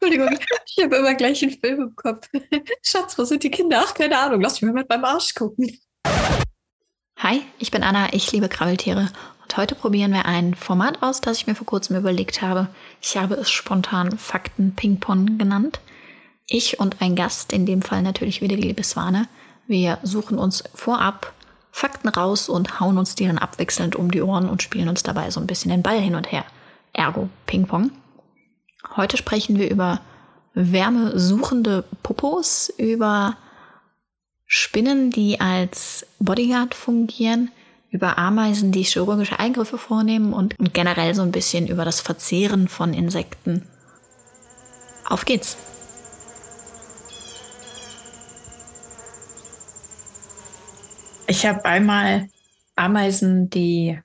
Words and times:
Entschuldigung, 0.00 0.38
ich 0.66 0.84
habe 0.84 0.96
immer 0.96 1.14
gleich 1.14 1.42
einen 1.42 1.58
Film 1.58 1.80
im 1.80 1.96
Kopf. 1.96 2.28
Schatz, 2.82 3.18
wo 3.18 3.24
sind 3.24 3.42
die 3.42 3.50
Kinder? 3.50 3.82
Ach, 3.84 3.94
keine 3.94 4.18
Ahnung, 4.18 4.40
lass 4.40 4.60
mich 4.60 4.70
mal 4.70 4.80
mit 4.80 4.88
meinem 4.88 5.04
Arsch 5.04 5.34
gucken. 5.34 5.78
Hi, 7.18 7.42
ich 7.58 7.70
bin 7.70 7.82
Anna, 7.82 8.12
ich 8.12 8.30
liebe 8.32 8.48
Krabbeltiere 8.48 9.08
und 9.42 9.56
heute 9.56 9.74
probieren 9.74 10.12
wir 10.12 10.26
ein 10.26 10.54
Format 10.54 11.02
aus, 11.02 11.22
das 11.22 11.38
ich 11.38 11.46
mir 11.46 11.54
vor 11.54 11.66
kurzem 11.66 11.96
überlegt 11.96 12.42
habe. 12.42 12.68
Ich 13.00 13.16
habe 13.16 13.36
es 13.36 13.50
spontan 13.50 14.18
Fakten 14.18 14.74
Ping-Pong 14.74 15.38
genannt. 15.38 15.80
Ich 16.46 16.78
und 16.78 17.00
ein 17.00 17.16
Gast, 17.16 17.52
in 17.52 17.64
dem 17.64 17.80
Fall 17.80 18.02
natürlich 18.02 18.42
wieder 18.42 18.56
die 18.56 18.62
liebe 18.62 18.84
Swane, 18.84 19.28
wir 19.66 19.98
suchen 20.02 20.38
uns 20.38 20.62
vorab 20.74 21.32
Fakten 21.72 22.08
raus 22.08 22.48
und 22.48 22.80
hauen 22.80 22.98
uns 22.98 23.14
die 23.14 23.26
dann 23.26 23.38
abwechselnd 23.38 23.96
um 23.96 24.10
die 24.10 24.22
Ohren 24.22 24.48
und 24.48 24.62
spielen 24.62 24.88
uns 24.88 25.02
dabei 25.02 25.30
so 25.30 25.40
ein 25.40 25.46
bisschen 25.46 25.70
den 25.70 25.82
Ball 25.82 26.00
hin 26.00 26.14
und 26.14 26.30
her. 26.30 26.44
Ergo 26.92 27.28
Ping-Pong. 27.46 27.90
Heute 28.94 29.16
sprechen 29.16 29.58
wir 29.58 29.70
über 29.70 30.00
wärmesuchende 30.54 31.84
Popos, 32.02 32.72
über 32.78 33.36
Spinnen, 34.46 35.10
die 35.10 35.40
als 35.40 36.06
Bodyguard 36.18 36.74
fungieren, 36.74 37.50
über 37.90 38.16
Ameisen, 38.18 38.72
die 38.72 38.82
chirurgische 38.82 39.38
Eingriffe 39.38 39.78
vornehmen 39.78 40.32
und 40.32 40.54
generell 40.72 41.14
so 41.14 41.22
ein 41.22 41.32
bisschen 41.32 41.66
über 41.66 41.84
das 41.84 42.00
Verzehren 42.00 42.68
von 42.68 42.94
Insekten. 42.94 43.66
Auf 45.04 45.24
geht's! 45.24 45.56
Ich 51.28 51.44
habe 51.44 51.64
einmal 51.64 52.28
Ameisen, 52.76 53.50
die 53.50 53.98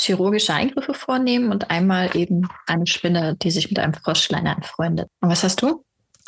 chirurgische 0.00 0.54
Eingriffe 0.54 0.94
vornehmen 0.94 1.50
und 1.50 1.70
einmal 1.70 2.16
eben 2.16 2.48
eine 2.66 2.86
Spinne, 2.86 3.36
die 3.36 3.50
sich 3.50 3.68
mit 3.68 3.78
einem 3.78 3.94
Froschlein 3.94 4.46
anfreundet. 4.46 5.08
Und 5.20 5.30
was 5.30 5.42
hast 5.42 5.62
du? 5.62 5.84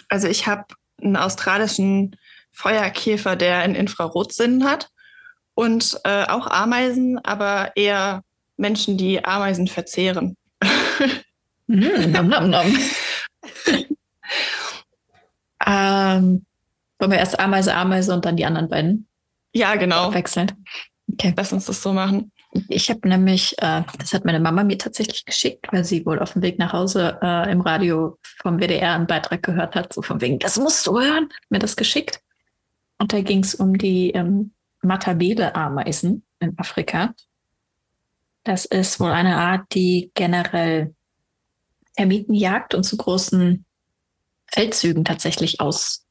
Also 0.08 0.28
ich 0.28 0.46
habe 0.46 0.64
einen 1.00 1.16
australischen 1.16 2.16
Feuerkäfer, 2.52 3.36
der 3.36 3.58
einen 3.58 3.74
Infrarotsinn 3.74 4.64
hat 4.64 4.90
und 5.54 5.98
äh, 6.04 6.24
auch 6.26 6.46
Ameisen, 6.46 7.18
aber 7.24 7.72
eher 7.76 8.22
Menschen, 8.56 8.96
die 8.96 9.24
Ameisen 9.24 9.66
verzehren. 9.66 10.36
mm, 11.66 12.10
nom, 12.12 12.28
nom, 12.28 12.50
nom. 12.50 12.78
ähm, 15.66 16.46
wollen 16.98 17.10
wir 17.10 17.18
erst 17.18 17.40
Ameise, 17.40 17.74
Ameise 17.74 18.12
und 18.14 18.24
dann 18.24 18.36
die 18.36 18.44
anderen 18.44 18.68
beiden? 18.68 19.08
Ja, 19.52 19.74
genau. 19.74 20.14
Wechselnd. 20.14 20.54
Okay. 21.12 21.34
Lass 21.36 21.52
uns 21.52 21.66
das 21.66 21.82
so 21.82 21.92
machen. 21.92 22.32
Ich 22.68 22.90
habe 22.90 23.08
nämlich, 23.08 23.54
äh, 23.58 23.82
das 23.98 24.12
hat 24.12 24.24
meine 24.24 24.40
Mama 24.40 24.62
mir 24.62 24.76
tatsächlich 24.76 25.24
geschickt, 25.24 25.68
weil 25.72 25.84
sie 25.84 26.04
wohl 26.04 26.18
auf 26.18 26.34
dem 26.34 26.42
Weg 26.42 26.58
nach 26.58 26.72
Hause 26.72 27.18
äh, 27.22 27.50
im 27.50 27.62
Radio 27.62 28.18
vom 28.42 28.58
WDR 28.58 28.94
einen 28.94 29.06
Beitrag 29.06 29.42
gehört 29.42 29.74
hat, 29.74 29.92
so 29.92 30.02
von 30.02 30.20
wegen, 30.20 30.38
das 30.38 30.58
musst 30.58 30.86
du 30.86 31.00
hören, 31.00 31.24
hat 31.24 31.50
mir 31.50 31.58
das 31.58 31.76
geschickt. 31.76 32.20
Und 32.98 33.12
da 33.12 33.20
ging 33.22 33.42
es 33.42 33.54
um 33.54 33.78
die 33.78 34.10
ähm, 34.10 34.52
Matabele-Ameisen 34.82 36.24
in 36.40 36.58
Afrika. 36.58 37.14
Das 38.44 38.64
ist 38.64 39.00
wohl 39.00 39.12
eine 39.12 39.36
Art, 39.36 39.62
die 39.72 40.10
generell 40.14 40.94
Termiten 41.96 42.34
jagt 42.34 42.74
und 42.74 42.84
zu 42.84 42.96
großen 42.96 43.64
Feldzügen 44.46 45.04
tatsächlich 45.04 45.60
auszieht, 45.60 46.02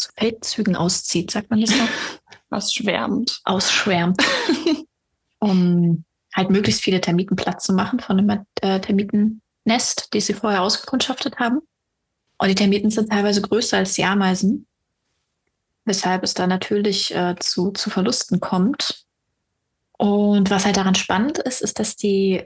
zu 0.00 0.10
Feldzügen 0.16 0.76
auszieht, 0.76 1.30
sagt 1.30 1.50
man 1.50 1.60
das 1.60 1.70
so? 1.70 1.82
Ausschwärmt. 2.50 3.40
Ausschwärmt. 3.44 4.20
um 5.40 6.04
halt 6.34 6.50
möglichst 6.50 6.82
viele 6.82 7.00
Termiten 7.00 7.36
Platz 7.36 7.64
zu 7.64 7.72
machen 7.72 7.98
von 7.98 8.16
dem 8.16 8.44
äh, 8.60 8.80
Termitennest, 8.80 10.12
die 10.12 10.20
sie 10.20 10.34
vorher 10.34 10.62
ausgekundschaftet 10.62 11.38
haben. 11.38 11.60
Und 12.38 12.48
die 12.48 12.54
Termiten 12.54 12.90
sind 12.90 13.10
teilweise 13.10 13.42
größer 13.42 13.78
als 13.78 13.94
die 13.94 14.04
Ameisen, 14.04 14.66
weshalb 15.84 16.22
es 16.22 16.34
da 16.34 16.46
natürlich 16.46 17.14
äh, 17.14 17.34
zu, 17.38 17.72
zu 17.72 17.90
Verlusten 17.90 18.40
kommt. 18.40 19.04
Und 19.98 20.50
was 20.50 20.64
halt 20.64 20.76
daran 20.76 20.94
spannend 20.94 21.38
ist, 21.38 21.60
ist, 21.60 21.78
dass 21.78 21.96
die 21.96 22.44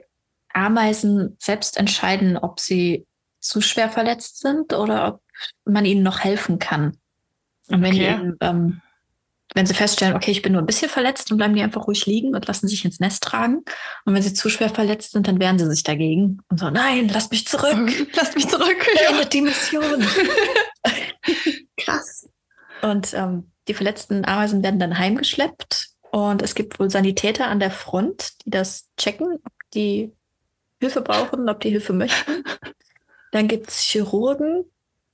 Ameisen 0.49 1.37
selbst 1.39 1.77
entscheiden, 1.77 2.37
ob 2.37 2.59
sie 2.59 3.05
zu 3.39 3.61
schwer 3.61 3.89
verletzt 3.89 4.39
sind 4.39 4.73
oder 4.73 5.07
ob 5.07 5.21
man 5.65 5.85
ihnen 5.85 6.03
noch 6.03 6.19
helfen 6.19 6.59
kann. 6.59 6.97
Und 7.69 7.81
wenn 7.81 7.93
okay. 7.93 8.19
die 8.23 8.45
ähm, 8.45 8.81
wenn 9.55 9.65
sie 9.65 9.73
feststellen, 9.73 10.15
okay, 10.15 10.31
ich 10.31 10.41
bin 10.41 10.51
nur 10.51 10.61
ein 10.61 10.65
bisschen 10.65 10.89
verletzt, 10.89 11.31
dann 11.31 11.37
bleiben 11.37 11.55
die 11.55 11.61
einfach 11.61 11.87
ruhig 11.87 12.05
liegen 12.05 12.35
und 12.35 12.45
lassen 12.45 12.67
sich 12.67 12.83
ins 12.83 12.99
Nest 12.99 13.23
tragen. 13.23 13.63
Und 14.03 14.13
wenn 14.13 14.21
sie 14.21 14.33
zu 14.33 14.49
schwer 14.49 14.69
verletzt 14.69 15.13
sind, 15.13 15.27
dann 15.27 15.39
wehren 15.39 15.57
sie 15.57 15.65
sich 15.67 15.83
dagegen 15.83 16.41
und 16.49 16.59
so, 16.59 16.69
nein, 16.69 17.07
lasst 17.07 17.31
mich 17.31 17.47
zurück. 17.47 17.89
lasst 18.13 18.35
mich 18.35 18.49
zurück. 18.49 18.85
Beendet 18.93 19.23
ja. 19.23 19.29
die 19.29 19.41
Mission. 19.41 20.05
Krass. 21.77 22.29
Und 22.81 23.13
ähm, 23.13 23.49
die 23.69 23.73
verletzten 23.73 24.25
Ameisen 24.25 24.61
werden 24.61 24.79
dann 24.79 24.99
heimgeschleppt. 24.99 25.89
Und 26.11 26.41
es 26.41 26.53
gibt 26.53 26.77
wohl 26.79 26.89
Sanitäter 26.89 27.47
an 27.47 27.59
der 27.59 27.71
Front, 27.71 28.33
die 28.45 28.49
das 28.49 28.89
checken, 28.97 29.39
ob 29.43 29.53
die 29.73 30.11
Hilfe 30.81 31.01
brauchen, 31.01 31.47
ob 31.47 31.61
die 31.61 31.69
Hilfe 31.69 31.93
möchten. 31.93 32.43
Dann 33.31 33.47
gibt 33.47 33.69
es 33.69 33.79
Chirurgen 33.79 34.65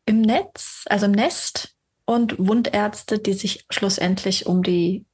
im 0.05 0.21
Netz, 0.21 0.85
also 0.89 1.05
im 1.05 1.11
Nest, 1.11 1.75
und 2.11 2.35
Wundärzte, 2.37 3.19
die 3.19 3.33
sich 3.33 3.65
schlussendlich 3.69 4.45
um 4.45 4.63
die 4.63 5.05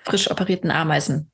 frisch 0.00 0.30
operierten 0.30 0.70
Ameisen 0.70 1.30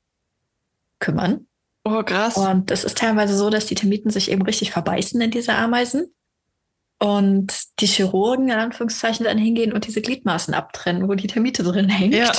kümmern. 0.99 1.47
Oh, 1.83 2.03
krass. 2.03 2.37
Und 2.37 2.71
es 2.71 2.83
ist 2.83 2.97
teilweise 2.97 3.35
so, 3.35 3.49
dass 3.49 3.65
die 3.65 3.75
Termiten 3.75 4.09
sich 4.09 4.31
eben 4.31 4.41
richtig 4.43 4.71
verbeißen 4.71 5.19
in 5.19 5.31
diese 5.31 5.53
Ameisen. 5.53 6.13
Und 6.99 7.53
die 7.81 7.87
Chirurgen 7.87 8.47
in 8.47 8.57
Anführungszeichen 8.57 9.25
dann 9.25 9.37
hingehen 9.37 9.73
und 9.73 9.87
diese 9.87 10.01
Gliedmaßen 10.01 10.53
abtrennen, 10.53 11.09
wo 11.09 11.15
die 11.15 11.27
Termite 11.27 11.63
drin 11.63 11.89
hängt. 11.89 12.13
Ja. 12.13 12.31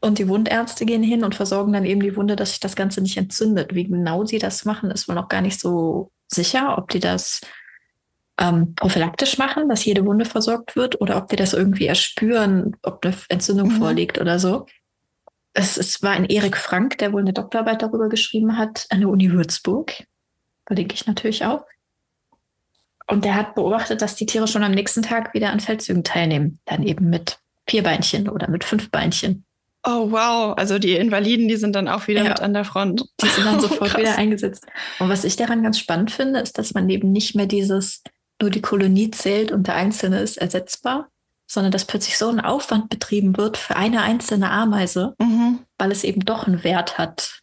Und 0.00 0.18
die 0.18 0.28
Wundärzte 0.28 0.86
gehen 0.86 1.02
hin 1.02 1.24
und 1.24 1.34
versorgen 1.34 1.74
dann 1.74 1.84
eben 1.84 2.00
die 2.00 2.16
Wunde, 2.16 2.34
dass 2.34 2.50
sich 2.50 2.60
das 2.60 2.74
Ganze 2.74 3.02
nicht 3.02 3.16
entzündet. 3.16 3.74
Wie 3.74 3.84
genau 3.84 4.24
sie 4.24 4.38
das 4.38 4.64
machen, 4.64 4.90
ist 4.90 5.08
wohl 5.08 5.14
noch 5.14 5.28
gar 5.28 5.42
nicht 5.42 5.60
so 5.60 6.10
sicher, 6.26 6.78
ob 6.78 6.90
die 6.90 7.00
das 7.00 7.42
ähm, 8.40 8.74
prophylaktisch 8.74 9.38
machen, 9.38 9.68
dass 9.68 9.84
jede 9.84 10.04
Wunde 10.04 10.24
versorgt 10.24 10.74
wird 10.74 11.00
oder 11.00 11.18
ob 11.18 11.30
wir 11.30 11.36
das 11.36 11.52
irgendwie 11.52 11.86
erspüren, 11.86 12.76
ob 12.82 13.04
eine 13.04 13.14
Entzündung 13.28 13.68
mhm. 13.68 13.78
vorliegt 13.78 14.18
oder 14.18 14.38
so. 14.38 14.66
Es, 15.52 15.76
es 15.76 16.02
war 16.02 16.12
ein 16.12 16.24
Erik 16.24 16.56
Frank, 16.56 16.98
der 16.98 17.12
wohl 17.12 17.20
eine 17.20 17.34
Doktorarbeit 17.34 17.82
darüber 17.82 18.08
geschrieben 18.08 18.56
hat, 18.56 18.86
an 18.90 19.00
der 19.00 19.08
Uni 19.10 19.30
Würzburg. 19.30 20.04
Verlinke 20.66 20.94
ich 20.94 21.06
natürlich 21.06 21.44
auch. 21.44 21.64
Und 23.08 23.24
der 23.24 23.34
hat 23.34 23.56
beobachtet, 23.56 24.00
dass 24.00 24.14
die 24.14 24.26
Tiere 24.26 24.46
schon 24.46 24.62
am 24.62 24.72
nächsten 24.72 25.02
Tag 25.02 25.34
wieder 25.34 25.50
an 25.50 25.60
Feldzügen 25.60 26.04
teilnehmen. 26.04 26.60
Dann 26.64 26.84
eben 26.84 27.10
mit 27.10 27.38
vier 27.68 27.82
Beinchen 27.82 28.28
oder 28.28 28.48
mit 28.48 28.64
fünf 28.64 28.90
Beinchen. 28.90 29.44
Oh 29.84 30.10
wow, 30.10 30.56
also 30.56 30.78
die 30.78 30.94
Invaliden, 30.94 31.48
die 31.48 31.56
sind 31.56 31.74
dann 31.74 31.88
auch 31.88 32.06
wieder 32.06 32.22
ja. 32.22 32.30
mit 32.30 32.40
an 32.40 32.54
der 32.54 32.64
Front. 32.64 33.04
Die 33.20 33.28
sind 33.28 33.44
dann 33.44 33.60
sofort 33.60 33.94
oh, 33.94 33.98
wieder 33.98 34.16
eingesetzt. 34.16 34.66
Und 34.98 35.08
was 35.08 35.24
ich 35.24 35.36
daran 35.36 35.62
ganz 35.62 35.78
spannend 35.78 36.10
finde, 36.10 36.40
ist, 36.40 36.58
dass 36.58 36.72
man 36.72 36.88
eben 36.88 37.10
nicht 37.12 37.34
mehr 37.34 37.46
dieses 37.46 38.02
nur 38.40 38.50
die 38.50 38.62
Kolonie 38.62 39.10
zählt 39.10 39.52
und 39.52 39.66
der 39.66 39.74
Einzelne 39.74 40.20
ist 40.20 40.38
ersetzbar, 40.38 41.08
sondern 41.46 41.72
dass 41.72 41.84
plötzlich 41.84 42.16
so 42.16 42.28
ein 42.28 42.40
Aufwand 42.40 42.88
betrieben 42.90 43.36
wird 43.36 43.56
für 43.56 43.76
eine 43.76 44.02
einzelne 44.02 44.50
Ameise, 44.50 45.14
mhm. 45.18 45.60
weil 45.78 45.92
es 45.92 46.04
eben 46.04 46.24
doch 46.24 46.46
einen 46.46 46.64
Wert 46.64 46.98
hat. 46.98 47.40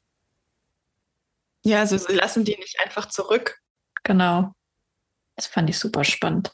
Ja, 1.63 1.79
also 1.79 1.97
sie 1.97 2.13
lassen 2.13 2.45
die 2.45 2.55
nicht 2.55 2.77
einfach 2.83 3.07
zurück. 3.07 3.59
Genau. 4.03 4.53
Das 5.35 5.47
fand 5.47 5.69
ich 5.69 5.77
super 5.77 6.03
spannend. 6.03 6.51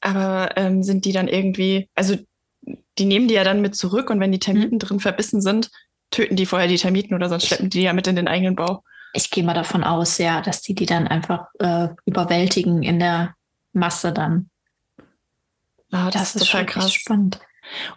Aber 0.00 0.56
ähm, 0.56 0.82
sind 0.82 1.04
die 1.04 1.12
dann 1.12 1.28
irgendwie, 1.28 1.88
also 1.94 2.16
die 2.98 3.04
nehmen 3.04 3.28
die 3.28 3.34
ja 3.34 3.44
dann 3.44 3.60
mit 3.60 3.76
zurück 3.76 4.10
und 4.10 4.20
wenn 4.20 4.32
die 4.32 4.38
Termiten 4.38 4.76
mhm. 4.76 4.78
drin 4.80 5.00
verbissen 5.00 5.40
sind, 5.40 5.70
töten 6.10 6.36
die 6.36 6.46
vorher 6.46 6.68
die 6.68 6.76
Termiten 6.76 7.14
oder 7.14 7.28
sonst 7.28 7.46
schleppen 7.46 7.70
die 7.70 7.82
ja 7.82 7.92
mit 7.92 8.06
in 8.06 8.16
den 8.16 8.28
eigenen 8.28 8.56
Bau. 8.56 8.82
Ich 9.12 9.30
gehe 9.30 9.44
mal 9.44 9.54
davon 9.54 9.84
aus, 9.84 10.18
ja, 10.18 10.40
dass 10.40 10.62
die 10.62 10.74
die 10.74 10.86
dann 10.86 11.06
einfach 11.06 11.46
äh, 11.58 11.88
überwältigen 12.04 12.82
in 12.82 12.98
der 12.98 13.34
Masse 13.74 14.12
dann. 14.12 14.50
Oh, 15.92 16.10
das, 16.10 16.12
das, 16.12 16.36
ist 16.36 16.46
total 16.46 16.66
krass. 16.66 16.92
spannend. 16.92 17.40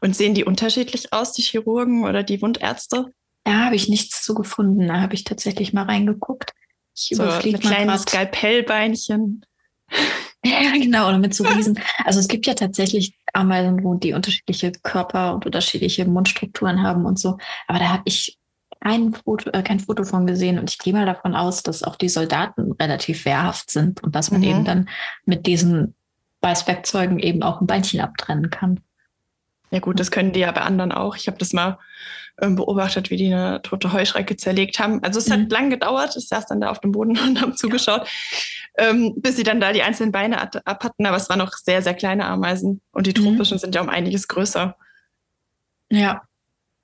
Und 0.01 0.15
sehen 0.15 0.33
die 0.33 0.43
unterschiedlich 0.43 1.13
aus, 1.13 1.33
die 1.33 1.41
Chirurgen 1.41 2.05
oder 2.05 2.23
die 2.23 2.41
Wundärzte? 2.41 3.05
Da 3.43 3.65
habe 3.65 3.75
ich 3.75 3.89
nichts 3.89 4.23
zu 4.23 4.33
gefunden. 4.35 4.87
Da 4.87 5.01
habe 5.01 5.15
ich 5.15 5.23
tatsächlich 5.23 5.73
mal 5.73 5.83
reingeguckt. 5.83 6.53
Ich 6.95 7.15
so 7.15 7.23
überfliege 7.23 7.59
mal 7.59 7.73
kleines 7.73 8.01
Skalpellbeinchen. 8.03 9.45
Ja, 10.45 10.71
genau, 10.71 11.09
oder 11.09 11.17
mit 11.17 11.33
so 11.33 11.43
riesen. 11.43 11.77
Also 12.05 12.19
es 12.19 12.27
gibt 12.27 12.45
ja 12.45 12.53
tatsächlich 12.53 13.17
Ameisen, 13.33 13.99
die 13.99 14.13
unterschiedliche 14.13 14.71
Körper 14.71 15.33
und 15.33 15.45
unterschiedliche 15.45 16.05
Mundstrukturen 16.05 16.83
haben 16.83 17.05
und 17.05 17.19
so. 17.19 17.37
Aber 17.67 17.79
da 17.79 17.89
habe 17.89 18.03
ich 18.05 18.36
kein 18.81 19.13
Foto, 19.13 19.49
äh, 19.51 19.63
kein 19.63 19.79
Foto 19.79 20.03
von 20.03 20.27
gesehen 20.27 20.59
und 20.59 20.69
ich 20.69 20.77
gehe 20.77 20.93
mal 20.93 21.05
davon 21.05 21.35
aus, 21.35 21.63
dass 21.63 21.83
auch 21.83 21.95
die 21.95 22.09
Soldaten 22.09 22.71
relativ 22.73 23.25
wehrhaft 23.25 23.71
sind 23.71 24.03
und 24.03 24.15
dass 24.15 24.31
man 24.31 24.41
mhm. 24.41 24.47
eben 24.47 24.65
dann 24.65 24.89
mit 25.25 25.45
diesen 25.45 25.95
Beißwerkzeugen 26.41 27.19
eben 27.19 27.43
auch 27.43 27.61
ein 27.61 27.67
Beinchen 27.67 27.99
abtrennen 27.99 28.49
kann. 28.49 28.79
Ja 29.71 29.79
gut, 29.79 29.99
das 29.99 30.11
können 30.11 30.31
die 30.31 30.39
ja 30.39 30.51
bei 30.51 30.61
anderen 30.61 30.91
auch. 30.91 31.15
Ich 31.17 31.27
habe 31.27 31.37
das 31.37 31.51
mal 31.51 31.77
ähm, 32.41 32.55
beobachtet, 32.55 33.09
wie 33.09 33.17
die 33.17 33.33
eine 33.33 33.61
tote 33.61 33.91
Heuschrecke 33.91 34.37
zerlegt 34.37 34.79
haben. 34.79 35.03
Also 35.03 35.19
es 35.19 35.27
mhm. 35.27 35.33
hat 35.33 35.51
lang 35.51 35.69
gedauert. 35.69 36.15
Ich 36.15 36.27
saß 36.27 36.45
dann 36.45 36.61
da 36.61 36.69
auf 36.69 36.79
dem 36.79 36.91
Boden 36.91 37.17
und 37.27 37.41
habe 37.41 37.55
zugeschaut, 37.55 38.07
ja. 38.77 38.89
ähm, 38.89 39.13
bis 39.17 39.35
sie 39.35 39.43
dann 39.43 39.59
da 39.59 39.73
die 39.73 39.83
einzelnen 39.83 40.11
Beine 40.11 40.41
ab 40.41 40.83
hatten. 40.83 41.05
Aber 41.05 41.17
es 41.17 41.29
waren 41.29 41.39
noch 41.39 41.53
sehr, 41.53 41.81
sehr 41.81 41.95
kleine 41.95 42.25
Ameisen. 42.25 42.81
Und 42.91 43.07
die 43.07 43.19
mhm. 43.19 43.25
tropischen 43.25 43.57
mhm. 43.57 43.61
sind 43.61 43.75
ja 43.75 43.81
um 43.81 43.89
einiges 43.89 44.27
größer. 44.27 44.77
Ja. 45.89 46.21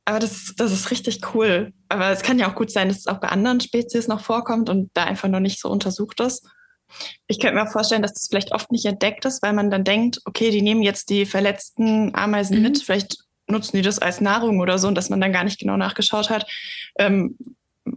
Aber 0.06 0.20
das, 0.20 0.54
das 0.58 0.72
ist 0.72 0.92
richtig 0.92 1.22
cool. 1.34 1.74
Aber 1.90 2.10
es 2.10 2.22
kann 2.22 2.40
ja 2.40 2.50
auch 2.50 2.56
gut 2.56 2.72
sein, 2.72 2.90
dass 2.90 3.00
es 3.00 3.08
auch 3.08 3.20
bei 3.20 3.30
anderen 3.30 3.62
Spezies 3.62 4.08
noch 4.08 4.20
vorkommt 4.20 4.70
und 4.70 4.92
da 4.94 5.06
einfach 5.06 5.30
noch 5.30 5.40
nicht 5.40 5.60
so 5.60 5.70
untersucht 5.70 6.20
ist. 6.20 6.46
Ich 7.28 7.40
könnte 7.40 7.56
mir 7.56 7.68
vorstellen, 7.68 8.02
dass 8.02 8.14
das 8.14 8.28
vielleicht 8.30 8.52
oft 8.52 8.72
nicht 8.72 8.86
entdeckt 8.86 9.26
ist, 9.26 9.42
weil 9.42 9.54
man 9.54 9.72
dann 9.72 9.84
denkt, 9.84 10.20
okay, 10.26 10.52
die 10.52 10.62
nehmen 10.62 10.84
jetzt 10.84 11.10
die 11.10 11.26
verletzten 11.26 12.14
Ameisen 12.14 12.58
mhm. 12.58 12.64
mit, 12.64 12.84
vielleicht 12.84 13.18
nutzen 13.48 13.78
die 13.78 13.82
das 13.82 14.00
als 14.00 14.22
Nahrung 14.22 14.60
oder 14.60 14.78
so 14.78 14.88
und 14.88 14.96
dass 14.96 15.10
man 15.10 15.22
dann 15.22 15.34
gar 15.34 15.44
nicht 15.44 15.60
genau 15.60 15.78
nachgeschaut 15.78 16.30
hat, 16.30 16.50
ähm, 16.98 17.38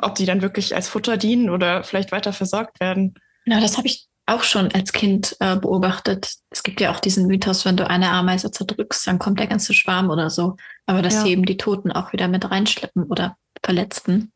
ob 0.00 0.14
die 0.14 0.26
dann 0.26 0.42
wirklich 0.42 0.74
als 0.74 0.88
Futter 0.88 1.16
dienen 1.16 1.50
oder 1.50 1.84
vielleicht 1.84 2.12
weiter 2.12 2.32
versorgt 2.32 2.80
werden. 2.80 3.14
Ja, 3.44 3.60
das 3.60 3.76
habe 3.76 3.86
ich 3.86 4.08
auch 4.26 4.42
schon 4.42 4.72
als 4.72 4.92
Kind 4.92 5.36
äh, 5.38 5.56
beobachtet. 5.56 6.34
Es 6.50 6.64
gibt 6.64 6.80
ja 6.80 6.90
auch 6.90 6.98
diesen 7.00 7.26
Mythos, 7.28 7.64
wenn 7.64 7.76
du 7.76 7.88
eine 7.88 8.10
Ameise 8.10 8.50
zerdrückst, 8.50 9.06
dann 9.06 9.20
kommt 9.20 9.38
der 9.38 9.46
ganze 9.46 9.72
Schwarm 9.72 10.10
oder 10.10 10.30
so. 10.30 10.56
Aber 10.84 11.00
dass 11.00 11.14
ja. 11.14 11.22
sie 11.22 11.30
eben 11.30 11.44
die 11.44 11.56
Toten 11.56 11.92
auch 11.92 12.12
wieder 12.12 12.26
mit 12.26 12.50
reinschleppen 12.50 13.04
oder 13.04 13.36
Verletzten, 13.62 14.32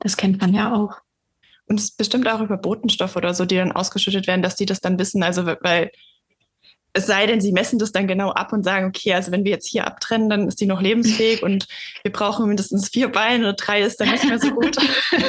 das 0.00 0.16
kennt 0.16 0.40
man 0.40 0.52
ja 0.52 0.74
auch. 0.74 0.96
Und 1.66 1.78
es 1.78 1.86
ist 1.86 1.96
bestimmt 1.96 2.28
auch 2.28 2.40
über 2.40 2.56
Botenstoffe 2.56 3.16
oder 3.16 3.32
so, 3.34 3.44
die 3.44 3.56
dann 3.56 3.72
ausgeschüttet 3.72 4.26
werden, 4.26 4.42
dass 4.42 4.56
die 4.56 4.66
das 4.66 4.80
dann 4.80 4.98
wissen. 4.98 5.22
Also, 5.22 5.46
weil 5.46 5.92
es 6.92 7.06
sei 7.06 7.26
denn, 7.26 7.40
sie 7.40 7.52
messen 7.52 7.78
das 7.78 7.92
dann 7.92 8.06
genau 8.06 8.30
ab 8.30 8.52
und 8.52 8.64
sagen, 8.64 8.86
okay, 8.86 9.14
also 9.14 9.32
wenn 9.32 9.44
wir 9.44 9.52
jetzt 9.52 9.68
hier 9.68 9.86
abtrennen, 9.86 10.28
dann 10.28 10.48
ist 10.48 10.60
die 10.60 10.66
noch 10.66 10.82
lebensfähig 10.82 11.42
und 11.44 11.66
wir 12.02 12.12
brauchen 12.12 12.46
mindestens 12.48 12.88
vier 12.88 13.08
Beine 13.08 13.44
oder 13.44 13.52
drei 13.54 13.82
ist 13.82 14.00
dann 14.00 14.10
nicht 14.10 14.24
mehr 14.24 14.38
so 14.38 14.50
gut. 14.50 14.76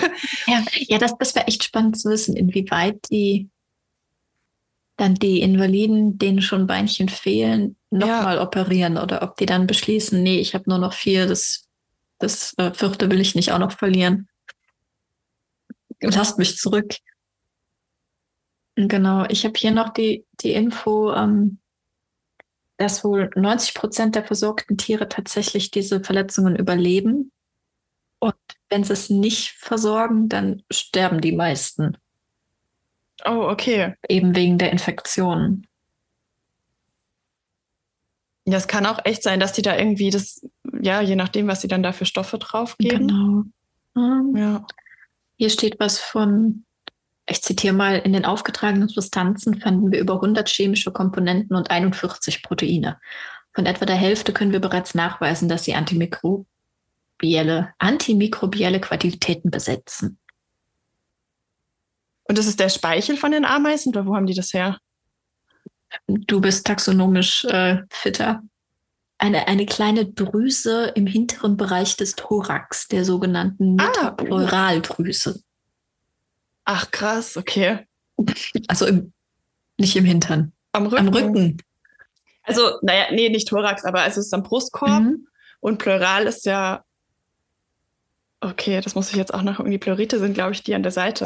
ja, 0.48 0.64
ja, 0.88 0.98
das, 0.98 1.16
das 1.18 1.36
wäre 1.36 1.48
echt 1.48 1.64
spannend 1.64 2.00
zu 2.00 2.10
wissen, 2.10 2.36
inwieweit 2.36 2.98
die 3.12 3.50
dann 4.98 5.16
die 5.16 5.42
Invaliden, 5.42 6.18
denen 6.18 6.42
schon 6.42 6.68
Beinchen 6.68 7.10
fehlen, 7.10 7.76
nochmal 7.90 8.36
ja. 8.36 8.44
operieren 8.44 8.98
oder 8.98 9.24
ob 9.24 9.38
die 9.38 9.46
dann 9.46 9.68
beschließen, 9.68 10.22
nee, 10.22 10.40
ich 10.40 10.54
habe 10.54 10.70
nur 10.70 10.78
noch 10.78 10.94
vier, 10.94 11.26
das, 11.26 11.68
das 12.20 12.54
äh, 12.58 12.74
vierte 12.74 13.10
will 13.10 13.20
ich 13.20 13.36
nicht 13.36 13.52
auch 13.52 13.60
noch 13.60 13.72
verlieren. 13.72 14.28
Lasst 16.02 16.38
mich 16.38 16.58
zurück. 16.58 16.96
Genau, 18.76 19.26
ich 19.30 19.46
habe 19.46 19.54
hier 19.58 19.72
noch 19.72 19.90
die, 19.90 20.26
die 20.42 20.54
Info, 20.54 21.14
ähm, 21.14 21.60
dass 22.78 23.04
wohl 23.04 23.30
90 23.36 23.76
Prozent 23.76 24.16
der 24.16 24.26
versorgten 24.26 24.78
Tiere 24.78 25.08
tatsächlich 25.08 25.72
diese 25.72 26.04
Verletzungen 26.04 26.56
überleben. 26.56 27.32
Und 28.20 28.36
wenn 28.70 28.84
sie 28.84 28.94
es 28.94 29.10
nicht 29.10 29.52
versorgen, 29.52 30.28
dann 30.30 30.64
sterben 30.72 31.22
die 31.22 31.34
meisten. 31.34 31.98
Oh, 33.26 33.48
okay. 33.50 33.96
Eben 34.10 34.36
wegen 34.36 34.58
der 34.58 34.72
Infektionen. 34.72 35.68
Ja, 38.46 38.58
es 38.58 38.68
kann 38.68 38.86
auch 38.86 39.00
echt 39.06 39.24
sein, 39.24 39.40
dass 39.40 39.54
die 39.54 39.62
da 39.62 39.78
irgendwie 39.78 40.10
das, 40.10 40.46
ja, 40.82 41.02
je 41.02 41.16
nachdem, 41.16 41.48
was 41.48 41.62
sie 41.62 41.70
dann 41.70 41.84
da 41.84 41.94
für 41.94 42.06
Stoffe 42.06 42.38
draufgeben. 42.38 43.08
Genau. 43.08 43.44
Mhm. 43.96 44.36
Ja. 44.36 44.66
Hier 45.38 45.50
steht 45.50 45.80
was 45.80 46.00
von, 46.00 46.66
ich 47.26 47.42
zitiere 47.42 47.74
mal, 47.74 48.00
in 48.00 48.12
den 48.12 48.26
aufgetragenen 48.26 48.90
Substanzen 48.90 49.60
fanden 49.62 49.92
wir 49.92 50.00
über 50.00 50.16
100 50.16 50.50
chemische 50.50 50.92
Komponenten 50.92 51.56
und 51.56 51.72
41 51.72 52.44
Proteine. 52.44 53.00
Von 53.54 53.66
etwa 53.66 53.86
der 53.86 53.96
Hälfte 53.96 54.34
können 54.34 54.52
wir 54.52 54.60
bereits 54.60 54.94
nachweisen, 54.94 55.48
dass 55.48 55.64
sie 55.64 55.76
antimikrobielle, 55.76 56.46
antimikrobielle 57.78 58.82
Qualitäten 58.82 59.52
besitzen. 59.52 60.18
Und 62.26 62.38
das 62.38 62.48
ist 62.48 62.60
der 62.60 62.70
Speichel 62.70 63.18
von 63.18 63.32
den 63.32 63.46
Ameisen 63.46 63.90
oder 63.90 64.06
wo 64.06 64.16
haben 64.16 64.26
die 64.26 64.34
das 64.34 64.54
her? 64.54 64.78
Du 66.08 66.42
bist 66.42 66.66
taxonomisch 66.66 67.46
äh, 67.46 67.82
fitter. 67.90 68.42
Eine, 69.18 69.48
eine 69.48 69.66
kleine 69.66 70.06
Drüse 70.06 70.92
im 70.96 71.06
hinteren 71.08 71.56
Bereich 71.56 71.96
des 71.98 72.16
Thorax, 72.16 72.88
der 72.88 73.06
sogenannten 73.06 73.80
ah, 73.80 73.86
Metapleuraldrüse. 73.88 75.42
Ach 76.66 76.92
krass, 76.92 77.38
okay. 77.38 77.86
Also 78.68 78.86
im, 78.86 79.14
nicht 79.78 79.96
im 79.96 80.06
Hintern. 80.06 80.54
Am 80.72 80.88
Rücken. 80.88 81.08
Am 81.08 81.14
Rücken. 81.14 81.58
Also, 82.44 82.80
naja, 82.82 83.06
nee, 83.12 83.30
nicht 83.30 83.48
Thorax, 83.48 83.86
aber 83.86 84.06
es 84.06 84.18
ist 84.18 84.34
am 84.34 84.44
Brustkorb. 84.44 85.04
Mhm. 85.04 85.28
Und 85.60 85.78
Pleural 85.78 86.26
ist 86.26 86.46
ja. 86.46 86.84
Okay, 88.42 88.82
das 88.82 88.96
muss 88.96 89.10
ich 89.10 89.16
jetzt 89.16 89.34
auch 89.34 89.42
nachgucken. 89.42 89.72
Die 89.72 89.78
Pleurite 89.78 90.20
sind, 90.20 90.34
glaube 90.34 90.52
ich, 90.52 90.64
die 90.64 90.76
an 90.76 90.84
der 90.84 90.92
Seite. 90.92 91.26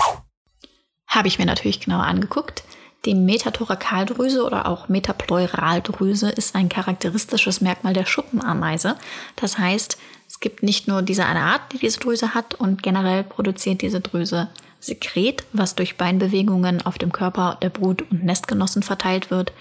Habe 1.07 1.27
ich 1.27 1.39
mir 1.39 1.45
natürlich 1.45 1.79
genauer 1.79 2.03
angeguckt. 2.03 2.63
Die 3.05 3.15
Metathorakaldrüse 3.15 4.43
oder 4.43 4.67
auch 4.67 4.89
Metapleuraldrüse 4.89 6.29
ist 6.29 6.55
ein 6.55 6.67
charakteristisches 6.67 7.61
Merkmal 7.61 7.93
der 7.93 8.05
Schuppenameise. 8.05 8.97
Das 9.35 9.57
heißt, 9.57 9.97
es 10.27 10.39
gibt 10.39 10.61
nicht 10.61 10.87
nur 10.87 11.01
diese 11.01 11.25
eine 11.25 11.41
Art, 11.41 11.61
die 11.71 11.77
diese 11.77 11.99
Drüse 11.99 12.33
hat 12.33 12.55
und 12.55 12.83
generell 12.83 13.23
produziert 13.23 13.81
diese 13.81 14.01
Drüse 14.01 14.49
Sekret, 14.79 15.43
was 15.53 15.75
durch 15.75 15.97
Beinbewegungen 15.97 16.85
auf 16.85 16.97
dem 16.97 17.11
Körper 17.11 17.57
der 17.61 17.69
Brut- 17.69 18.03
und 18.11 18.23
Nestgenossen 18.23 18.83
verteilt 18.83 19.31
wird. 19.31 19.51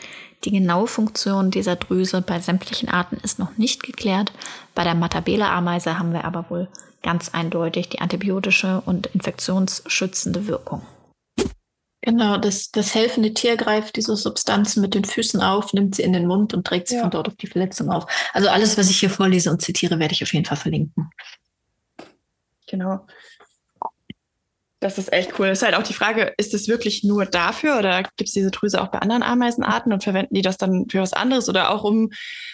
Die 0.44 0.50
genaue 0.50 0.86
Funktion 0.86 1.50
dieser 1.50 1.76
Drüse 1.76 2.20
bei 2.20 2.40
sämtlichen 2.40 2.88
Arten 2.88 3.16
ist 3.22 3.38
noch 3.38 3.56
nicht 3.56 3.82
geklärt. 3.82 4.32
Bei 4.74 4.84
der 4.84 4.94
Matabele-Ameise 4.94 5.98
haben 5.98 6.12
wir 6.12 6.24
aber 6.24 6.50
wohl 6.50 6.68
ganz 7.02 7.30
eindeutig 7.30 7.88
die 7.88 8.00
antibiotische 8.00 8.82
und 8.84 9.06
infektionsschützende 9.06 10.46
Wirkung. 10.48 10.82
Genau, 12.06 12.36
das, 12.36 12.70
das 12.70 12.94
helfende 12.94 13.34
Tier 13.34 13.56
greift 13.56 13.96
diese 13.96 14.14
Substanzen 14.14 14.80
mit 14.80 14.94
den 14.94 15.04
Füßen 15.04 15.40
auf, 15.40 15.72
nimmt 15.72 15.96
sie 15.96 16.04
in 16.04 16.12
den 16.12 16.28
Mund 16.28 16.54
und 16.54 16.64
trägt 16.64 16.86
sie 16.86 16.94
ja. 16.94 17.00
von 17.00 17.10
dort 17.10 17.26
auf 17.26 17.34
die 17.34 17.48
Verletzung 17.48 17.90
auf. 17.90 18.06
Also 18.32 18.48
alles, 18.48 18.78
was 18.78 18.88
ich 18.88 19.00
hier 19.00 19.10
vorlese 19.10 19.50
und 19.50 19.60
zitiere, 19.60 19.98
werde 19.98 20.14
ich 20.14 20.22
auf 20.22 20.32
jeden 20.32 20.44
Fall 20.44 20.56
verlinken. 20.56 21.10
Genau. 22.68 23.04
Das 24.78 24.98
ist 24.98 25.12
echt 25.12 25.36
cool. 25.40 25.48
Es 25.48 25.58
ist 25.58 25.64
halt 25.64 25.74
auch 25.74 25.82
die 25.82 25.94
Frage, 25.94 26.32
ist 26.36 26.54
es 26.54 26.68
wirklich 26.68 27.02
nur 27.02 27.26
dafür 27.26 27.76
oder 27.76 28.04
gibt 28.04 28.28
es 28.28 28.32
diese 28.32 28.52
Drüse 28.52 28.80
auch 28.80 28.88
bei 28.88 29.00
anderen 29.00 29.24
Ameisenarten 29.24 29.92
und 29.92 30.04
verwenden 30.04 30.36
die 30.36 30.42
das 30.42 30.58
dann 30.58 30.86
für 30.88 31.00
was 31.00 31.12
anderes 31.12 31.48
oder 31.48 31.70
auch 31.70 31.82
um 31.82 32.10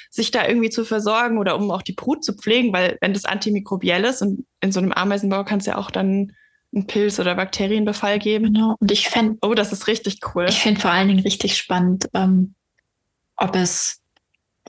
sich 0.09 0.31
da 0.31 0.49
irgendwie 0.49 0.71
zu 0.71 0.87
versorgen 0.87 1.37
oder 1.37 1.57
um 1.57 1.71
auch 1.71 1.83
die 1.83 1.93
Brut 1.93 2.25
zu 2.25 2.33
pflegen? 2.33 2.73
Weil 2.73 2.97
wenn 3.03 3.13
das 3.13 3.27
antimikrobiell 3.27 4.05
ist 4.05 4.23
und 4.23 4.47
in 4.63 4.73
so 4.73 4.81
einem 4.81 4.93
Ameisenbau 4.93 5.45
kann 5.45 5.59
es 5.59 5.67
ja 5.67 5.77
auch 5.77 5.91
dann 5.91 6.33
einen 6.75 6.87
Pilz- 6.87 7.21
oder 7.21 7.35
Bakterienbefall 7.35 8.19
geben. 8.19 8.53
Genau. 8.53 8.77
Und 8.79 8.91
ich 8.91 9.09
fände. 9.09 9.39
Oh, 9.43 9.55
das 9.55 9.73
ist 9.73 9.87
richtig 9.87 10.21
cool. 10.35 10.47
Ich 10.49 10.61
finde 10.61 10.81
vor 10.81 10.91
allen 10.91 11.09
Dingen 11.09 11.21
richtig 11.21 11.57
spannend, 11.57 12.09
ähm, 12.15 12.55
ob 13.37 13.55
es 13.57 14.01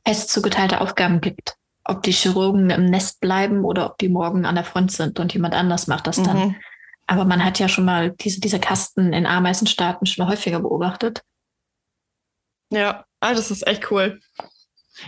fest 0.05 0.29
zugeteilte 0.29 0.81
Aufgaben 0.81 1.21
gibt. 1.21 1.55
Ob 1.85 2.03
die 2.03 2.11
Chirurgen 2.11 2.69
im 2.69 2.85
Nest 2.85 3.19
bleiben 3.19 3.65
oder 3.65 3.85
ob 3.85 3.97
die 3.97 4.09
morgen 4.09 4.45
an 4.45 4.55
der 4.55 4.63
Front 4.63 4.91
sind 4.91 5.19
und 5.19 5.33
jemand 5.33 5.53
anders 5.53 5.87
macht 5.87 6.07
das 6.07 6.21
dann. 6.21 6.37
Mhm. 6.37 6.55
Aber 7.07 7.25
man 7.25 7.43
hat 7.43 7.59
ja 7.59 7.67
schon 7.67 7.85
mal 7.85 8.11
diese, 8.11 8.39
diese 8.39 8.59
Kasten 8.59 9.11
in 9.11 9.25
Ameisenstaaten 9.25 10.05
schon 10.05 10.27
häufiger 10.27 10.61
beobachtet. 10.61 11.21
Ja, 12.69 13.05
ah, 13.19 13.33
das 13.33 13.51
ist 13.51 13.67
echt 13.67 13.91
cool. 13.91 14.21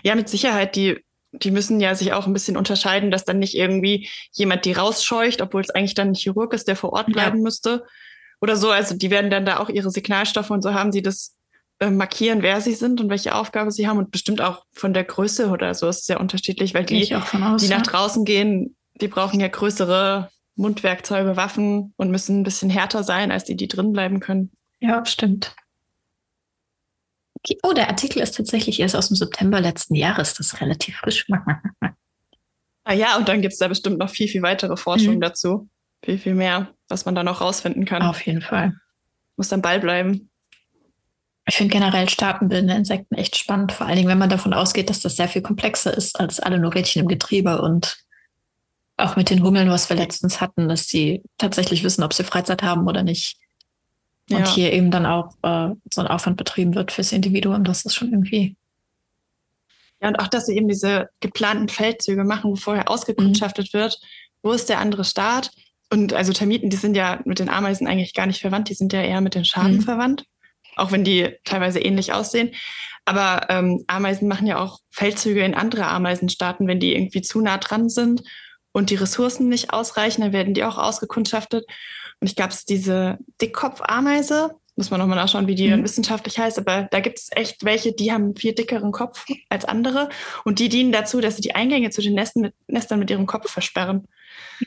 Ja, 0.04 0.16
mit 0.16 0.28
Sicherheit, 0.28 0.76
die 0.76 1.04
die 1.40 1.52
müssen 1.52 1.80
ja 1.80 1.96
sich 1.96 2.14
auch 2.14 2.28
ein 2.28 2.34
bisschen 2.34 2.58
unterscheiden, 2.58 3.12
dass 3.12 3.26
dann 3.26 3.40
nicht 3.40 3.56
irgendwie 3.56 4.10
jemand 4.32 4.66
die 4.66 4.74
rausscheucht, 4.74 5.42
obwohl 5.42 5.62
es 5.62 5.70
eigentlich 5.70 5.94
dann 5.94 6.10
ein 6.10 6.16
Chirurg 6.16 6.54
ist, 6.54 6.68
der 6.68 6.76
vor 6.76 6.94
Ort 6.94 7.08
bleiben 7.08 7.38
ja. 7.38 7.44
müsste. 7.44 7.86
Oder 8.42 8.58
so. 8.58 8.70
Also 8.72 8.96
die 8.96 9.10
werden 9.10 9.32
dann 9.32 9.46
da 9.46 9.60
auch 9.60 9.70
ihre 9.70 9.92
Signalstoffe 9.92 10.50
und 10.50 10.62
so 10.62 10.74
haben 10.74 10.92
sie 10.92 11.02
das 11.02 11.36
äh, 11.80 11.90
markieren, 11.90 12.42
wer 12.42 12.62
sie 12.62 12.74
sind 12.74 13.02
und 13.02 13.10
welche 13.10 13.36
Aufgabe 13.36 13.72
sie 13.72 13.88
haben 13.88 13.98
und 13.98 14.12
bestimmt 14.12 14.42
auch 14.42 14.64
von 14.72 14.94
der 14.94 15.04
Größe 15.04 15.50
oder 15.50 15.74
so 15.74 15.90
ist 15.90 16.00
es 16.00 16.06
sehr 16.06 16.20
unterschiedlich, 16.20 16.74
weil 16.74 16.86
die, 16.86 17.14
aus, 17.16 17.62
die 17.62 17.68
nach 17.68 17.82
draußen 17.82 18.24
gehen, 18.24 18.76
die 19.02 19.08
brauchen 19.08 19.40
ja 19.40 19.48
größere 19.48 20.30
Mundwerkzeuge, 20.56 21.36
Waffen 21.36 21.94
und 21.98 22.12
müssen 22.12 22.40
ein 22.40 22.44
bisschen 22.44 22.70
härter 22.70 23.04
sein, 23.04 23.32
als 23.32 23.44
die, 23.44 23.58
die 23.58 23.68
drin 23.68 23.92
bleiben 23.92 24.22
können. 24.22 24.52
Ja, 24.80 25.06
stimmt. 25.06 25.54
Oh, 27.64 27.74
der 27.74 27.90
Artikel 27.90 28.22
ist 28.22 28.36
tatsächlich 28.36 28.80
erst 28.80 28.96
aus 28.96 29.10
dem 29.10 29.16
September 29.16 29.62
letzten 29.62 29.96
Jahres. 29.96 30.34
Das 30.34 30.48
ist 30.48 30.62
relativ 30.62 30.98
frisch. 30.98 31.28
ah 32.84 32.94
ja, 32.94 33.18
und 33.18 33.28
dann 33.28 33.42
gibt 33.42 33.54
es 33.54 33.60
da 33.60 33.68
bestimmt 33.68 33.98
noch 33.98 34.10
viel, 34.10 34.28
viel 34.28 34.42
weitere 34.42 34.78
Forschung 34.78 35.16
mhm. 35.16 35.22
dazu. 35.22 35.70
Viel, 36.04 36.18
viel 36.18 36.36
mehr, 36.36 36.74
was 36.88 37.06
man 37.06 37.16
da 37.16 37.24
noch 37.24 37.42
rausfinden 37.42 37.86
kann. 37.86 38.02
Auf 38.02 38.26
jeden 38.26 38.42
Fall. 38.42 38.74
Muss 39.38 39.50
dann 39.50 39.62
Ball 39.62 39.80
bleiben. 39.80 40.30
Ich 41.48 41.56
finde 41.56 41.74
generell 41.74 42.10
staatenbildende 42.10 42.74
Insekten 42.74 43.16
echt 43.16 43.38
spannend, 43.38 43.72
vor 43.72 43.86
allen 43.86 43.98
Dingen, 43.98 44.08
wenn 44.08 44.18
man 44.18 44.30
davon 44.30 44.54
ausgeht, 44.54 44.90
dass 44.90 45.02
das 45.02 45.16
sehr 45.16 45.28
viel 45.28 45.44
komplexer 45.44 45.96
ist 45.96 46.20
als 46.20 46.40
alle 46.40 46.58
nur 46.58 46.74
Rädchen 46.74 47.04
im 47.04 47.08
Getriebe 47.08 47.62
und 47.62 47.98
auch 48.98 49.16
mit 49.16 49.30
den 49.30 49.44
Hummeln, 49.44 49.70
was 49.70 49.90
wir 49.90 49.98
letztens 49.98 50.42
hatten, 50.42 50.68
dass 50.68 50.88
sie 50.88 51.22
tatsächlich 51.38 51.84
wissen, 51.84 52.04
ob 52.04 52.14
sie 52.14 52.24
Freizeit 52.24 52.64
haben 52.64 52.88
oder 52.88 53.04
nicht. 53.04 53.38
Und 54.30 54.40
ja. 54.40 54.48
hier 54.48 54.74
eben 54.74 54.90
dann 54.90 55.06
auch 55.06 55.36
äh, 55.44 55.76
so 55.94 56.02
ein 56.02 56.08
Aufwand 56.08 56.38
betrieben 56.38 56.74
wird 56.74 56.92
fürs 56.92 57.12
Individuum, 57.12 57.64
das 57.64 57.86
ist 57.86 57.94
schon 57.94 58.12
irgendwie 58.12 58.56
Ja, 60.02 60.08
und 60.08 60.16
auch, 60.16 60.28
dass 60.28 60.48
sie 60.48 60.56
eben 60.56 60.68
diese 60.68 61.10
geplanten 61.20 61.70
Feldzüge 61.70 62.24
machen, 62.24 62.52
wo 62.52 62.56
vorher 62.56 62.90
ausgekundschaftet 62.90 63.72
mhm. 63.72 63.78
wird, 63.78 64.00
wo 64.42 64.52
ist 64.52 64.70
der 64.70 64.80
andere 64.80 65.04
Staat? 65.04 65.52
Und 65.92 66.14
also 66.14 66.34
Termiten, 66.34 66.72
die 66.72 66.78
sind 66.78 66.96
ja 66.98 67.22
mit 67.26 67.38
den 67.38 67.50
Ameisen 67.50 67.88
eigentlich 67.88 68.16
gar 68.16 68.26
nicht 68.26 68.42
verwandt, 68.42 68.70
die 68.70 68.74
sind 68.74 68.94
ja 68.94 69.02
eher 69.02 69.22
mit 69.22 69.36
den 69.36 69.46
Schaden 69.46 69.78
mhm. 69.78 69.82
verwandt, 69.82 70.26
auch 70.76 70.92
wenn 70.92 71.04
die 71.04 71.36
teilweise 71.44 71.80
ähnlich 71.80 72.12
aussehen. 72.12 72.52
Aber 73.06 73.46
ähm, 73.50 73.84
Ameisen 73.86 74.28
machen 74.28 74.48
ja 74.48 74.58
auch 74.58 74.80
Feldzüge 74.90 75.44
in 75.44 75.54
andere 75.54 75.86
Ameisenstaaten, 75.86 76.68
wenn 76.68 76.80
die 76.80 76.96
irgendwie 76.96 77.22
zu 77.22 77.40
nah 77.42 77.58
dran 77.58 77.90
sind 77.90 78.24
und 78.72 78.90
die 78.90 78.96
Ressourcen 78.96 79.48
nicht 79.48 79.72
ausreichen, 79.72 80.22
dann 80.22 80.34
werden 80.34 80.56
die 80.56 80.64
auch 80.64 80.80
ausgekundschaftet. 80.80 81.66
Und 82.20 82.28
ich 82.28 82.36
glaube, 82.36 82.52
es 82.52 82.60
ist 82.60 82.70
diese 82.70 83.18
Dickkopfameise, 83.42 84.56
muss 84.76 84.92
man 84.92 85.00
nochmal 85.00 85.18
nachschauen, 85.18 85.48
wie 85.48 85.56
die 85.56 85.70
mhm. 85.70 85.84
wissenschaftlich 85.84 86.38
heißt, 86.38 86.60
aber 86.60 86.88
da 86.92 87.00
gibt 87.00 87.18
es 87.20 87.30
echt 87.32 87.64
welche, 87.64 87.94
die 87.94 88.12
haben 88.12 88.36
viel 88.36 88.54
dickeren 88.54 88.92
Kopf 88.92 89.26
als 89.50 89.64
andere 89.66 90.10
und 90.44 90.60
die 90.60 90.70
dienen 90.70 90.92
dazu, 90.92 91.22
dass 91.22 91.38
sie 91.38 91.42
die 91.42 91.56
Eingänge 91.56 91.92
zu 91.92 92.02
den 92.02 92.14
Nesten 92.14 92.42
mit, 92.42 92.54
Nestern 92.68 93.00
mit 93.00 93.10
ihrem 93.10 93.26
Kopf 93.26 93.50
versperren. 93.50 94.08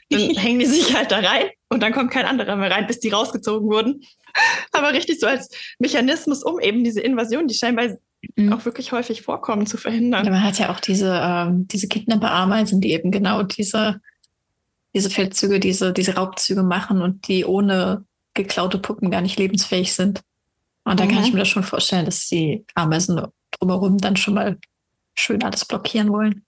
Dann 0.09 0.21
hängen 0.37 0.61
die 0.61 0.67
sich 0.67 0.97
halt 0.97 1.13
da 1.13 1.19
rein 1.19 1.51
und 1.69 1.83
dann 1.83 1.93
kommt 1.93 2.11
kein 2.11 2.25
anderer 2.25 2.57
mehr 2.57 2.71
rein, 2.71 2.87
bis 2.87 3.01
die 3.01 3.11
rausgezogen 3.11 3.69
wurden. 3.69 4.03
Aber 4.73 4.93
richtig 4.93 5.21
so 5.21 5.27
als 5.27 5.51
Mechanismus, 5.79 6.43
um 6.43 6.59
eben 6.59 6.85
diese 6.85 7.01
Invasion, 7.01 7.47
die 7.47 7.55
scheinbar 7.55 7.89
mhm. 8.37 8.53
auch 8.53 8.65
wirklich 8.65 8.93
häufig 8.93 9.23
vorkommen, 9.23 9.67
zu 9.67 9.77
verhindern. 9.77 10.25
Ja, 10.25 10.31
man 10.31 10.43
hat 10.43 10.59
ja 10.59 10.71
auch 10.71 10.81
diese, 10.81 11.21
ähm, 11.23 11.69
diese 11.69 11.89
Kidnapper-Ameisen, 11.89 12.81
die 12.81 12.93
eben 12.93 13.11
genau 13.11 13.43
diese, 13.43 14.01
diese 14.95 15.11
Feldzüge, 15.11 15.61
diese, 15.61 15.93
diese 15.93 16.15
Raubzüge 16.15 16.63
machen 16.63 17.03
und 17.03 17.29
die 17.29 17.45
ohne 17.45 18.05
geklaute 18.35 18.79
Puppen 18.79 19.11
gar 19.11 19.21
nicht 19.21 19.39
lebensfähig 19.39 19.93
sind. 19.93 20.23
Und 20.85 21.01
da 21.01 21.05
mhm. 21.05 21.09
kann 21.11 21.23
ich 21.23 21.29
mhm. 21.29 21.35
mir 21.35 21.41
das 21.41 21.49
schon 21.49 21.65
vorstellen, 21.65 22.07
dass 22.07 22.29
die 22.29 22.65
Ameisen 22.75 23.21
drumherum 23.53 23.99
dann 23.99 24.17
schon 24.17 24.35
mal 24.35 24.59
schön 25.15 25.43
alles 25.43 25.65
blockieren 25.65 26.11
wollen. 26.11 26.45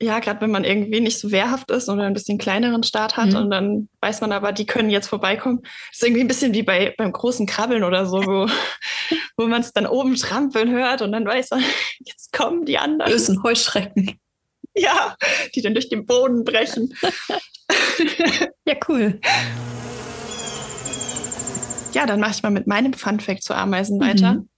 Ja, 0.00 0.20
gerade 0.20 0.40
wenn 0.40 0.52
man 0.52 0.62
irgendwie 0.62 1.00
nicht 1.00 1.18
so 1.18 1.32
wehrhaft 1.32 1.72
ist 1.72 1.88
oder 1.88 2.04
ein 2.04 2.14
bisschen 2.14 2.38
kleineren 2.38 2.84
Start 2.84 3.16
hat 3.16 3.30
mhm. 3.30 3.36
und 3.36 3.50
dann 3.50 3.88
weiß 4.00 4.20
man 4.20 4.30
aber, 4.30 4.52
die 4.52 4.66
können 4.66 4.90
jetzt 4.90 5.08
vorbeikommen. 5.08 5.60
Das 5.62 5.96
ist 5.98 6.02
irgendwie 6.04 6.20
ein 6.20 6.28
bisschen 6.28 6.54
wie 6.54 6.62
bei, 6.62 6.94
beim 6.96 7.10
großen 7.10 7.46
Krabbeln 7.46 7.82
oder 7.82 8.06
so, 8.06 8.18
wo, 8.18 8.48
wo 9.36 9.46
man 9.48 9.60
es 9.60 9.72
dann 9.72 9.86
oben 9.86 10.14
trampeln 10.14 10.70
hört 10.70 11.02
und 11.02 11.10
dann 11.10 11.26
weiß 11.26 11.50
man, 11.50 11.64
jetzt 11.98 12.32
kommen 12.32 12.64
die 12.64 12.78
anderen. 12.78 13.10
Bösen 13.10 13.42
Heuschrecken. 13.42 14.18
Ja, 14.82 15.16
die 15.54 15.62
dann 15.62 15.74
durch 15.74 15.88
den 15.88 16.06
Boden 16.06 16.44
brechen. 16.44 16.94
ja, 18.64 18.74
cool. 18.88 19.20
Ja, 21.92 22.06
dann 22.06 22.20
mache 22.20 22.32
ich 22.32 22.42
mal 22.42 22.50
mit 22.50 22.66
meinem 22.66 22.92
Funfact 22.92 23.42
zu 23.42 23.54
Ameisen 23.54 24.00
weiter. 24.00 24.34
Mhm. 24.34 24.48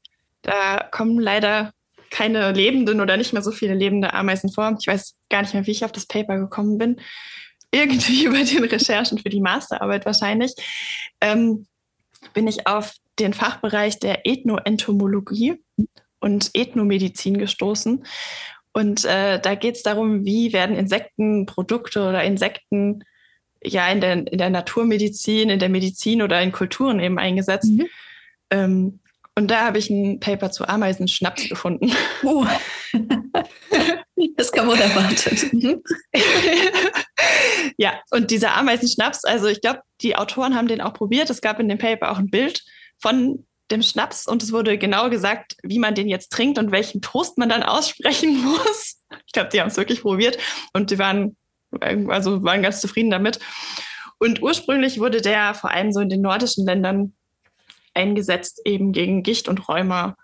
Da 0.42 0.88
kommen 0.90 1.18
leider 1.18 1.72
keine 2.10 2.52
lebenden 2.52 3.00
oder 3.00 3.16
nicht 3.16 3.32
mehr 3.32 3.42
so 3.42 3.52
viele 3.52 3.74
lebende 3.74 4.12
Ameisen 4.12 4.50
vor. 4.50 4.76
Ich 4.78 4.86
weiß 4.86 5.16
gar 5.28 5.42
nicht 5.42 5.54
mehr, 5.54 5.66
wie 5.66 5.70
ich 5.70 5.84
auf 5.84 5.92
das 5.92 6.06
Paper 6.06 6.38
gekommen 6.38 6.76
bin. 6.76 7.00
Irgendwie 7.70 8.24
über 8.26 8.42
den 8.42 8.64
Recherchen 8.64 9.18
für 9.18 9.28
die 9.28 9.40
Masterarbeit 9.40 10.04
wahrscheinlich. 10.06 10.52
Ähm, 11.20 11.66
bin 12.34 12.46
ich 12.46 12.66
auf 12.66 12.94
den 13.18 13.32
Fachbereich 13.32 13.98
der 13.98 14.26
Ethnoentomologie 14.26 15.62
und 16.20 16.50
Ethnomedizin 16.54 17.38
gestoßen. 17.38 18.04
Und 18.72 19.04
äh, 19.04 19.40
da 19.40 19.54
geht 19.54 19.76
es 19.76 19.82
darum, 19.82 20.24
wie 20.24 20.52
werden 20.52 20.76
Insektenprodukte 20.76 22.02
oder 22.08 22.22
Insekten 22.22 23.02
ja 23.62 23.88
in 23.88 24.00
der, 24.00 24.26
in 24.26 24.38
der 24.38 24.50
Naturmedizin, 24.50 25.50
in 25.50 25.58
der 25.58 25.68
Medizin 25.68 26.22
oder 26.22 26.40
in 26.40 26.52
Kulturen 26.52 27.00
eben 27.00 27.18
eingesetzt. 27.18 27.72
Mhm. 27.72 27.86
Ähm, 28.50 29.00
und 29.36 29.50
da 29.50 29.64
habe 29.64 29.78
ich 29.78 29.90
ein 29.90 30.20
Paper 30.20 30.50
zu 30.50 30.68
Ameisenschnaps 30.68 31.48
gefunden. 31.48 31.92
Oh. 32.24 32.46
das 34.36 34.52
kam 34.52 34.68
unerwartet. 34.68 35.52
Mhm. 35.52 35.82
ja, 37.78 38.00
und 38.10 38.30
dieser 38.30 38.54
Ameisenschnaps, 38.56 39.24
also 39.24 39.46
ich 39.46 39.60
glaube, 39.60 39.80
die 40.02 40.16
Autoren 40.16 40.54
haben 40.54 40.68
den 40.68 40.80
auch 40.80 40.94
probiert. 40.94 41.30
Es 41.30 41.40
gab 41.40 41.60
in 41.60 41.68
dem 41.68 41.78
Paper 41.78 42.10
auch 42.10 42.18
ein 42.18 42.30
Bild 42.30 42.62
von 42.98 43.46
dem 43.70 43.82
Schnaps 43.82 44.26
und 44.26 44.42
es 44.42 44.52
wurde 44.52 44.78
genau 44.78 45.10
gesagt, 45.10 45.56
wie 45.62 45.78
man 45.78 45.94
den 45.94 46.08
jetzt 46.08 46.32
trinkt 46.32 46.58
und 46.58 46.72
welchen 46.72 47.00
Toast 47.00 47.38
man 47.38 47.48
dann 47.48 47.62
aussprechen 47.62 48.42
muss. 48.44 49.00
Ich 49.26 49.32
glaube, 49.32 49.50
die 49.52 49.60
haben 49.60 49.68
es 49.68 49.76
wirklich 49.76 50.02
probiert 50.02 50.38
und 50.72 50.90
die 50.90 50.98
waren, 50.98 51.36
also 52.08 52.42
waren 52.42 52.62
ganz 52.62 52.80
zufrieden 52.80 53.10
damit. 53.10 53.38
Und 54.18 54.42
ursprünglich 54.42 55.00
wurde 55.00 55.22
der 55.22 55.54
vor 55.54 55.70
allem 55.70 55.92
so 55.92 56.00
in 56.00 56.08
den 56.08 56.20
nordischen 56.20 56.66
Ländern 56.66 57.14
eingesetzt, 57.94 58.60
eben 58.64 58.92
gegen 58.92 59.22
Gicht 59.22 59.48
und 59.48 59.68
Rheuma. 59.68 60.16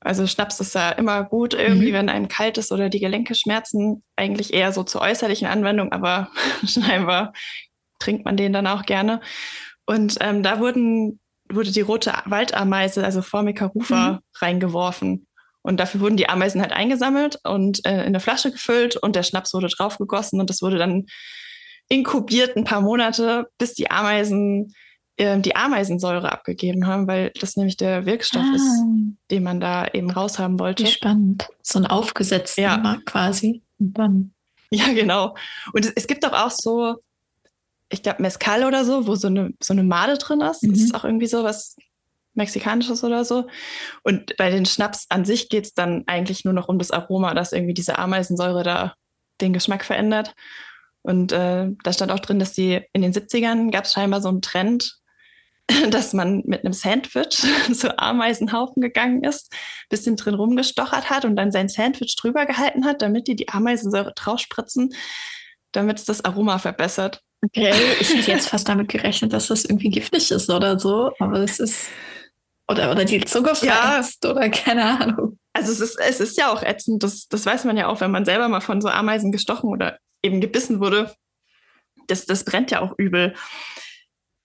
Also 0.00 0.26
Schnaps 0.26 0.60
ist 0.60 0.74
ja 0.74 0.90
immer 0.90 1.24
gut, 1.24 1.54
irgendwie, 1.54 1.90
mhm. 1.90 1.94
wenn 1.94 2.08
einem 2.08 2.28
kalt 2.28 2.58
ist 2.58 2.72
oder 2.72 2.90
die 2.90 3.00
Gelenke 3.00 3.34
schmerzen, 3.34 4.02
eigentlich 4.16 4.52
eher 4.52 4.72
so 4.72 4.82
zur 4.82 5.00
äußerlichen 5.00 5.48
Anwendung, 5.48 5.92
aber 5.92 6.30
scheinbar 6.66 7.32
trinkt 7.98 8.24
man 8.24 8.36
den 8.36 8.52
dann 8.52 8.66
auch 8.66 8.84
gerne. 8.84 9.20
Und 9.86 10.16
ähm, 10.20 10.42
da 10.42 10.60
wurden, 10.60 11.20
wurde 11.50 11.70
die 11.70 11.80
rote 11.80 12.12
Waldameise, 12.24 13.04
also 13.04 13.22
Formica 13.22 13.66
rufa, 13.66 14.12
mhm. 14.12 14.18
reingeworfen. 14.36 15.26
Und 15.62 15.80
dafür 15.80 16.00
wurden 16.00 16.16
die 16.16 16.28
Ameisen 16.28 16.60
halt 16.60 16.72
eingesammelt 16.72 17.38
und 17.42 17.84
äh, 17.86 18.00
in 18.00 18.08
eine 18.08 18.20
Flasche 18.20 18.50
gefüllt 18.50 18.96
und 18.96 19.16
der 19.16 19.22
Schnaps 19.22 19.54
wurde 19.54 19.68
draufgegossen 19.68 20.38
und 20.38 20.50
das 20.50 20.60
wurde 20.60 20.76
dann 20.76 21.06
inkubiert 21.88 22.56
ein 22.56 22.64
paar 22.64 22.82
Monate, 22.82 23.46
bis 23.58 23.74
die 23.74 23.90
Ameisen 23.90 24.74
ähm, 25.16 25.42
die 25.42 25.54
Ameisensäure 25.54 26.32
abgegeben 26.32 26.86
haben, 26.86 27.06
weil 27.06 27.30
das 27.40 27.56
nämlich 27.56 27.76
der 27.76 28.04
Wirkstoff 28.04 28.44
ah. 28.44 28.56
ist, 28.56 28.84
den 29.30 29.44
man 29.44 29.60
da 29.60 29.86
eben 29.86 30.10
raushaben 30.10 30.58
wollte. 30.58 30.82
Wie 30.82 30.88
spannend. 30.88 31.48
So 31.62 31.78
ein 31.78 31.86
aufgesetzter 31.86 32.62
ja. 32.62 32.98
quasi. 33.06 33.62
Und 33.78 33.96
dann. 33.96 34.34
Ja, 34.70 34.92
genau. 34.92 35.36
Und 35.72 35.84
es, 35.84 35.92
es 35.94 36.06
gibt 36.08 36.24
doch 36.24 36.32
auch 36.32 36.50
so, 36.50 36.96
ich 37.94 38.02
glaube, 38.02 38.22
Mezcal 38.22 38.64
oder 38.64 38.84
so, 38.84 39.06
wo 39.06 39.14
so 39.14 39.28
eine, 39.28 39.52
so 39.62 39.72
eine 39.72 39.82
Made 39.82 40.18
drin 40.18 40.40
ist. 40.40 40.62
Mhm. 40.62 40.72
Das 40.72 40.80
ist 40.80 40.94
auch 40.94 41.04
irgendwie 41.04 41.26
so 41.26 41.44
was 41.44 41.76
Mexikanisches 42.34 43.04
oder 43.04 43.24
so. 43.24 43.46
Und 44.02 44.36
bei 44.36 44.50
den 44.50 44.66
Schnaps 44.66 45.06
an 45.08 45.24
sich 45.24 45.48
geht 45.48 45.64
es 45.64 45.74
dann 45.74 46.04
eigentlich 46.06 46.44
nur 46.44 46.54
noch 46.54 46.68
um 46.68 46.78
das 46.78 46.90
Aroma, 46.90 47.32
dass 47.34 47.52
irgendwie 47.52 47.74
diese 47.74 47.98
Ameisensäure 47.98 48.62
da 48.62 48.94
den 49.40 49.52
Geschmack 49.52 49.84
verändert. 49.84 50.34
Und 51.02 51.32
äh, 51.32 51.68
da 51.82 51.92
stand 51.92 52.10
auch 52.10 52.20
drin, 52.20 52.38
dass 52.38 52.52
die 52.52 52.80
in 52.92 53.02
den 53.02 53.12
70ern 53.12 53.70
gab 53.70 53.84
es 53.84 53.92
scheinbar 53.92 54.20
so 54.20 54.28
einen 54.28 54.42
Trend, 54.42 54.98
dass 55.90 56.12
man 56.12 56.42
mit 56.46 56.64
einem 56.64 56.72
Sandwich 56.72 57.42
zu 57.72 57.98
Ameisenhaufen 57.98 58.82
gegangen 58.82 59.22
ist, 59.22 59.52
bisschen 59.88 60.16
drin 60.16 60.34
rumgestochert 60.34 61.10
hat 61.10 61.24
und 61.24 61.36
dann 61.36 61.52
sein 61.52 61.68
Sandwich 61.68 62.16
drüber 62.16 62.46
gehalten 62.46 62.84
hat, 62.84 63.02
damit 63.02 63.28
die 63.28 63.36
die 63.36 63.48
Ameisensäure 63.48 64.12
draufspritzen, 64.14 64.94
damit 65.72 65.98
es 65.98 66.04
das 66.04 66.24
Aroma 66.24 66.58
verbessert. 66.58 67.23
Okay, 67.44 67.72
ich 68.00 68.14
hätte 68.14 68.30
jetzt 68.30 68.48
fast 68.48 68.68
damit 68.68 68.88
gerechnet, 68.88 69.32
dass 69.32 69.48
das 69.48 69.64
irgendwie 69.64 69.90
giftig 69.90 70.30
ist 70.30 70.48
oder 70.50 70.78
so, 70.78 71.12
aber 71.18 71.40
es 71.40 71.60
ist 71.60 71.88
oder, 72.68 72.90
oder 72.90 73.04
die 73.04 73.20
Zunge 73.24 73.54
verätzt 73.54 74.24
ja. 74.24 74.30
oder 74.30 74.48
keine 74.48 74.84
Ahnung. 74.84 75.38
Also 75.52 75.70
es 75.72 75.80
ist, 75.80 75.98
es 76.00 76.20
ist 76.20 76.38
ja 76.38 76.52
auch 76.52 76.62
ätzend, 76.62 77.02
das, 77.02 77.28
das 77.28 77.44
weiß 77.44 77.64
man 77.64 77.76
ja 77.76 77.88
auch, 77.88 78.00
wenn 78.00 78.10
man 78.10 78.24
selber 78.24 78.48
mal 78.48 78.60
von 78.60 78.80
so 78.80 78.88
Ameisen 78.88 79.32
gestochen 79.32 79.70
oder 79.70 79.98
eben 80.22 80.40
gebissen 80.40 80.80
wurde. 80.80 81.14
Das, 82.06 82.26
das 82.26 82.44
brennt 82.44 82.70
ja 82.70 82.80
auch 82.80 82.94
übel. 82.98 83.34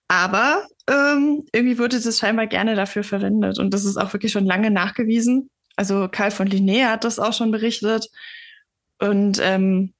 Aber 0.07 0.65
ähm, 0.89 1.45
irgendwie 1.53 1.77
wurde 1.77 1.99
das 1.99 2.19
scheinbar 2.19 2.47
gerne 2.47 2.75
dafür 2.75 3.03
verwendet. 3.03 3.59
Und 3.59 3.73
das 3.73 3.85
ist 3.85 3.97
auch 3.97 4.11
wirklich 4.13 4.31
schon 4.31 4.45
lange 4.45 4.71
nachgewiesen. 4.71 5.49
Also 5.75 6.09
Karl 6.09 6.31
von 6.31 6.47
Linné 6.47 6.87
hat 6.87 7.03
das 7.03 7.19
auch 7.19 7.33
schon 7.33 7.51
berichtet. 7.51 8.09
Und 8.99 9.39
ähm, 9.41 9.93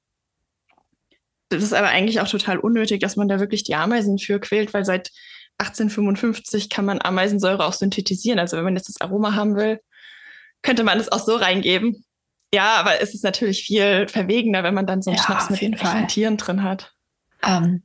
das 1.50 1.62
ist 1.62 1.74
aber 1.74 1.88
eigentlich 1.88 2.20
auch 2.20 2.28
total 2.28 2.58
unnötig, 2.58 3.00
dass 3.00 3.16
man 3.16 3.28
da 3.28 3.40
wirklich 3.40 3.64
die 3.64 3.74
Ameisen 3.74 4.18
für 4.18 4.40
quält, 4.40 4.72
weil 4.72 4.84
seit 4.84 5.10
1855 5.58 6.70
kann 6.70 6.86
man 6.86 7.02
Ameisensäure 7.02 7.66
auch 7.66 7.72
synthetisieren. 7.74 8.38
Also 8.38 8.56
wenn 8.56 8.64
man 8.64 8.76
jetzt 8.76 8.88
das 8.88 9.00
Aroma 9.00 9.34
haben 9.34 9.56
will, 9.56 9.80
könnte 10.62 10.84
man 10.84 10.98
es 10.98 11.10
auch 11.10 11.18
so 11.18 11.36
reingeben. 11.36 12.04
Ja, 12.54 12.76
aber 12.76 13.00
es 13.00 13.14
ist 13.14 13.24
natürlich 13.24 13.64
viel 13.64 14.08
verwegener, 14.08 14.62
wenn 14.62 14.74
man 14.74 14.86
dann 14.86 15.02
so 15.02 15.10
einen 15.10 15.18
ja, 15.18 15.24
Schnaps 15.24 15.50
mit 15.50 15.62
echten 15.62 16.08
Tieren 16.08 16.36
drin 16.36 16.62
hat. 16.62 16.92
Ähm, 17.42 17.82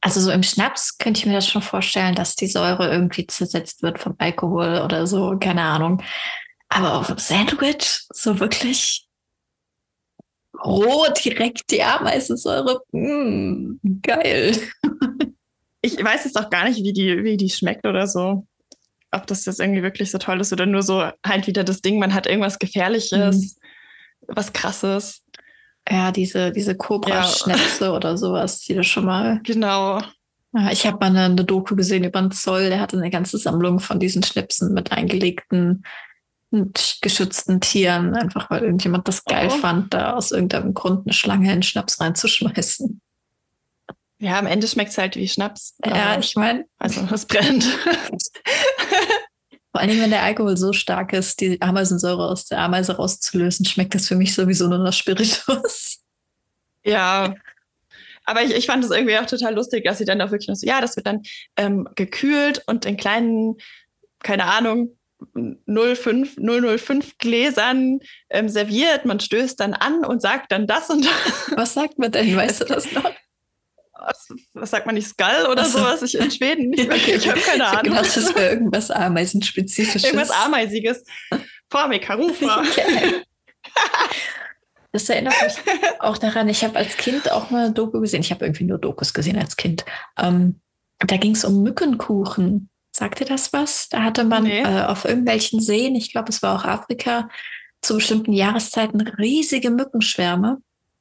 also 0.00 0.20
so 0.20 0.30
im 0.30 0.42
Schnaps 0.42 0.98
könnte 0.98 1.20
ich 1.20 1.26
mir 1.26 1.34
das 1.34 1.48
schon 1.48 1.62
vorstellen, 1.62 2.14
dass 2.14 2.36
die 2.36 2.46
Säure 2.46 2.90
irgendwie 2.90 3.26
zersetzt 3.26 3.82
wird 3.82 3.98
vom 3.98 4.14
Alkohol 4.18 4.82
oder 4.84 5.06
so, 5.06 5.36
keine 5.38 5.62
Ahnung. 5.62 6.02
Aber 6.68 6.94
auf 6.94 7.06
dem 7.06 7.18
Sandwich 7.18 8.04
so 8.12 8.40
wirklich 8.40 9.08
roh 10.64 11.06
direkt 11.24 11.70
die 11.70 11.82
Ameisensäure, 11.82 12.82
mm, 12.92 14.00
geil. 14.02 14.56
Ich 15.82 16.02
weiß 16.02 16.24
jetzt 16.24 16.38
auch 16.38 16.48
gar 16.48 16.66
nicht, 16.66 16.82
wie 16.82 16.92
die, 16.92 17.22
wie 17.24 17.36
die 17.36 17.50
schmeckt 17.50 17.86
oder 17.86 18.06
so. 18.06 18.46
Ob 19.10 19.26
das 19.26 19.44
jetzt 19.44 19.60
irgendwie 19.60 19.82
wirklich 19.82 20.10
so 20.10 20.18
toll 20.18 20.40
ist 20.40 20.52
oder 20.52 20.66
nur 20.66 20.82
so 20.82 21.04
halt 21.24 21.46
wieder 21.46 21.62
das 21.62 21.82
Ding, 21.82 21.98
man 21.98 22.14
hat 22.14 22.26
irgendwas 22.26 22.58
Gefährliches, 22.58 23.56
mhm. 23.56 24.28
was 24.34 24.52
Krasses. 24.52 25.22
Ja, 25.88 26.10
diese, 26.10 26.50
diese 26.50 26.74
Cobra-Schnäpse 26.74 27.84
ja. 27.84 27.92
oder 27.92 28.16
sowas, 28.16 28.60
die 28.60 28.74
du 28.74 28.82
schon 28.82 29.04
mal. 29.04 29.40
Genau. 29.44 30.00
Ich 30.70 30.86
habe 30.86 30.98
mal 30.98 31.06
eine, 31.08 31.24
eine, 31.24 31.44
Doku 31.44 31.76
gesehen 31.76 32.04
über 32.04 32.20
einen 32.20 32.30
Zoll, 32.30 32.70
der 32.70 32.80
hatte 32.80 32.96
eine 32.96 33.10
ganze 33.10 33.36
Sammlung 33.38 33.80
von 33.80 33.98
diesen 33.98 34.22
Schnipsen 34.22 34.72
mit 34.72 34.92
eingelegten 34.92 35.84
artengeschützten 36.54 37.60
Tieren, 37.60 38.14
einfach 38.14 38.50
weil 38.50 38.62
irgendjemand 38.62 39.08
das 39.08 39.24
geil 39.24 39.48
oh. 39.50 39.56
fand, 39.58 39.92
da 39.94 40.14
aus 40.14 40.30
irgendeinem 40.30 40.74
Grund 40.74 41.06
eine 41.06 41.12
Schlange 41.12 41.52
in 41.52 41.62
Schnaps 41.62 42.00
reinzuschmeißen. 42.00 43.00
Ja, 44.18 44.38
am 44.38 44.46
Ende 44.46 44.68
schmeckt 44.68 44.92
es 44.92 44.98
halt 44.98 45.16
wie 45.16 45.28
Schnaps. 45.28 45.76
Ja, 45.84 46.18
ich 46.18 46.34
meine. 46.36 46.64
Also 46.78 47.06
es 47.12 47.26
brennt. 47.26 47.64
Vor 49.72 49.80
allen 49.80 49.90
Dingen, 49.90 50.02
wenn 50.02 50.10
der 50.10 50.22
Alkohol 50.22 50.56
so 50.56 50.72
stark 50.72 51.12
ist, 51.12 51.40
die 51.40 51.60
Ameisensäure 51.60 52.28
aus 52.28 52.46
der 52.46 52.60
Ameise 52.60 52.96
rauszulösen, 52.96 53.66
schmeckt 53.66 53.94
das 53.94 54.06
für 54.06 54.14
mich 54.14 54.32
sowieso 54.32 54.68
nur 54.68 54.78
nach 54.78 54.92
Spiritus. 54.92 56.00
Ja. 56.84 57.34
Aber 58.24 58.42
ich, 58.42 58.54
ich 58.54 58.66
fand 58.66 58.84
es 58.84 58.90
irgendwie 58.90 59.18
auch 59.18 59.26
total 59.26 59.54
lustig, 59.54 59.84
dass 59.84 59.98
sie 59.98 60.04
dann 60.04 60.20
auch 60.20 60.30
wirklich 60.30 60.48
noch 60.48 60.54
so, 60.54 60.66
ja, 60.66 60.80
das 60.80 60.96
wird 60.96 61.06
dann 61.06 61.22
ähm, 61.56 61.88
gekühlt 61.96 62.62
und 62.66 62.86
in 62.86 62.96
kleinen, 62.96 63.56
keine 64.20 64.44
Ahnung, 64.44 64.96
05, 65.66 66.36
005 66.36 67.18
Gläsern 67.18 68.00
ähm, 68.30 68.48
serviert. 68.48 69.04
Man 69.04 69.20
stößt 69.20 69.58
dann 69.58 69.74
an 69.74 70.04
und 70.04 70.22
sagt 70.22 70.52
dann 70.52 70.66
das 70.66 70.90
und 70.90 71.04
das. 71.04 71.52
Was 71.56 71.74
sagt 71.74 71.98
man 71.98 72.12
denn? 72.12 72.36
Weißt 72.36 72.62
du 72.62 72.64
das 72.66 72.90
noch? 72.92 73.10
was, 74.06 74.28
was 74.52 74.70
sagt 74.70 74.86
man 74.86 74.94
nicht, 74.94 75.08
Skull 75.08 75.46
oder 75.50 75.64
so, 75.64 75.80
was 75.80 76.02
ich 76.02 76.16
in 76.16 76.30
Schweden 76.30 76.70
nicht 76.70 76.90
okay, 76.90 77.14
Ich 77.14 77.28
habe 77.28 77.40
keine 77.40 77.66
Ahnung. 77.66 77.84
Ich 77.84 77.90
gedacht, 77.90 78.16
das 78.16 78.34
wäre 78.34 78.50
irgendwas 78.50 78.90
Ameisenspezifisches. 78.90 80.04
Irgendwas 80.04 80.30
Ameisiges. 80.30 81.04
Formi 81.70 81.98
Karufa. 81.98 82.62
Das 84.92 85.08
erinnert 85.08 85.34
mich 85.42 85.54
auch 85.98 86.18
daran, 86.18 86.48
ich 86.48 86.62
habe 86.62 86.76
als 86.78 86.96
Kind 86.96 87.28
auch 87.32 87.50
mal 87.50 87.72
Doku 87.72 88.00
gesehen. 88.00 88.20
Ich 88.20 88.30
habe 88.30 88.44
irgendwie 88.44 88.62
nur 88.62 88.78
Dokus 88.78 89.12
gesehen 89.12 89.36
als 89.36 89.56
Kind. 89.56 89.84
Ähm, 90.16 90.60
da 91.00 91.16
ging 91.16 91.32
es 91.32 91.44
um 91.44 91.64
Mückenkuchen. 91.64 92.70
Sagt 92.96 93.20
ihr 93.20 93.26
das 93.26 93.52
was? 93.52 93.88
Da 93.88 94.04
hatte 94.04 94.22
man 94.22 94.44
nee. 94.44 94.60
äh, 94.60 94.84
auf 94.84 95.04
irgendwelchen 95.04 95.60
Seen, 95.60 95.96
ich 95.96 96.12
glaube, 96.12 96.28
es 96.28 96.42
war 96.42 96.54
auch 96.54 96.64
Afrika, 96.64 97.28
zu 97.82 97.96
bestimmten 97.96 98.32
Jahreszeiten 98.32 99.00
riesige 99.00 99.70
Mückenschwärme. 99.70 100.58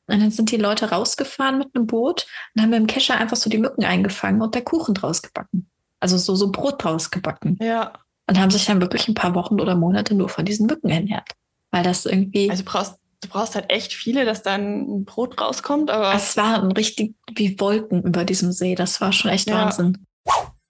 Und 0.08 0.20
dann 0.20 0.32
sind 0.32 0.52
die 0.52 0.58
Leute 0.58 0.90
rausgefahren 0.90 1.60
mit 1.60 1.70
einem 1.74 1.86
Boot 1.86 2.26
und 2.54 2.62
haben 2.62 2.72
mit 2.72 2.80
dem 2.80 2.88
Kescher 2.88 3.18
einfach 3.18 3.38
so 3.38 3.50
die 3.50 3.60
Mücken 3.60 3.86
eingefangen 3.86 4.42
und 4.42 4.56
der 4.56 4.64
Kuchen 4.64 4.96
draus 4.96 5.22
gebacken. 5.22 5.70
Also 6.00 6.18
so, 6.18 6.36
so 6.36 6.52
Brot 6.52 6.84
draus 6.84 7.12
gebacken. 7.12 7.58
Ja. 7.62 7.94
Und 8.28 8.40
haben 8.40 8.50
sich 8.50 8.66
dann 8.66 8.82
wirklich 8.82 9.08
ein 9.08 9.14
paar 9.14 9.36
Wochen 9.36 9.62
oder 9.62 9.76
Monate 9.76 10.16
nur 10.16 10.30
von 10.30 10.46
diesen 10.46 10.66
Mücken 10.66 10.90
ernährt. 10.90 11.30
Weil 11.72 11.84
das 11.84 12.06
irgendwie. 12.06 12.50
Also 12.50 12.64
du 12.64 12.72
brauchst, 12.72 12.96
du 13.22 13.30
brauchst 13.30 13.56
halt 13.56 13.70
echt 13.70 13.94
viele, 13.94 14.26
dass 14.26 14.42
dann 14.42 14.82
ein 14.82 15.06
Brot 15.06 15.40
rauskommt, 15.40 15.92
aber. 15.92 16.14
Es 16.16 16.36
waren 16.38 16.72
richtig 16.72 17.16
wie 17.36 17.60
Wolken 17.60 18.02
über 18.02 18.26
diesem 18.26 18.52
See. 18.52 18.74
Das 18.74 19.00
war 19.00 19.14
schon 19.14 19.30
echt 19.32 19.48
ja. 19.48 19.56
Wahnsinn. 19.56 20.06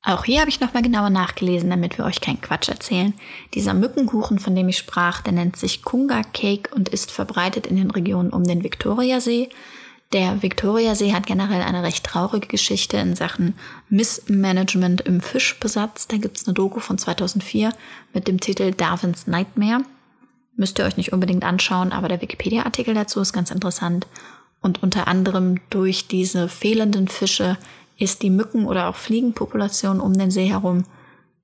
Auch 0.06 0.26
hier 0.26 0.42
habe 0.42 0.50
ich 0.50 0.60
nochmal 0.60 0.84
genauer 0.84 1.10
nachgelesen, 1.10 1.70
damit 1.70 1.98
wir 1.98 2.04
euch 2.04 2.20
keinen 2.20 2.42
Quatsch 2.42 2.68
erzählen. 2.68 3.14
Dieser 3.54 3.74
Mückenkuchen, 3.74 4.38
von 4.38 4.54
dem 4.54 4.68
ich 4.68 4.78
sprach, 4.78 5.22
der 5.22 5.32
nennt 5.32 5.56
sich 5.56 5.82
Kunga 5.82 6.24
Cake 6.34 6.76
und 6.76 6.90
ist 6.90 7.10
verbreitet 7.10 7.68
in 7.68 7.78
den 7.78 7.90
Regionen 7.90 8.32
um 8.32 8.44
den 8.44 8.64
Viktoriasee. 8.64 9.50
Der 10.12 10.44
Viktoriasee 10.44 11.14
hat 11.14 11.26
generell 11.26 11.62
eine 11.62 11.84
recht 11.84 12.06
traurige 12.06 12.48
Geschichte 12.48 12.98
in 12.98 13.16
Sachen 13.16 13.56
Missmanagement 13.90 15.02
im 15.02 15.22
Fischbesatz. 15.22 16.08
Da 16.08 16.18
gibt 16.18 16.38
es 16.38 16.48
eine 16.48 16.54
Doku 16.54 16.82
von 16.82 16.98
2004 16.98 17.74
mit 18.14 18.28
dem 18.28 18.42
Titel 18.42 18.72
Darwins 18.72 19.26
Nightmare. 19.26 19.86
Müsst 20.58 20.78
ihr 20.80 20.86
euch 20.86 20.98
nicht 20.98 21.14
unbedingt 21.14 21.46
anschauen, 21.46 21.94
aber 21.94 22.10
der 22.10 22.22
Wikipedia-Artikel 22.22 22.94
dazu 22.94 23.22
ist 23.22 23.34
ganz 23.34 23.52
interessant. 23.52 24.06
Und 24.62 24.84
unter 24.84 25.08
anderem 25.08 25.62
durch 25.70 26.08
diese 26.08 26.48
fehlenden 26.48 27.08
Fische 27.08 27.58
ist 27.98 28.22
die 28.22 28.30
Mücken- 28.30 28.66
oder 28.66 28.90
auch 28.90 28.96
Fliegenpopulation 28.96 30.00
um 30.00 30.14
den 30.14 30.32
See 30.32 30.48
herum 30.48 30.86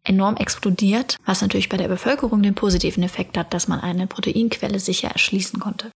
enorm 0.03 0.37
explodiert, 0.37 1.17
was 1.25 1.41
natürlich 1.41 1.69
bei 1.69 1.77
der 1.77 1.87
Bevölkerung 1.87 2.41
den 2.41 2.55
positiven 2.55 3.03
Effekt 3.03 3.37
hat, 3.37 3.53
dass 3.53 3.67
man 3.67 3.79
eine 3.79 4.07
Proteinquelle 4.07 4.79
sicher 4.79 5.09
erschließen 5.09 5.59
konnte. 5.59 5.91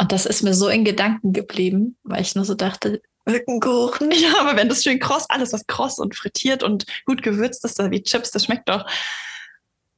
Und 0.00 0.10
das 0.10 0.26
ist 0.26 0.42
mir 0.42 0.54
so 0.54 0.68
in 0.68 0.84
Gedanken 0.84 1.32
geblieben, 1.32 1.96
weil 2.02 2.22
ich 2.22 2.34
nur 2.34 2.44
so 2.44 2.54
dachte, 2.54 3.00
Mückenkuchen. 3.26 4.10
Ja, 4.14 4.40
aber 4.40 4.56
wenn 4.56 4.68
das 4.68 4.82
schön 4.82 4.98
kross, 4.98 5.28
alles 5.28 5.52
was 5.52 5.66
kross 5.66 5.98
und 5.98 6.14
frittiert 6.14 6.62
und 6.62 6.86
gut 7.04 7.22
gewürzt 7.22 7.64
ist, 7.64 7.78
wie 7.78 8.02
Chips, 8.02 8.30
das 8.30 8.44
schmeckt 8.44 8.68
doch. 8.68 8.86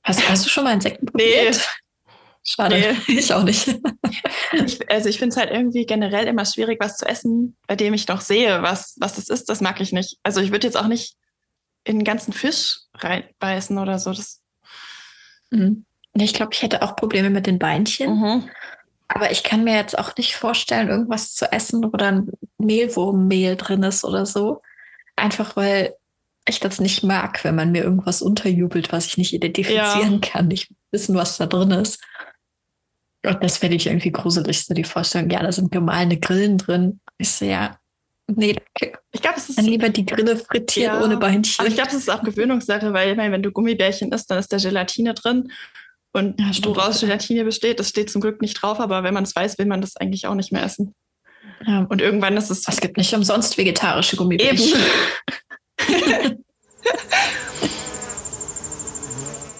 Hast, 0.02 0.28
hast 0.28 0.44
du 0.44 0.48
schon 0.48 0.64
mal 0.64 0.74
Insekten 0.74 1.06
probiert? 1.06 1.56
Nee. 1.56 1.60
Schade. 2.48 2.96
Nee. 3.06 3.18
Ich 3.18 3.34
auch 3.34 3.42
nicht. 3.42 3.76
Ich, 4.52 4.90
also 4.90 5.08
ich 5.08 5.18
finde 5.18 5.34
es 5.34 5.36
halt 5.36 5.50
irgendwie 5.50 5.84
generell 5.84 6.26
immer 6.26 6.44
schwierig, 6.44 6.78
was 6.80 6.96
zu 6.96 7.06
essen, 7.06 7.56
bei 7.66 7.74
dem 7.74 7.92
ich 7.92 8.06
noch 8.06 8.20
sehe, 8.20 8.62
was, 8.62 8.96
was 9.00 9.16
das 9.16 9.28
ist. 9.28 9.48
Das 9.48 9.60
mag 9.60 9.80
ich 9.80 9.92
nicht. 9.92 10.18
Also 10.22 10.40
ich 10.40 10.52
würde 10.52 10.66
jetzt 10.66 10.76
auch 10.76 10.86
nicht 10.86 11.16
in 11.84 11.98
den 11.98 12.04
ganzen 12.04 12.32
Fisch 12.32 12.78
reinbeißen 12.94 13.76
oder 13.78 13.98
so. 13.98 14.12
Das 14.12 14.40
mhm. 15.50 15.84
Ich 16.14 16.34
glaube, 16.34 16.52
ich 16.54 16.62
hätte 16.62 16.82
auch 16.82 16.96
Probleme 16.96 17.30
mit 17.30 17.46
den 17.46 17.58
Beinchen. 17.58 18.18
Mhm. 18.18 18.50
Aber 19.08 19.30
ich 19.30 19.42
kann 19.42 19.64
mir 19.64 19.74
jetzt 19.74 19.98
auch 19.98 20.16
nicht 20.16 20.34
vorstellen, 20.34 20.88
irgendwas 20.88 21.34
zu 21.34 21.50
essen, 21.52 21.82
wo 21.82 21.96
dann 21.96 22.30
Mehlwurmmehl 22.58 23.56
drin 23.56 23.82
ist 23.82 24.04
oder 24.04 24.24
so. 24.24 24.62
Einfach 25.16 25.56
weil 25.56 25.94
ich 26.48 26.60
das 26.60 26.80
nicht 26.80 27.02
mag, 27.02 27.42
wenn 27.44 27.54
man 27.54 27.72
mir 27.72 27.82
irgendwas 27.82 28.22
unterjubelt, 28.22 28.92
was 28.92 29.06
ich 29.06 29.18
nicht 29.18 29.32
identifizieren 29.32 30.12
ja. 30.12 30.18
kann, 30.20 30.48
nicht 30.48 30.70
wissen, 30.92 31.16
was 31.16 31.36
da 31.38 31.46
drin 31.46 31.72
ist. 31.72 32.00
Und 33.26 33.42
das 33.42 33.58
fände 33.58 33.76
ich 33.76 33.86
irgendwie 33.86 34.12
gruselig, 34.12 34.64
so 34.64 34.72
die 34.72 34.84
Vorstellung, 34.84 35.30
ja, 35.30 35.42
da 35.42 35.50
sind 35.50 35.72
gemahlene 35.72 36.18
Grillen 36.18 36.58
drin. 36.58 37.00
Ich 37.18 37.30
so, 37.30 37.44
ja, 37.44 37.76
nee, 38.28 38.54
danke. 38.54 38.98
Ich 39.10 39.20
glaube, 39.20 39.38
es 39.38 39.48
ist. 39.48 39.58
Dann 39.58 39.64
lieber 39.64 39.88
die 39.88 40.06
Grille 40.06 40.36
frittiert 40.36 40.92
ja, 40.92 41.02
ohne 41.02 41.16
Beinchen. 41.16 41.56
Aber 41.58 41.68
ich 41.68 41.74
glaube, 41.74 41.90
es 41.90 41.96
ist 41.96 42.10
auch 42.10 42.22
Gewöhnungssache, 42.22 42.92
weil 42.92 43.10
ich 43.10 43.16
meine, 43.16 43.32
wenn 43.32 43.42
du 43.42 43.50
Gummibärchen 43.50 44.12
isst, 44.12 44.30
dann 44.30 44.38
ist 44.38 44.52
da 44.52 44.58
Gelatine 44.58 45.14
drin. 45.14 45.50
Und 46.12 46.38
ja, 46.40 46.50
woraus 46.64 47.00
Gelatine 47.00 47.44
besteht, 47.44 47.80
das 47.80 47.88
steht 47.88 48.10
zum 48.10 48.20
Glück 48.20 48.40
nicht 48.40 48.54
drauf, 48.62 48.78
aber 48.80 49.02
wenn 49.02 49.12
man 49.12 49.24
es 49.24 49.34
weiß, 49.34 49.58
will 49.58 49.66
man 49.66 49.80
das 49.80 49.96
eigentlich 49.96 50.26
auch 50.26 50.34
nicht 50.34 50.52
mehr 50.52 50.62
essen. 50.62 50.94
Ja. 51.66 51.86
Und 51.88 52.00
irgendwann 52.00 52.36
ist 52.36 52.50
es. 52.50 52.66
Es 52.68 52.80
gibt 52.80 52.96
nicht 52.96 53.12
umsonst 53.12 53.58
vegetarische 53.58 54.16
Gummibärchen. 54.16 54.80
Eben. 55.88 56.44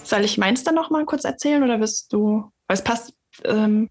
Soll 0.03 0.23
ich 0.23 0.37
meins 0.37 0.63
dann 0.63 0.75
noch 0.75 0.89
mal 0.89 1.03
kurz 1.05 1.25
erzählen 1.25 1.63
oder 1.63 1.81
wirst 1.81 2.13
du, 2.13 2.49
weil 2.67 2.77
es 2.77 2.83
passt 2.83 3.13
ähm, 3.47 3.89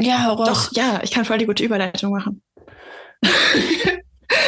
ja, 0.00 0.26
Horror. 0.26 0.46
Doch, 0.46 0.72
ja, 0.72 1.00
ich 1.02 1.10
kann 1.10 1.24
voll 1.24 1.38
die 1.38 1.46
gute 1.46 1.64
Überleitung 1.64 2.12
machen. 2.12 2.42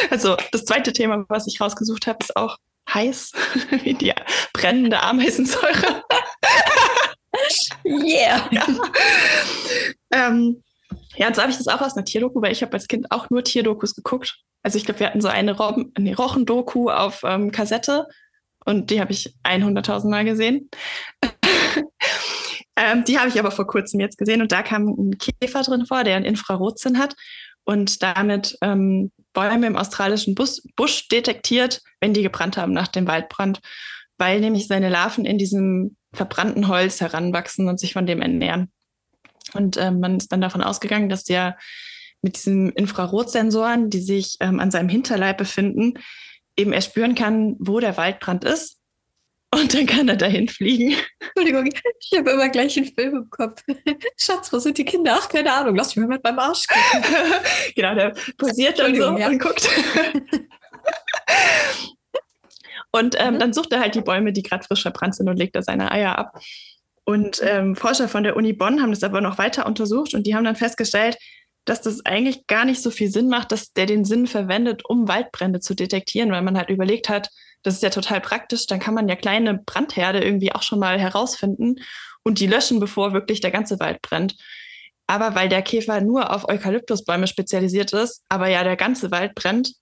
also 0.09 0.37
das 0.51 0.65
zweite 0.65 0.93
Thema, 0.93 1.25
was 1.27 1.47
ich 1.47 1.59
rausgesucht 1.59 2.07
habe, 2.07 2.19
ist 2.21 2.35
auch 2.35 2.57
heiß, 2.93 3.33
wie 3.83 3.93
die 3.93 4.13
brennende 4.53 5.01
Ameisensäure. 5.01 6.03
yeah. 7.85 8.47
Ja. 8.51 8.67
Ähm, 10.11 10.63
ja, 11.15 11.27
und 11.27 11.35
so 11.35 11.41
habe 11.41 11.51
ich 11.51 11.57
das 11.57 11.67
auch 11.67 11.81
aus 11.81 11.95
einer 11.95 12.05
Tierdoku, 12.05 12.41
weil 12.41 12.51
ich 12.51 12.61
habe 12.61 12.73
als 12.73 12.87
Kind 12.87 13.11
auch 13.11 13.29
nur 13.29 13.43
Tierdokus 13.43 13.95
geguckt. 13.95 14.39
Also 14.63 14.77
ich 14.77 14.85
glaube, 14.85 14.99
wir 14.99 15.07
hatten 15.07 15.21
so 15.21 15.27
eine, 15.27 15.57
Robben, 15.57 15.91
eine 15.95 16.15
Rochendoku 16.15 16.89
auf 16.89 17.23
ähm, 17.23 17.51
Kassette 17.51 18.07
und 18.65 18.89
die 18.89 19.01
habe 19.01 19.11
ich 19.11 19.33
100.000 19.43 20.09
Mal 20.09 20.23
gesehen. 20.23 20.69
Ähm, 22.81 23.03
die 23.03 23.19
habe 23.19 23.29
ich 23.29 23.37
aber 23.39 23.51
vor 23.51 23.67
kurzem 23.67 23.99
jetzt 23.99 24.17
gesehen 24.17 24.41
und 24.41 24.51
da 24.51 24.63
kam 24.63 24.87
ein 24.87 25.17
Käfer 25.19 25.61
drin 25.61 25.85
vor, 25.85 26.03
der 26.03 26.15
einen 26.15 26.25
Infrarotsinn 26.25 26.97
hat 26.97 27.15
und 27.63 28.01
damit 28.01 28.57
ähm, 28.61 29.11
Bäume 29.33 29.67
im 29.67 29.77
australischen 29.77 30.33
Bus 30.33 30.63
Busch 30.75 31.07
detektiert, 31.07 31.81
wenn 31.99 32.15
die 32.15 32.23
gebrannt 32.23 32.57
haben 32.57 32.73
nach 32.73 32.87
dem 32.87 33.07
Waldbrand, 33.07 33.59
weil 34.17 34.39
nämlich 34.39 34.67
seine 34.67 34.89
Larven 34.89 35.25
in 35.25 35.37
diesem 35.37 35.95
verbrannten 36.11 36.67
Holz 36.67 37.01
heranwachsen 37.01 37.67
und 37.67 37.79
sich 37.79 37.93
von 37.93 38.07
dem 38.07 38.19
ernähren. 38.19 38.71
Und 39.53 39.77
ähm, 39.77 39.99
man 39.99 40.17
ist 40.17 40.31
dann 40.31 40.41
davon 40.41 40.63
ausgegangen, 40.63 41.07
dass 41.07 41.23
der 41.23 41.57
mit 42.23 42.35
diesen 42.35 42.71
Infrarotsensoren, 42.71 43.91
die 43.91 44.01
sich 44.01 44.37
ähm, 44.39 44.59
an 44.59 44.71
seinem 44.71 44.89
Hinterleib 44.89 45.37
befinden, 45.37 45.99
eben 46.57 46.73
erspüren 46.73 47.13
kann, 47.13 47.57
wo 47.59 47.79
der 47.79 47.95
Waldbrand 47.95 48.43
ist 48.43 48.80
und 49.53 49.73
dann 49.73 49.85
kann 49.85 50.07
er 50.07 50.15
dahin 50.15 50.47
fliegen. 50.47 50.95
Entschuldigung, 51.19 51.67
ich 51.67 52.17
habe 52.17 52.31
immer 52.31 52.47
gleich 52.49 52.77
einen 52.77 52.85
Film 52.85 53.15
im 53.15 53.29
Kopf. 53.29 53.61
Schatz, 54.17 54.51
wo 54.53 54.59
sind 54.59 54.77
die 54.77 54.85
Kinder? 54.85 55.17
Ach, 55.19 55.27
keine 55.27 55.51
Ahnung, 55.51 55.75
lass 55.75 55.95
mich 55.95 56.07
mal 56.07 56.15
mit 56.15 56.23
meinem 56.23 56.39
Arsch 56.39 56.67
gucken. 56.67 57.03
genau, 57.75 57.93
der 57.93 58.13
posiert 58.37 58.79
dann 58.79 58.95
so 58.95 59.17
ja. 59.17 59.27
und 59.27 59.39
guckt. 59.39 59.67
und 62.91 63.15
ähm, 63.19 63.33
mhm. 63.33 63.39
dann 63.39 63.53
sucht 63.53 63.73
er 63.73 63.81
halt 63.81 63.95
die 63.95 64.01
Bäume, 64.01 64.31
die 64.31 64.43
gerade 64.43 64.63
frisch 64.63 64.83
verbrannt 64.83 65.15
sind 65.15 65.27
und 65.27 65.37
legt 65.37 65.55
da 65.55 65.61
seine 65.61 65.91
Eier 65.91 66.17
ab. 66.17 66.39
Und 67.03 67.41
ähm, 67.43 67.75
Forscher 67.75 68.07
von 68.07 68.23
der 68.23 68.37
Uni 68.37 68.53
Bonn 68.53 68.81
haben 68.81 68.91
das 68.91 69.03
aber 69.03 69.19
noch 69.19 69.37
weiter 69.37 69.65
untersucht 69.65 70.13
und 70.13 70.25
die 70.25 70.33
haben 70.33 70.45
dann 70.45 70.55
festgestellt, 70.55 71.17
dass 71.65 71.81
das 71.81 72.05
eigentlich 72.05 72.47
gar 72.47 72.63
nicht 72.63 72.81
so 72.81 72.89
viel 72.89 73.11
Sinn 73.11 73.27
macht, 73.27 73.51
dass 73.51 73.73
der 73.73 73.85
den 73.85 74.05
Sinn 74.05 74.27
verwendet, 74.27 74.83
um 74.87 75.09
Waldbrände 75.09 75.59
zu 75.59 75.75
detektieren, 75.75 76.31
weil 76.31 76.41
man 76.41 76.57
halt 76.57 76.69
überlegt 76.69 77.09
hat, 77.09 77.29
das 77.63 77.75
ist 77.75 77.83
ja 77.83 77.89
total 77.89 78.21
praktisch. 78.21 78.67
Dann 78.67 78.79
kann 78.79 78.93
man 78.93 79.07
ja 79.07 79.15
kleine 79.15 79.57
Brandherde 79.57 80.23
irgendwie 80.23 80.53
auch 80.53 80.63
schon 80.63 80.79
mal 80.79 80.99
herausfinden 80.99 81.75
und 82.23 82.39
die 82.39 82.47
löschen, 82.47 82.79
bevor 82.79 83.13
wirklich 83.13 83.41
der 83.41 83.51
ganze 83.51 83.79
Wald 83.79 84.01
brennt. 84.01 84.35
Aber 85.07 85.35
weil 85.35 85.49
der 85.49 85.61
Käfer 85.61 86.01
nur 86.01 86.33
auf 86.33 86.47
Eukalyptusbäume 86.47 87.27
spezialisiert 87.27 87.93
ist, 87.93 88.23
aber 88.29 88.47
ja 88.47 88.63
der 88.63 88.77
ganze 88.77 89.11
Wald 89.11 89.35
brennt, 89.35 89.73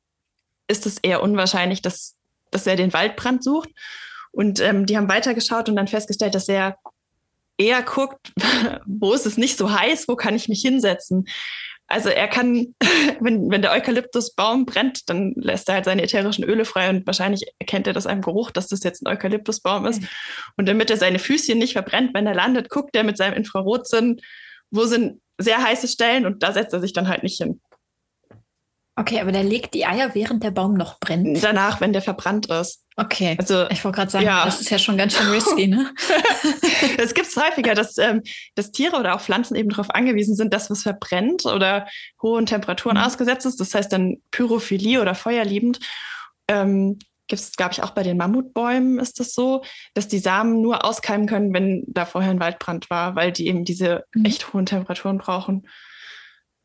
ist 0.68 0.86
es 0.86 0.98
eher 0.98 1.22
unwahrscheinlich, 1.22 1.82
dass, 1.82 2.16
dass 2.52 2.68
er 2.68 2.76
den 2.76 2.94
Waldbrand 2.94 3.44
sucht. 3.44 3.70
Und 4.32 4.60
ähm, 4.60 4.86
die 4.86 4.98
haben 4.98 5.10
weitergeschaut 5.10 5.70
und 5.70 5.76
dann 5.76 5.88
festgestellt, 5.88 6.36
dass 6.36 6.48
er 6.48 6.78
eher 7.58 7.84
guckt, 7.84 8.34
wo 8.86 9.14
ist 9.14 9.26
es 9.26 9.38
nicht 9.38 9.58
so 9.58 9.72
heiß, 9.72 10.08
wo 10.08 10.16
kann 10.16 10.36
ich 10.36 10.50
mich 10.50 10.62
hinsetzen. 10.62 11.28
Also 11.90 12.10
er 12.10 12.28
kann, 12.28 12.76
wenn, 13.20 13.50
wenn 13.50 13.62
der 13.62 13.72
Eukalyptusbaum 13.72 14.66
brennt, 14.66 15.10
dann 15.10 15.34
lässt 15.36 15.68
er 15.68 15.76
halt 15.76 15.86
seine 15.86 16.04
ätherischen 16.04 16.44
Öle 16.44 16.64
frei 16.64 16.90
und 16.90 17.06
wahrscheinlich 17.08 17.52
erkennt 17.58 17.88
er 17.88 17.94
das 17.94 18.06
einem 18.06 18.22
Geruch, 18.22 18.52
dass 18.52 18.68
das 18.68 18.84
jetzt 18.84 19.02
ein 19.02 19.12
Eukalyptusbaum 19.12 19.86
ist. 19.86 20.02
Mhm. 20.02 20.08
Und 20.58 20.70
damit 20.70 20.92
er 20.92 20.98
seine 20.98 21.20
Füßchen 21.20 21.58
nicht 21.58 21.74
verbrennt, 21.74 22.14
wenn 22.14 22.28
er 22.28 22.36
landet, 22.36 22.70
guckt 22.70 22.96
er 22.96 23.04
mit 23.04 23.18
seinem 23.18 23.34
Infrarotsinn, 23.34 24.22
wo 24.70 24.86
sind 24.86 25.20
sehr 25.40 25.64
heiße 25.64 25.88
Stellen 25.88 26.26
und 26.26 26.44
da 26.44 26.54
setzt 26.54 26.74
er 26.74 26.80
sich 26.80 26.94
dann 26.94 27.08
halt 27.08 27.24
nicht 27.24 27.38
hin. 27.38 27.60
Okay, 29.00 29.22
aber 29.22 29.32
der 29.32 29.46
legt 29.46 29.76
die 29.76 29.86
Eier, 29.86 30.14
während 30.14 30.44
der 30.44 30.52
Baum 30.52 30.74
noch 30.74 31.00
brennt. 31.00 31.42
Danach, 31.42 31.80
wenn 31.80 31.94
der 31.94 32.02
verbrannt 32.02 32.48
ist. 32.48 32.84
Okay. 32.98 33.38
Also 33.40 33.66
ich 33.70 33.86
wollte 33.86 33.96
gerade 33.96 34.12
sagen, 34.12 34.26
ja. 34.26 34.44
das 34.44 34.60
ist 34.60 34.70
ja 34.70 34.78
schon 34.78 34.98
ganz 34.98 35.16
schön 35.16 35.30
risky, 35.30 35.68
ne? 35.68 35.94
Es 36.98 37.14
gibt 37.14 37.28
es 37.28 37.38
häufiger, 37.38 37.76
dass, 37.76 37.98
ähm, 37.98 38.22
dass 38.56 38.72
Tiere 38.72 38.98
oder 38.98 39.16
auch 39.16 39.22
Pflanzen 39.22 39.56
eben 39.56 39.70
darauf 39.70 39.90
angewiesen 39.92 40.36
sind, 40.36 40.54
dass 40.54 40.70
was 40.70 40.84
verbrennt 40.84 41.46
oder 41.46 41.88
hohen 42.22 42.46
Temperaturen 42.46 42.98
mhm. 42.98 43.04
ausgesetzt 43.04 43.46
ist. 43.46 43.62
Das 43.62 43.74
heißt 43.74 43.94
dann 43.94 44.18
Pyrophilie 44.32 45.00
oder 45.00 45.16
feuerliebend. 45.16 45.80
Ähm, 46.50 47.00
gibt 47.30 47.42
es, 47.42 47.54
glaube 47.54 47.72
ich, 47.72 47.82
auch 47.82 47.92
bei 47.92 48.04
den 48.04 48.18
Mammutbäumen 48.18 49.00
ist 49.00 49.22
das 49.22 49.34
so, 49.34 49.64
dass 49.94 50.10
die 50.10 50.20
Samen 50.20 50.62
nur 50.62 50.84
auskeimen 50.84 51.26
können, 51.26 51.54
wenn 51.54 51.86
da 51.88 52.06
vorher 52.06 52.32
ein 52.32 52.42
Waldbrand 52.42 52.90
war, 52.90 53.16
weil 53.16 53.32
die 53.32 53.48
eben 53.48 53.64
diese 53.64 54.04
mhm. 54.14 54.26
echt 54.26 54.52
hohen 54.52 54.66
Temperaturen 54.66 55.20
brauchen. 55.20 55.70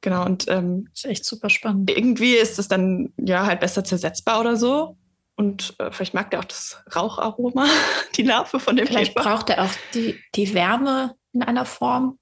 Genau, 0.05 0.27
und 0.27 0.45
ähm, 0.49 0.91
ist 0.93 1.07
echt 1.07 1.25
super 1.25 1.49
spannend. 1.49 1.91
Irgendwie 1.91 2.35
ist 2.35 2.59
es 2.59 2.69
dann 2.69 3.15
ja 3.17 3.47
halt 3.47 3.61
besser 3.61 3.85
zersetzbar 3.85 4.39
oder 4.39 4.55
so. 4.55 4.99
Und 5.35 5.75
äh, 5.79 5.91
vielleicht 5.93 6.13
mag 6.13 6.31
der 6.31 6.41
auch 6.41 6.45
das 6.45 6.77
Raucharoma, 6.95 7.67
die 8.17 8.23
Larve 8.23 8.61
von 8.61 8.77
dem 8.77 8.87
Vielleicht 8.87 9.17
Käfer. 9.17 9.31
braucht 9.31 9.49
er 9.49 9.65
auch 9.65 9.73
die, 9.95 10.21
die 10.35 10.53
Wärme 10.53 11.17
in 11.33 11.43
einer 11.43 11.65
Form, 11.65 12.19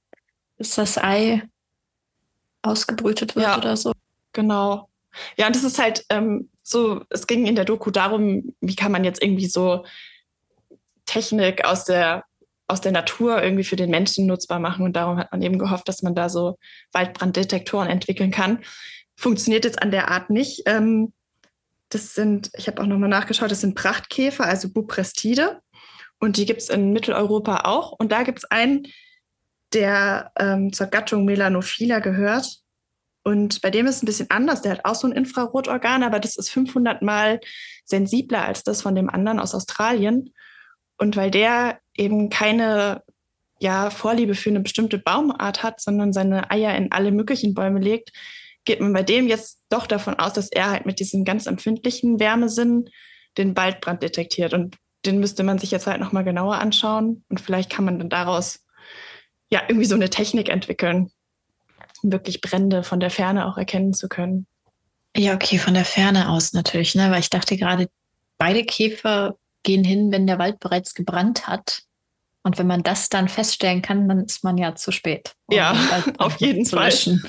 bis 0.59 0.77
das 0.77 0.97
Ei 0.97 1.42
ausgebrütet 2.62 3.35
wird 3.35 3.47
ja, 3.47 3.59
oder 3.59 3.77
so. 3.77 3.90
Genau. 4.33 4.88
Ja, 5.37 5.49
und 5.49 5.57
das 5.57 5.64
ist 5.64 5.81
halt 5.81 6.07
ähm, 6.09 6.51
so, 6.62 7.03
es 7.11 7.27
ging 7.27 7.47
in 7.47 7.57
der 7.57 7.64
Doku 7.64 7.90
darum, 7.90 8.55
wie 8.61 8.77
kann 8.77 8.92
man 8.92 9.03
jetzt 9.03 9.21
irgendwie 9.21 9.49
so 9.49 9.85
Technik 11.05 11.64
aus 11.64 11.85
der 11.85 12.27
aus 12.68 12.81
der 12.81 12.92
Natur 12.92 13.42
irgendwie 13.42 13.64
für 13.64 13.77
den 13.77 13.90
Menschen 13.90 14.27
nutzbar 14.27 14.59
machen. 14.59 14.85
Und 14.85 14.94
darum 14.94 15.18
hat 15.18 15.33
man 15.33 15.42
eben 15.42 15.59
gehofft, 15.59 15.88
dass 15.88 16.03
man 16.03 16.14
da 16.14 16.29
so 16.29 16.59
Waldbranddetektoren 16.92 17.88
entwickeln 17.88 18.31
kann. 18.31 18.61
Funktioniert 19.16 19.64
jetzt 19.64 19.83
an 19.83 19.90
der 19.90 20.11
Art 20.11 20.31
nicht. 20.31 20.62
Ähm, 20.66 21.12
das 21.90 22.14
sind, 22.14 22.51
ich 22.57 22.68
habe 22.68 22.81
auch 22.81 22.87
nochmal 22.87 23.11
nachgeschaut, 23.11 23.51
das 23.51 23.61
sind 23.61 23.75
Prachtkäfer, 23.75 24.44
also 24.44 24.72
Buprestide. 24.72 25.61
Und 26.18 26.37
die 26.37 26.46
gibt 26.46 26.62
es 26.62 26.68
in 26.68 26.92
Mitteleuropa 26.92 27.62
auch. 27.64 27.92
Und 27.92 28.12
da 28.12 28.22
gibt 28.22 28.38
es 28.38 28.44
einen, 28.44 28.87
der 29.72 30.33
ähm, 30.38 30.72
zur 30.72 30.87
Gattung 30.87 31.25
Melanophila 31.25 31.98
gehört. 31.98 32.62
Und 33.25 33.61
bei 33.61 33.70
dem 33.70 33.87
ist 33.87 33.96
es 33.96 34.03
ein 34.03 34.07
bisschen 34.07 34.31
anders. 34.31 34.62
Der 34.62 34.72
hat 34.72 34.85
auch 34.85 34.94
so 34.94 35.07
ein 35.07 35.12
Infrarotorgan, 35.12 36.03
aber 36.03 36.20
das 36.20 36.37
ist 36.37 36.51
500 36.51 37.03
Mal 37.03 37.40
sensibler 37.85 38.44
als 38.44 38.62
das 38.64 38.83
von 38.83 38.94
dem 38.94 39.11
anderen 39.11 39.38
aus 39.38 39.55
Australien. 39.55 40.33
Und 40.96 41.16
weil 41.16 41.31
der 41.31 41.79
eben 41.96 42.31
keine 42.31 43.02
ja, 43.61 43.90
Vorliebe 43.90 44.35
für 44.35 44.50
eine 44.50 44.61
bestimmte 44.61 44.98
Baumart 44.98 45.62
hat, 45.62 45.81
sondern 45.81 46.12
seine 46.12 46.50
Eier 46.50 46.74
in 46.74 46.90
alle 46.90 47.12
möglichen 47.12 47.55
Bäume 47.55 47.78
legt, 47.78 48.11
geht 48.64 48.81
man 48.81 48.92
bei 48.92 49.02
dem 49.02 49.28
jetzt 49.28 49.61
doch 49.68 49.87
davon 49.87 50.18
aus, 50.18 50.33
dass 50.33 50.50
er 50.50 50.70
halt 50.70 50.87
mit 50.87 51.00
diesem 51.00 51.24
ganz 51.24 51.46
empfindlichen 51.46 52.20
Wärmesinn 52.20 52.88
den 53.38 53.57
Waldbrand 53.57 54.02
detektiert. 54.02 54.52
Und 54.52 54.76
den 55.05 55.18
müsste 55.20 55.42
man 55.42 55.59
sich 55.59 55.70
jetzt 55.70 55.87
halt 55.87 56.00
nochmal 56.00 56.24
genauer 56.24 56.57
anschauen. 56.57 57.24
Und 57.28 57.40
vielleicht 57.40 57.70
kann 57.70 57.85
man 57.85 57.98
dann 57.98 58.09
daraus 58.09 58.64
ja 59.48 59.62
irgendwie 59.68 59.87
so 59.87 59.94
eine 59.94 60.11
Technik 60.11 60.48
entwickeln, 60.48 61.11
um 62.02 62.12
wirklich 62.12 62.40
Brände 62.40 62.83
von 62.83 63.00
der 63.00 63.11
Ferne 63.11 63.46
auch 63.46 63.59
erkennen 63.59 63.94
zu 63.94 64.09
können. 64.09 64.46
Ja, 65.16 65.35
okay, 65.35 65.59
von 65.59 65.74
der 65.74 65.85
Ferne 65.85 66.31
aus 66.31 66.52
natürlich, 66.52 66.94
ne? 66.94 67.11
Weil 67.11 67.20
ich 67.20 67.31
dachte 67.31 67.57
gerade, 67.57 67.88
beide 68.38 68.64
Käfer 68.64 69.37
gehen 69.62 69.85
hin, 69.85 70.12
wenn 70.12 70.27
der 70.27 70.38
Wald 70.38 70.61
bereits 70.61 70.94
gebrannt 70.94 71.46
hat. 71.46 71.83
Und 72.42 72.59
wenn 72.59 72.66
man 72.66 72.83
das 72.83 73.09
dann 73.09 73.29
feststellen 73.29 73.83
kann, 73.83 74.09
dann 74.09 74.25
ist 74.25 74.42
man 74.42 74.59
ja 74.59 74.75
zu 74.75 74.90
spät. 74.90 75.35
Um 75.46 75.57
ja, 75.57 75.77
auf 76.18 76.40
jeden 76.40 76.66
Fall. 76.66 76.87
Löschen. 76.87 77.22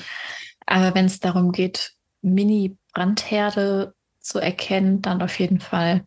Aber 0.66 0.94
wenn 0.94 1.06
es 1.06 1.20
darum 1.20 1.52
geht, 1.52 1.92
Mini-Brandherde 2.22 3.94
zu 4.20 4.38
erkennen, 4.38 5.02
dann 5.02 5.22
auf 5.22 5.38
jeden 5.38 5.60
Fall 5.60 6.04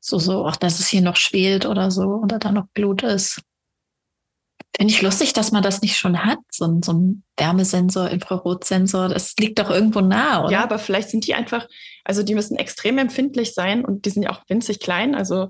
so, 0.00 0.18
so, 0.18 0.46
auch 0.46 0.56
dass 0.56 0.80
es 0.80 0.88
hier 0.88 1.02
noch 1.02 1.16
schwelt 1.16 1.66
oder 1.66 1.90
so 1.90 2.20
oder 2.22 2.38
da 2.38 2.50
noch 2.50 2.66
Blut 2.68 3.02
ist. 3.02 3.42
Finde 4.76 4.94
ich 4.94 5.02
lustig, 5.02 5.32
dass 5.32 5.52
man 5.52 5.62
das 5.62 5.82
nicht 5.82 5.96
schon 5.96 6.24
hat, 6.24 6.38
so, 6.50 6.64
ein, 6.64 6.82
so 6.82 6.92
ein 6.92 7.24
Wärmesensor, 7.36 8.08
Infrarotsensor. 8.08 9.08
Das 9.08 9.34
liegt 9.38 9.58
doch 9.58 9.68
irgendwo 9.68 10.00
nah, 10.00 10.44
oder? 10.44 10.52
Ja, 10.52 10.62
aber 10.62 10.78
vielleicht 10.78 11.10
sind 11.10 11.26
die 11.26 11.34
einfach, 11.34 11.66
also 12.04 12.22
die 12.22 12.34
müssen 12.34 12.56
extrem 12.56 12.98
empfindlich 12.98 13.52
sein 13.52 13.84
und 13.84 14.06
die 14.06 14.10
sind 14.10 14.22
ja 14.22 14.30
auch 14.30 14.42
winzig 14.48 14.78
klein, 14.80 15.14
also 15.14 15.48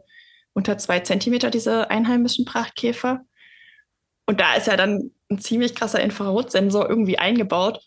unter 0.52 0.78
zwei 0.78 1.00
Zentimeter, 1.00 1.50
diese 1.50 1.90
einheimischen 1.90 2.44
Prachtkäfer. 2.44 3.20
Und 4.26 4.40
da 4.40 4.54
ist 4.54 4.66
ja 4.66 4.76
dann 4.76 5.10
ein 5.30 5.38
ziemlich 5.38 5.74
krasser 5.74 6.00
Infrarotsensor 6.00 6.88
irgendwie 6.88 7.18
eingebaut. 7.18 7.80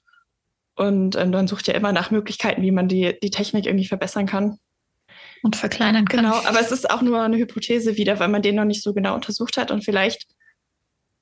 Und 0.76 1.15
ähm, 1.15 1.32
dann 1.32 1.48
sucht 1.48 1.67
ja 1.67 1.74
immer 1.74 1.91
nach 1.91 2.10
Möglichkeiten, 2.10 2.62
wie 2.62 2.72
man 2.72 2.88
die, 2.88 3.17
die 3.22 3.30
Technik 3.30 3.65
irgendwie 3.65 3.88
verbessern 3.88 4.26
kann. 4.26 4.58
Und 5.43 5.56
verkleinern 5.56 6.06
kann. 6.06 6.24
Genau, 6.24 6.36
aber 6.46 6.60
es 6.62 6.72
ist 6.72 6.89
auch 6.89 7.02
nur 7.02 7.22
eine 7.22 7.38
Hypothese 7.38 7.98
wieder, 7.98 8.19
weil 8.19 8.30
man 8.30 8.41
den 8.41 8.56
noch 8.56 8.65
nicht 8.65 8.82
so 8.82 8.93
genau 8.93 9.13
untersucht 9.13 9.58
hat. 9.58 9.72
Und 9.72 9.84
vielleicht 9.84 10.26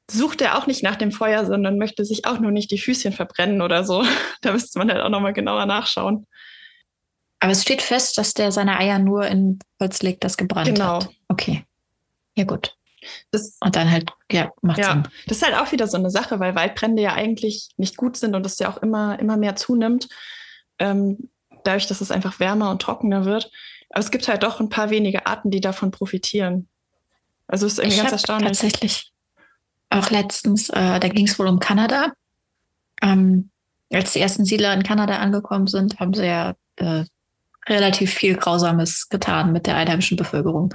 sucht 0.10 0.42
er 0.42 0.58
auch 0.58 0.68
nicht 0.68 0.84
nach 0.84 0.96
dem 0.96 1.12
Feuer, 1.12 1.46
sondern 1.46 1.78
möchte 1.78 2.06
sich 2.06 2.26
auch 2.26 2.40
nur 2.40 2.52
nicht 2.52 2.72
die 2.72 2.78
Füßchen 2.78 3.14
verbrennen 3.14 3.62
oder 3.62 3.84
so. 3.84 4.04
Da 4.42 4.54
müsste 4.54 4.80
man 4.80 4.92
halt 4.92 5.02
auch 5.02 5.10
nochmal 5.10 5.34
genauer 5.34 5.68
nachschauen. 5.68 6.26
Aber 7.40 7.52
es 7.52 7.62
steht 7.62 7.84
fest, 7.84 8.18
dass 8.18 8.34
der 8.34 8.52
seine 8.52 8.78
Eier 8.78 8.98
nur 8.98 9.28
in 9.28 9.60
Holz 9.80 10.02
legt, 10.02 10.24
das 10.24 10.36
gebrannt 10.36 10.68
genau. 10.68 10.96
hat. 10.96 11.10
Okay. 11.28 11.64
Ja, 12.36 12.46
gut. 12.46 12.76
Das, 13.32 13.58
und 13.60 13.76
dann 13.76 13.92
halt, 13.92 14.12
ja, 14.32 14.52
macht 14.62 14.80
ja, 14.80 14.94
Sinn. 14.94 15.08
Das 15.28 15.38
ist 15.38 15.44
halt 15.44 15.56
auch 15.56 15.72
wieder 15.72 15.88
so 15.88 15.98
eine 15.98 16.10
Sache, 16.10 16.40
weil 16.40 16.56
Waldbrände 16.56 17.02
ja 17.02 17.14
eigentlich 17.14 17.70
nicht 17.78 17.98
gut 17.98 18.18
sind 18.18 18.36
und 18.36 18.46
es 18.46 18.60
ja 18.60 18.70
auch 18.70 18.78
immer, 18.78 19.20
immer 19.20 19.38
mehr 19.38 19.56
zunimmt. 19.56 20.08
Ähm, 20.80 21.30
dadurch, 21.64 21.88
dass 21.88 22.02
es 22.02 22.12
einfach 22.12 22.40
wärmer 22.40 22.72
und 22.72 22.82
trockener 22.82 23.26
wird. 23.26 23.52
Aber 23.90 24.00
es 24.00 24.12
gibt 24.12 24.28
halt 24.28 24.44
doch 24.44 24.60
ein 24.60 24.70
paar 24.70 24.90
wenige 24.90 25.26
Arten, 25.26 25.52
die 25.52 25.62
davon 25.62 25.92
profitieren. 25.92 26.68
Also 27.48 27.66
es 27.66 27.74
ist 27.74 27.80
irgendwie 27.80 27.96
ich 27.96 28.02
ganz 28.02 28.12
erstaunlich. 28.12 28.48
Tatsächlich 28.48 29.12
auch 29.92 30.10
letztens, 30.10 30.70
äh, 30.70 31.00
da 31.00 31.08
ging 31.08 31.28
es 31.28 31.38
wohl 31.38 31.48
um 31.48 31.60
Kanada. 31.60 32.14
Ähm, 33.02 33.50
als 33.92 34.14
die 34.14 34.20
ersten 34.20 34.46
Siedler 34.46 34.74
in 34.74 34.84
Kanada 34.84 35.18
angekommen 35.18 35.68
sind, 35.68 36.00
haben 36.00 36.14
sie 36.14 36.26
ja 36.26 36.56
äh, 36.78 37.04
relativ 37.68 38.14
viel 38.14 38.36
Grausames 38.36 39.10
getan 39.10 39.52
mit 39.52 39.68
der 39.68 39.76
einheimischen 39.76 40.18
Bevölkerung. 40.18 40.74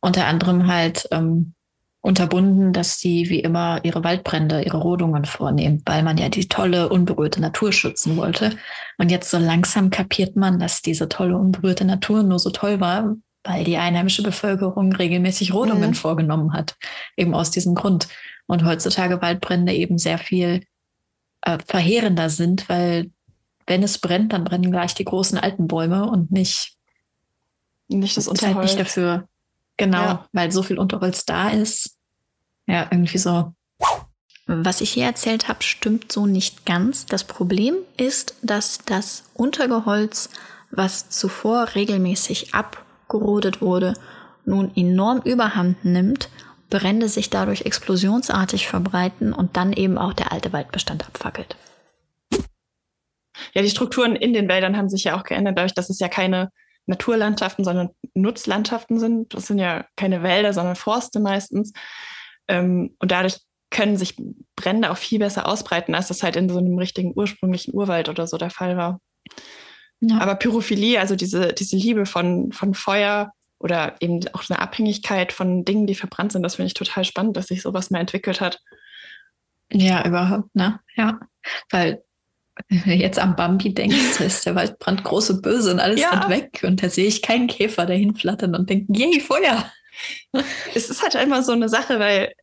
Unter 0.00 0.26
anderem 0.26 0.66
halt 0.66 1.08
ähm, 1.12 1.54
unterbunden, 2.00 2.72
dass 2.72 3.00
sie 3.00 3.28
wie 3.30 3.40
immer 3.40 3.80
ihre 3.84 4.04
Waldbrände, 4.04 4.62
ihre 4.62 4.78
Rodungen 4.78 5.24
vornehmen, 5.24 5.82
weil 5.86 6.02
man 6.02 6.16
ja 6.18 6.28
die 6.28 6.48
tolle, 6.48 6.88
unberührte 6.88 7.40
Natur 7.40 7.72
schützen 7.72 8.16
wollte. 8.16 8.56
Und 8.98 9.10
jetzt 9.10 9.30
so 9.30 9.38
langsam 9.38 9.90
kapiert 9.90 10.36
man, 10.36 10.58
dass 10.58 10.82
diese 10.82 11.08
tolle, 11.08 11.36
unberührte 11.36 11.84
Natur 11.84 12.22
nur 12.22 12.38
so 12.38 12.50
toll 12.50 12.80
war, 12.80 13.16
weil 13.42 13.64
die 13.64 13.76
einheimische 13.76 14.22
Bevölkerung 14.22 14.92
regelmäßig 14.92 15.52
Rodungen 15.52 15.90
mhm. 15.90 15.94
vorgenommen 15.94 16.52
hat, 16.52 16.76
eben 17.16 17.34
aus 17.34 17.50
diesem 17.50 17.74
Grund. 17.74 18.08
Und 18.46 18.64
heutzutage 18.64 19.20
Waldbrände 19.20 19.72
eben 19.72 19.98
sehr 19.98 20.18
viel 20.18 20.64
äh, 21.42 21.58
verheerender 21.66 22.30
sind, 22.30 22.68
weil 22.68 23.10
wenn 23.66 23.82
es 23.82 23.98
brennt, 23.98 24.32
dann 24.32 24.44
brennen 24.44 24.70
gleich 24.70 24.94
die 24.94 25.04
großen 25.04 25.38
alten 25.38 25.66
Bäume 25.66 26.08
und 26.08 26.30
nicht, 26.30 26.76
nicht 27.88 28.16
das 28.16 28.28
Unterholz. 28.28 28.56
Halt 28.56 28.64
nicht 28.64 28.78
dafür. 28.78 29.28
Genau, 29.76 29.98
ja. 29.98 30.28
weil 30.32 30.52
so 30.52 30.62
viel 30.62 30.78
Unterholz 30.78 31.24
da 31.24 31.50
ist. 31.50 31.96
Ja, 32.66 32.86
irgendwie 32.90 33.18
so. 33.18 33.52
Was 34.46 34.80
ich 34.80 34.90
hier 34.92 35.06
erzählt 35.06 35.48
habe, 35.48 35.62
stimmt 35.62 36.12
so 36.12 36.26
nicht 36.26 36.64
ganz. 36.64 37.06
Das 37.06 37.24
Problem 37.24 37.74
ist, 37.96 38.36
dass 38.42 38.78
das 38.86 39.24
Untergeholz, 39.34 40.30
was 40.70 41.10
zuvor 41.10 41.74
regelmäßig 41.74 42.54
abgerodet 42.54 43.60
wurde, 43.60 43.94
nun 44.44 44.70
enorm 44.76 45.20
überhand 45.22 45.84
nimmt, 45.84 46.30
Brände 46.70 47.08
sich 47.08 47.30
dadurch 47.30 47.62
explosionsartig 47.62 48.66
verbreiten 48.66 49.32
und 49.32 49.56
dann 49.56 49.72
eben 49.72 49.98
auch 49.98 50.12
der 50.12 50.32
alte 50.32 50.52
Waldbestand 50.52 51.06
abfackelt. 51.06 51.56
Ja, 53.54 53.62
die 53.62 53.70
Strukturen 53.70 54.16
in 54.16 54.32
den 54.32 54.48
Wäldern 54.48 54.76
haben 54.76 54.88
sich 54.88 55.04
ja 55.04 55.18
auch 55.18 55.24
geändert, 55.24 55.56
dadurch, 55.58 55.74
dass 55.74 55.90
es 55.90 55.98
ja 55.98 56.08
keine 56.08 56.50
Naturlandschaften, 56.86 57.64
sondern 57.64 57.90
Nutzlandschaften 58.14 58.98
sind. 58.98 59.34
Das 59.34 59.46
sind 59.46 59.58
ja 59.58 59.84
keine 59.96 60.22
Wälder, 60.22 60.52
sondern 60.52 60.76
Forste 60.76 61.20
meistens. 61.20 61.72
Ähm, 62.48 62.96
und 62.98 63.10
dadurch 63.10 63.38
können 63.70 63.96
sich 63.96 64.16
Brände 64.54 64.90
auch 64.90 64.96
viel 64.96 65.18
besser 65.18 65.46
ausbreiten, 65.46 65.94
als 65.94 66.08
das 66.08 66.22
halt 66.22 66.36
in 66.36 66.48
so 66.48 66.58
einem 66.58 66.78
richtigen 66.78 67.12
ursprünglichen 67.14 67.74
Urwald 67.74 68.08
oder 68.08 68.26
so 68.26 68.38
der 68.38 68.50
Fall 68.50 68.76
war. 68.76 69.00
Ja. 70.00 70.18
Aber 70.18 70.36
Pyrophilie, 70.36 71.00
also 71.00 71.16
diese, 71.16 71.52
diese 71.52 71.76
Liebe 71.76 72.06
von, 72.06 72.52
von 72.52 72.74
Feuer, 72.74 73.32
oder 73.58 73.96
eben 74.00 74.20
auch 74.32 74.44
eine 74.48 74.60
Abhängigkeit 74.60 75.32
von 75.32 75.64
Dingen, 75.64 75.86
die 75.86 75.94
verbrannt 75.94 76.32
sind. 76.32 76.42
Das 76.42 76.56
finde 76.56 76.68
ich 76.68 76.74
total 76.74 77.04
spannend, 77.04 77.36
dass 77.36 77.46
sich 77.46 77.62
sowas 77.62 77.90
mal 77.90 78.00
entwickelt 78.00 78.40
hat. 78.40 78.60
Ja, 79.72 80.06
überhaupt, 80.06 80.54
ne? 80.54 80.80
Ja. 80.96 81.20
Weil 81.70 82.02
wenn 82.68 82.82
du 82.84 82.92
jetzt 82.92 83.18
am 83.18 83.36
Bambi 83.36 83.74
denkst, 83.74 84.20
ist 84.20 84.46
der 84.46 84.54
Waldbrand 84.54 85.04
große 85.04 85.40
Böse 85.40 85.72
und 85.72 85.80
alles 85.80 86.00
ja. 86.00 86.28
weg. 86.28 86.62
Und 86.64 86.82
da 86.82 86.88
sehe 86.88 87.06
ich 87.06 87.22
keinen 87.22 87.48
Käfer 87.48 87.86
dahin 87.86 88.14
flattern 88.14 88.54
und 88.54 88.70
denken, 88.70 88.94
yay, 88.94 89.20
Feuer. 89.20 89.70
Es 90.74 90.90
ist 90.90 91.02
halt 91.02 91.14
immer 91.14 91.42
so 91.42 91.52
eine 91.52 91.70
Sache, 91.70 91.98
weil 91.98 92.34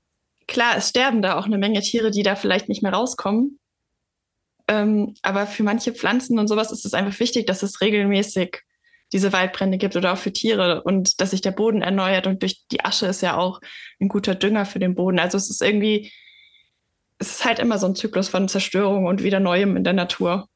klar, 0.47 0.75
es 0.77 0.89
sterben 0.89 1.21
da 1.21 1.37
auch 1.37 1.45
eine 1.45 1.59
Menge 1.59 1.81
Tiere, 1.81 2.09
die 2.09 2.23
da 2.23 2.35
vielleicht 2.35 2.67
nicht 2.67 2.81
mehr 2.81 2.93
rauskommen. 2.93 3.59
Ähm, 4.67 5.13
aber 5.21 5.45
für 5.45 5.61
manche 5.61 5.93
Pflanzen 5.93 6.39
und 6.39 6.47
sowas 6.47 6.71
ist 6.71 6.83
es 6.83 6.95
einfach 6.95 7.19
wichtig, 7.19 7.45
dass 7.45 7.61
es 7.61 7.79
regelmäßig 7.79 8.63
diese 9.13 9.31
Waldbrände 9.31 9.77
gibt 9.77 9.95
oder 9.95 10.11
auch 10.13 10.17
für 10.17 10.33
Tiere 10.33 10.83
und 10.83 11.21
dass 11.21 11.31
sich 11.31 11.41
der 11.41 11.51
Boden 11.51 11.81
erneuert 11.81 12.27
und 12.27 12.41
durch 12.41 12.65
die 12.71 12.83
Asche 12.83 13.05
ist 13.05 13.21
ja 13.21 13.37
auch 13.37 13.61
ein 14.01 14.09
guter 14.09 14.35
Dünger 14.35 14.65
für 14.65 14.79
den 14.79 14.95
Boden. 14.95 15.19
Also 15.19 15.37
es 15.37 15.49
ist 15.49 15.61
irgendwie, 15.61 16.11
es 17.19 17.29
ist 17.29 17.45
halt 17.45 17.59
immer 17.59 17.77
so 17.77 17.85
ein 17.85 17.95
Zyklus 17.95 18.27
von 18.27 18.49
Zerstörung 18.49 19.05
und 19.05 19.23
wieder 19.23 19.39
Neuem 19.39 19.77
in 19.77 19.83
der 19.83 19.93
Natur. 19.93 20.49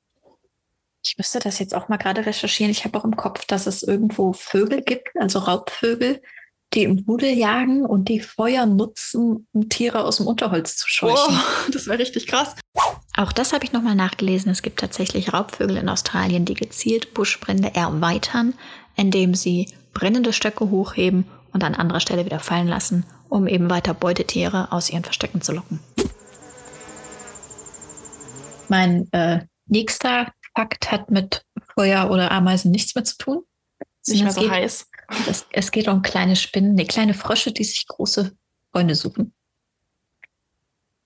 Ich 1.05 1.17
müsste 1.17 1.39
das 1.39 1.59
jetzt 1.59 1.73
auch 1.73 1.87
mal 1.87 1.97
gerade 1.97 2.25
recherchieren. 2.25 2.71
Ich 2.71 2.83
habe 2.83 2.97
auch 2.97 3.05
im 3.05 3.15
Kopf, 3.15 3.45
dass 3.45 3.67
es 3.67 3.83
irgendwo 3.83 4.33
Vögel 4.33 4.81
gibt, 4.81 5.07
also 5.15 5.39
Raubvögel, 5.39 6.21
die 6.73 6.83
im 6.83 7.05
Rudel 7.07 7.29
jagen 7.29 7.85
und 7.85 8.09
die 8.09 8.19
Feuer 8.19 8.65
nutzen, 8.65 9.47
um 9.53 9.69
Tiere 9.69 10.03
aus 10.03 10.17
dem 10.17 10.27
Unterholz 10.27 10.75
zu 10.75 10.89
scheuchen. 10.89 11.35
Oh, 11.35 11.69
das 11.71 11.87
wäre 11.87 11.99
richtig 11.99 12.27
krass. 12.27 12.55
Auch 13.17 13.32
das 13.32 13.51
habe 13.51 13.65
ich 13.65 13.73
nochmal 13.73 13.95
nachgelesen. 13.95 14.51
Es 14.51 14.62
gibt 14.62 14.80
tatsächlich 14.80 15.34
Raubvögel 15.34 15.77
in 15.77 15.89
Australien, 15.89 16.45
die 16.45 16.53
gezielt 16.53 17.15
Buschbrände 17.15 17.73
erweitern, 17.73 18.53
indem 18.95 19.34
sie 19.34 19.73
brennende 19.93 20.34
Stöcke 20.34 20.69
hochheben 20.69 21.25
und 21.51 21.63
an 21.63 21.73
anderer 21.73 21.99
Stelle 21.99 22.25
wieder 22.25 22.39
fallen 22.39 22.67
lassen, 22.67 23.08
um 23.27 23.47
eben 23.47 23.71
weiter 23.71 23.95
Beutetiere 23.95 24.71
aus 24.71 24.91
ihren 24.91 25.03
Verstecken 25.03 25.41
zu 25.41 25.51
locken. 25.51 25.80
Mein 28.67 29.12
äh, 29.13 29.45
nächster 29.65 30.32
Fakt 30.56 30.91
hat 30.91 31.10
mit 31.10 31.43
Feuer 31.73 32.12
oder 32.12 32.32
Ameisen 32.32 32.69
nichts 32.69 32.93
mehr 32.93 33.03
zu 33.03 33.17
tun. 33.17 33.43
Nicht 34.06 34.21
mehr 34.21 34.32
so 34.32 34.41
geht, 34.41 34.51
heiß. 34.51 34.88
Es, 35.27 35.47
es, 35.51 35.71
geht 35.71 35.88
um 35.88 36.03
kleine 36.03 36.36
Spinnen, 36.36 36.75
nee, 36.75 36.86
kleine 36.86 37.15
Frösche, 37.15 37.51
die 37.51 37.63
sich 37.63 37.88
große 37.88 38.32
Freunde 38.71 38.93
suchen. 38.93 39.34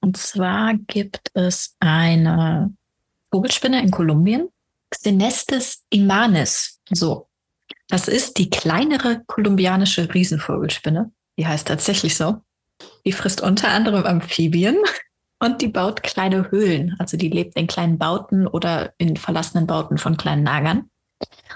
Und 0.01 0.17
zwar 0.17 0.73
gibt 0.75 1.29
es 1.33 1.75
eine 1.79 2.73
Vogelspinne 3.31 3.81
in 3.81 3.91
Kolumbien, 3.91 4.49
Xenestes 4.89 5.83
imanis. 5.89 6.79
So. 6.89 7.29
Das 7.87 8.07
ist 8.07 8.37
die 8.37 8.49
kleinere 8.49 9.23
kolumbianische 9.25 10.13
Riesenvogelspinne. 10.13 11.11
Die 11.37 11.47
heißt 11.47 11.67
tatsächlich 11.67 12.15
so. 12.15 12.41
Die 13.05 13.11
frisst 13.11 13.41
unter 13.41 13.69
anderem 13.69 14.03
Amphibien 14.05 14.77
und 15.39 15.61
die 15.61 15.67
baut 15.67 16.03
kleine 16.03 16.51
Höhlen. 16.51 16.95
Also 16.99 17.17
die 17.17 17.29
lebt 17.29 17.55
in 17.57 17.67
kleinen 17.67 17.97
Bauten 17.97 18.47
oder 18.47 18.93
in 18.97 19.17
verlassenen 19.17 19.67
Bauten 19.67 19.97
von 19.97 20.17
kleinen 20.17 20.43
Nagern. 20.43 20.89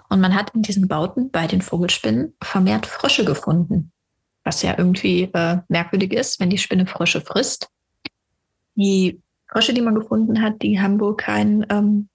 Und 0.09 0.21
man 0.21 0.35
hat 0.35 0.53
in 0.53 0.61
diesen 0.61 0.87
Bauten 0.87 1.31
bei 1.31 1.47
den 1.47 1.61
Vogelspinnen 1.61 2.35
vermehrt 2.41 2.85
Frösche 2.85 3.25
gefunden. 3.25 3.91
Was 4.43 4.61
ja 4.61 4.77
irgendwie 4.77 5.23
äh, 5.33 5.57
merkwürdig 5.67 6.13
ist, 6.13 6.39
wenn 6.39 6.51
die 6.51 6.59
Spinne 6.59 6.85
Frösche 6.85 7.21
frisst. 7.21 7.69
Die 8.75 9.21
Frösche, 9.47 9.73
die 9.73 9.81
man 9.81 9.95
gefunden 9.95 10.41
hat, 10.41 10.61
die 10.61 10.79
haben 10.79 10.99
wohl 10.99 11.15
keinen 11.15 11.65
ähm, 11.69 12.09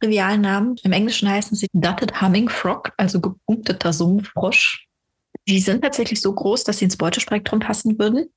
trivialen 0.00 0.40
Namen. 0.40 0.76
Im 0.82 0.92
Englischen 0.92 1.28
heißen 1.28 1.56
sie 1.56 1.68
Dutted 1.72 2.20
Humming 2.20 2.48
Frog, 2.48 2.92
also 2.96 3.20
gepunkteter 3.20 3.92
Summfrosch. 3.92 4.86
Die 5.48 5.60
sind 5.60 5.82
tatsächlich 5.82 6.20
so 6.20 6.34
groß, 6.34 6.64
dass 6.64 6.78
sie 6.78 6.86
ins 6.86 6.96
Beutespektrum 6.96 7.60
passen 7.60 7.98
würden. 7.98 8.32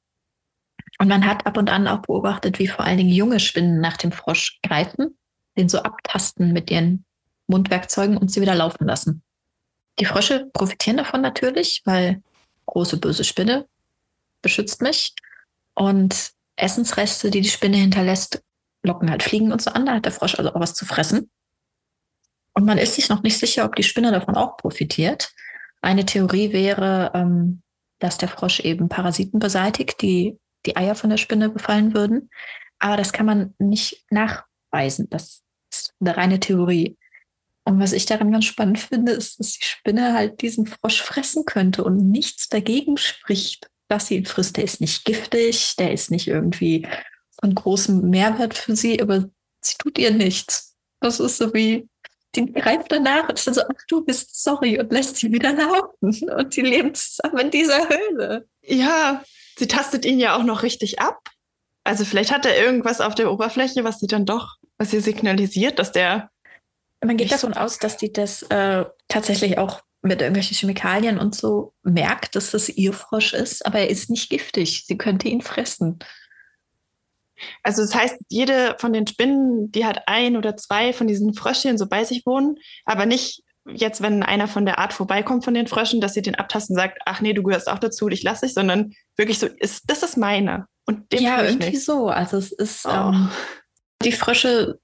Und 0.99 1.07
man 1.07 1.25
hat 1.25 1.45
ab 1.45 1.57
und 1.57 1.69
an 1.69 1.87
auch 1.87 2.01
beobachtet, 2.01 2.59
wie 2.59 2.67
vor 2.67 2.85
allen 2.85 2.97
Dingen 2.97 3.09
junge 3.09 3.39
Spinnen 3.39 3.79
nach 3.79 3.97
dem 3.97 4.11
Frosch 4.11 4.59
greifen, 4.63 5.17
den 5.57 5.69
so 5.69 5.79
abtasten 5.79 6.51
mit 6.53 6.69
ihren 6.69 7.05
Mundwerkzeugen 7.47 8.17
und 8.17 8.31
sie 8.31 8.41
wieder 8.41 8.55
laufen 8.55 8.85
lassen. 8.85 9.23
Die 9.99 10.05
Frösche 10.05 10.49
profitieren 10.53 10.97
davon 10.97 11.21
natürlich, 11.21 11.81
weil 11.85 12.21
große 12.65 12.97
böse 12.97 13.23
Spinne 13.23 13.67
beschützt 14.41 14.81
mich. 14.81 15.13
Und 15.73 16.31
Essensreste, 16.61 17.31
die 17.31 17.41
die 17.41 17.49
Spinne 17.49 17.77
hinterlässt, 17.77 18.43
locken 18.83 19.09
halt 19.09 19.23
Fliegen 19.23 19.51
und 19.51 19.61
so 19.61 19.71
an. 19.71 19.85
Da 19.85 19.95
hat 19.95 20.05
der 20.05 20.11
Frosch 20.11 20.35
also 20.35 20.53
auch 20.53 20.59
was 20.59 20.73
zu 20.73 20.85
fressen. 20.85 21.29
Und 22.53 22.65
man 22.65 22.77
ist 22.77 22.95
sich 22.95 23.09
noch 23.09 23.23
nicht 23.23 23.37
sicher, 23.37 23.65
ob 23.65 23.75
die 23.75 23.83
Spinne 23.83 24.11
davon 24.11 24.35
auch 24.35 24.57
profitiert. 24.57 25.31
Eine 25.81 26.05
Theorie 26.05 26.51
wäre, 26.51 27.11
ähm, 27.13 27.61
dass 27.99 28.17
der 28.17 28.29
Frosch 28.29 28.59
eben 28.61 28.89
Parasiten 28.89 29.39
beseitigt, 29.39 30.01
die 30.01 30.37
die 30.65 30.75
Eier 30.75 30.95
von 30.95 31.09
der 31.09 31.17
Spinne 31.17 31.49
befallen 31.49 31.93
würden. 31.93 32.29
Aber 32.79 32.97
das 32.97 33.13
kann 33.13 33.25
man 33.25 33.53
nicht 33.59 34.05
nachweisen. 34.09 35.09
Das 35.09 35.41
ist 35.71 35.93
eine 35.99 36.17
reine 36.17 36.39
Theorie. 36.39 36.97
Und 37.63 37.79
was 37.79 37.93
ich 37.93 38.05
daran 38.05 38.31
ganz 38.31 38.45
spannend 38.45 38.79
finde, 38.79 39.11
ist, 39.11 39.39
dass 39.39 39.53
die 39.53 39.65
Spinne 39.65 40.13
halt 40.13 40.41
diesen 40.41 40.65
Frosch 40.65 41.01
fressen 41.01 41.45
könnte 41.45 41.83
und 41.83 42.09
nichts 42.09 42.49
dagegen 42.49 42.97
spricht, 42.97 43.69
dass 43.89 44.07
sie 44.07 44.17
ihn 44.17 44.25
frisst. 44.25 44.57
Der 44.57 44.63
ist 44.63 44.79
nicht 44.79 45.03
giftig, 45.03 45.75
der 45.77 45.91
ist 45.91 46.11
nicht 46.11 46.27
irgendwie 46.27 46.87
von 47.39 47.53
großem 47.53 48.09
Mehrwert 48.09 48.53
für 48.53 48.75
sie, 48.75 49.01
aber 49.01 49.25
sie 49.61 49.75
tut 49.77 49.97
ihr 49.97 50.11
nichts. 50.11 50.77
Das 51.01 51.19
ist 51.19 51.37
so 51.37 51.53
wie, 51.53 51.89
die 52.35 52.51
greift 52.53 52.91
danach 52.91 53.27
und 53.27 53.37
ist 53.37 53.47
dann 53.47 53.53
so, 53.53 53.61
ach 53.61 53.83
du 53.87 54.05
bist 54.05 54.41
sorry 54.41 54.79
und 54.79 54.91
lässt 54.91 55.17
sie 55.17 55.31
wieder 55.31 55.53
laufen. 55.53 56.29
Und 56.29 56.55
die 56.55 56.61
leben 56.61 56.93
zusammen 56.93 57.39
in 57.39 57.51
dieser 57.51 57.89
Höhle. 57.89 58.47
Ja, 58.61 59.23
sie 59.57 59.67
tastet 59.67 60.05
ihn 60.05 60.19
ja 60.19 60.37
auch 60.37 60.43
noch 60.43 60.63
richtig 60.63 60.99
ab. 60.99 61.19
Also 61.83 62.05
vielleicht 62.05 62.31
hat 62.31 62.45
er 62.45 62.57
irgendwas 62.57 63.01
auf 63.01 63.15
der 63.15 63.31
Oberfläche, 63.31 63.83
was 63.83 63.99
sie 63.99 64.07
dann 64.07 64.25
doch, 64.25 64.57
was 64.77 64.93
ihr 64.93 65.01
signalisiert, 65.01 65.79
dass 65.79 65.91
der 65.91 66.29
man 67.03 67.17
geht 67.17 67.31
davon 67.31 67.53
aus, 67.53 67.79
dass 67.79 67.97
die 67.97 68.11
das 68.11 68.43
äh, 68.43 68.85
tatsächlich 69.07 69.57
auch 69.57 69.81
mit 70.01 70.21
irgendwelchen 70.21 70.55
Chemikalien 70.55 71.19
und 71.19 71.35
so 71.35 71.73
merkt, 71.83 72.35
dass 72.35 72.51
das 72.51 72.69
ihr 72.69 72.93
Frosch 72.93 73.33
ist, 73.33 73.65
aber 73.65 73.79
er 73.79 73.89
ist 73.89 74.09
nicht 74.09 74.29
giftig. 74.29 74.85
Sie 74.85 74.97
könnte 74.97 75.27
ihn 75.27 75.41
fressen. 75.41 75.99
Also 77.63 77.81
das 77.81 77.95
heißt, 77.95 78.17
jede 78.29 78.75
von 78.79 78.93
den 78.93 79.07
Spinnen, 79.07 79.71
die 79.71 79.85
hat 79.85 80.07
ein 80.07 80.37
oder 80.37 80.57
zwei 80.57 80.93
von 80.93 81.07
diesen 81.07 81.33
Fröschchen 81.33 81.77
so 81.77 81.87
bei 81.87 82.03
sich 82.03 82.25
wohnen, 82.25 82.57
aber 82.85 83.05
nicht 83.05 83.43
jetzt, 83.65 84.01
wenn 84.01 84.23
einer 84.23 84.47
von 84.47 84.65
der 84.65 84.79
Art 84.79 84.93
vorbeikommt 84.93 85.43
von 85.43 85.53
den 85.53 85.67
Fröschen, 85.67 86.01
dass 86.01 86.13
sie 86.13 86.21
den 86.21 86.35
abtasten 86.35 86.75
und 86.75 86.81
sagt, 86.81 86.99
ach 87.05 87.21
nee, 87.21 87.33
du 87.33 87.43
gehörst 87.43 87.69
auch 87.69 87.79
dazu, 87.79 88.09
dich 88.09 88.23
lasse 88.23 88.45
ich, 88.45 88.53
sondern 88.53 88.93
wirklich 89.15 89.39
so, 89.39 89.47
ist, 89.47 89.83
das 89.87 90.03
ist 90.03 90.17
meine. 90.17 90.65
Und 90.85 91.11
den 91.11 91.21
ja, 91.21 91.43
irgendwie 91.43 91.71
nicht. 91.71 91.85
so. 91.85 92.07
Also 92.07 92.37
es 92.37 92.51
ist, 92.51 92.85
oh. 92.85 92.89
ähm, 92.89 93.29
die 94.03 94.11
Frösche 94.11 94.79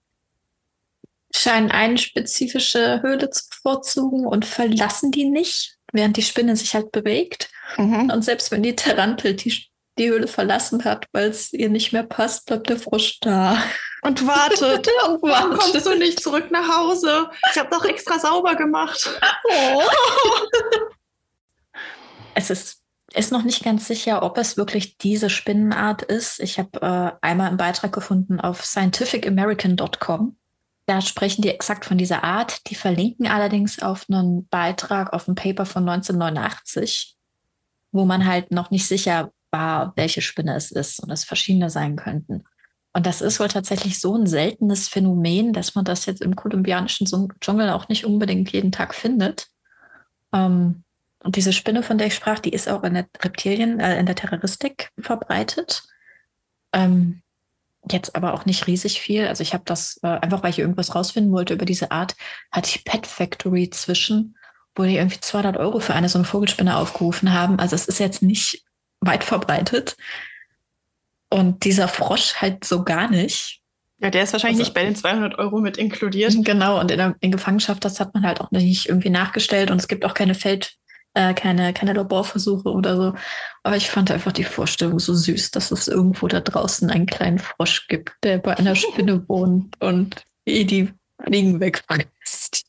scheinen 1.35 1.71
eine 1.71 1.97
spezifische 1.97 3.01
Höhle 3.01 3.29
zu 3.29 3.43
bevorzugen 3.49 4.25
und 4.25 4.45
verlassen 4.45 5.11
die 5.11 5.25
nicht, 5.25 5.77
während 5.91 6.17
die 6.17 6.23
Spinne 6.23 6.55
sich 6.55 6.73
halt 6.73 6.91
bewegt. 6.91 7.49
Mhm. 7.77 8.11
Und 8.11 8.23
selbst 8.23 8.51
wenn 8.51 8.63
die 8.63 8.75
Tarantel 8.75 9.35
die, 9.35 9.65
die 9.97 10.09
Höhle 10.09 10.27
verlassen 10.27 10.83
hat, 10.85 11.07
weil 11.11 11.29
es 11.29 11.53
ihr 11.53 11.69
nicht 11.69 11.93
mehr 11.93 12.03
passt, 12.03 12.45
bleibt 12.45 12.69
der 12.69 12.79
Frosch 12.79 13.19
da. 13.21 13.57
Und 14.01 14.25
wartet. 14.27 14.87
und 15.07 15.21
Warum 15.23 15.57
kommst 15.57 15.85
du 15.85 15.97
nicht 15.97 16.21
zurück 16.21 16.51
nach 16.51 16.77
Hause? 16.77 17.29
Ich 17.51 17.57
habe 17.57 17.69
doch 17.69 17.85
extra 17.85 18.19
sauber 18.19 18.55
gemacht. 18.55 19.09
Oh. 19.45 19.81
es 22.35 22.49
ist 22.49 22.81
ist 23.15 23.31
noch 23.31 23.43
nicht 23.43 23.63
ganz 23.63 23.87
sicher, 23.87 24.23
ob 24.23 24.37
es 24.37 24.57
wirklich 24.57 24.97
diese 24.97 25.29
Spinnenart 25.29 26.01
ist. 26.01 26.39
Ich 26.41 26.59
habe 26.59 26.81
äh, 26.81 27.25
einmal 27.25 27.47
einen 27.47 27.57
Beitrag 27.57 27.93
gefunden 27.93 28.41
auf 28.41 28.65
scientificamerican.com. 28.65 30.35
Da 30.85 31.01
sprechen 31.01 31.41
die 31.41 31.49
exakt 31.49 31.85
von 31.85 31.97
dieser 31.97 32.23
Art. 32.23 32.69
Die 32.69 32.75
verlinken 32.75 33.27
allerdings 33.27 33.81
auf 33.81 34.05
einen 34.09 34.47
Beitrag, 34.47 35.13
auf 35.13 35.27
ein 35.27 35.35
Paper 35.35 35.65
von 35.65 35.87
1989, 35.87 37.15
wo 37.91 38.05
man 38.05 38.25
halt 38.25 38.51
noch 38.51 38.69
nicht 38.69 38.87
sicher 38.87 39.31
war, 39.51 39.93
welche 39.95 40.21
Spinne 40.21 40.55
es 40.55 40.71
ist 40.71 40.99
und 40.99 41.09
es 41.09 41.23
verschiedene 41.23 41.69
sein 41.69 41.95
könnten. 41.95 42.43
Und 42.93 43.05
das 43.05 43.21
ist 43.21 43.39
wohl 43.39 43.47
tatsächlich 43.47 43.99
so 43.99 44.15
ein 44.15 44.27
seltenes 44.27 44.87
Phänomen, 44.87 45.53
dass 45.53 45.75
man 45.75 45.83
das 45.83 46.05
jetzt 46.05 46.21
im 46.21 46.35
kolumbianischen 46.35 47.07
Dschungel 47.41 47.69
auch 47.69 47.89
nicht 47.89 48.05
unbedingt 48.05 48.51
jeden 48.51 48.71
Tag 48.71 48.95
findet. 48.95 49.47
Ähm, 50.33 50.83
und 51.23 51.35
diese 51.35 51.51
Spinne, 51.51 51.83
von 51.83 51.97
der 51.97 52.07
ich 52.07 52.15
sprach, 52.15 52.39
die 52.39 52.53
ist 52.53 52.69
auch 52.69 52.83
in 52.83 52.93
der 52.93 53.07
Reptilien, 53.19 53.79
äh, 53.79 53.99
in 53.99 54.05
der 54.05 54.15
Terroristik 54.15 54.91
verbreitet. 54.99 55.83
Ähm, 56.71 57.21
jetzt 57.91 58.15
aber 58.15 58.33
auch 58.33 58.45
nicht 58.45 58.67
riesig 58.67 58.99
viel. 58.99 59.27
Also 59.27 59.41
ich 59.41 59.53
habe 59.53 59.63
das, 59.65 59.99
äh, 60.03 60.07
einfach 60.07 60.43
weil 60.43 60.51
ich 60.51 60.59
irgendwas 60.59 60.95
rausfinden 60.95 61.31
wollte 61.31 61.53
über 61.53 61.65
diese 61.65 61.91
Art, 61.91 62.15
hatte 62.51 62.69
ich 62.69 62.83
Pet 62.83 63.07
Factory 63.07 63.69
zwischen, 63.69 64.37
wo 64.75 64.83
die 64.83 64.97
irgendwie 64.97 65.19
200 65.19 65.57
Euro 65.57 65.79
für 65.79 65.93
eine 65.93 66.09
so 66.09 66.17
eine 66.17 66.25
Vogelspinne 66.25 66.77
aufgerufen 66.77 67.33
haben. 67.33 67.59
Also 67.59 67.75
es 67.75 67.87
ist 67.87 67.99
jetzt 67.99 68.21
nicht 68.21 68.63
weit 69.01 69.23
verbreitet. 69.23 69.95
Und 71.29 71.63
dieser 71.63 71.87
Frosch 71.87 72.35
halt 72.35 72.63
so 72.63 72.83
gar 72.83 73.09
nicht. 73.09 73.61
Ja, 73.99 74.09
der 74.09 74.23
ist 74.23 74.33
wahrscheinlich 74.33 74.59
also, 74.59 74.69
nicht 74.69 74.73
bei 74.73 74.83
den 74.83 74.95
200 74.95 75.37
Euro 75.39 75.59
mit 75.59 75.77
inkludiert. 75.77 76.35
Genau, 76.43 76.79
und 76.79 76.91
in, 76.91 76.97
der, 76.97 77.15
in 77.21 77.31
Gefangenschaft, 77.31 77.85
das 77.85 77.99
hat 77.99 78.13
man 78.13 78.25
halt 78.25 78.41
auch 78.41 78.51
nicht 78.51 78.89
irgendwie 78.89 79.09
nachgestellt 79.09 79.71
und 79.71 79.77
es 79.77 79.87
gibt 79.87 80.05
auch 80.05 80.13
keine 80.13 80.35
Feld, 80.35 80.75
äh, 81.15 81.33
keine, 81.33 81.73
keine 81.73 81.93
Laborversuche 81.93 82.69
oder 82.69 82.95
so. 82.95 83.13
Aber 83.63 83.75
ich 83.75 83.89
fand 83.89 84.11
einfach 84.11 84.31
die 84.31 84.43
Vorstellung 84.43 84.99
so 84.99 85.13
süß, 85.13 85.51
dass 85.51 85.71
es 85.71 85.87
irgendwo 85.87 86.27
da 86.27 86.41
draußen 86.41 86.89
einen 86.91 87.07
kleinen 87.07 87.39
Frosch 87.39 87.87
gibt, 87.87 88.11
der 88.23 88.37
bei 88.37 88.55
einer 88.55 88.75
Spinne 88.75 89.27
wohnt 89.27 89.81
und 89.81 90.23
eh 90.45 90.65
die 90.65 90.93
Fliegen 91.23 91.59
wegfrisst. 91.59 92.65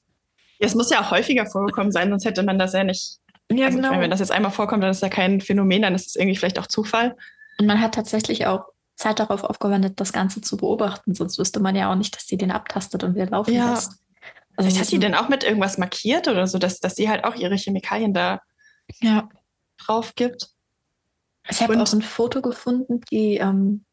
Ja, 0.59 0.67
es 0.67 0.75
muss 0.75 0.91
ja 0.91 1.03
auch 1.03 1.11
häufiger 1.11 1.45
vorgekommen 1.45 1.93
sein, 1.93 2.09
sonst 2.09 2.25
hätte 2.25 2.43
man 2.43 2.59
das 2.59 2.73
ja 2.73 2.85
nicht. 2.85 3.19
Ja, 3.51 3.67
also, 3.67 3.79
genau. 3.79 4.01
Wenn 4.01 4.11
das 4.11 4.21
jetzt 4.21 4.33
einmal 4.33 4.53
vorkommt, 4.53 4.83
dann 4.83 4.91
ist 4.91 5.03
ja 5.03 5.09
kein 5.09 5.41
Phänomen, 5.41 5.83
dann 5.83 5.95
ist 5.95 6.07
es 6.07 6.17
irgendwie 6.17 6.37
vielleicht 6.37 6.59
auch 6.59 6.67
Zufall. 6.67 7.17
Und 7.59 7.67
man 7.67 7.81
hat 7.81 7.95
tatsächlich 7.95 8.47
auch 8.47 8.65
Zeit 8.95 9.19
darauf 9.19 9.45
aufgewendet, 9.45 10.01
das 10.01 10.13
Ganze 10.13 10.41
zu 10.41 10.57
beobachten, 10.57 11.15
sonst 11.15 11.39
wüsste 11.39 11.61
man 11.61 11.77
ja 11.77 11.91
auch 11.91 11.97
nicht, 11.97 12.17
dass 12.17 12.27
sie 12.27 12.39
den 12.39 12.51
abtastet 12.51 13.05
und 13.05 13.15
wir 13.15 13.27
laufen 13.27 13.53
ja. 13.53 13.71
lässt. 13.71 13.99
Also 14.57 14.69
Vielleicht 14.69 14.81
hat 14.81 14.87
sie 14.89 14.99
denn 14.99 15.15
auch 15.15 15.29
mit 15.29 15.45
irgendwas 15.45 15.79
markiert 15.79 16.29
oder 16.29 16.47
so, 16.47 16.59
dass, 16.59 16.81
dass 16.81 16.97
sie 16.97 17.09
halt 17.09 17.25
auch 17.25 17.35
ihre 17.35 17.57
Chemikalien 17.57 18.15
da 18.15 18.41
ja. 19.01 19.29
drauf 19.79 20.15
gibt? 20.15 20.49
Ich 21.49 21.61
habe 21.61 21.81
auch 21.81 21.93
ein 21.93 22.03
Foto 22.03 22.43
gefunden, 22.43 23.01
die, 23.11 23.37
ähm, 23.37 23.85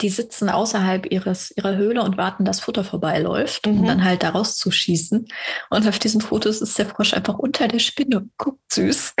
die 0.00 0.08
sitzen 0.08 0.48
außerhalb 0.48 1.10
ihres, 1.10 1.52
ihrer 1.56 1.76
Höhle 1.76 2.02
und 2.02 2.16
warten, 2.16 2.44
dass 2.44 2.60
Futter 2.60 2.84
vorbeiläuft, 2.84 3.66
um 3.66 3.80
mhm. 3.80 3.86
dann 3.86 4.04
halt 4.04 4.22
da 4.22 4.30
rauszuschießen. 4.30 5.26
Und 5.70 5.88
auf 5.88 5.98
diesen 5.98 6.20
Fotos 6.20 6.62
ist 6.62 6.78
der 6.78 6.86
Frosch 6.86 7.14
einfach 7.14 7.38
unter 7.38 7.68
der 7.68 7.80
Spinne. 7.80 8.28
Guckt 8.38 8.72
süß. 8.72 9.14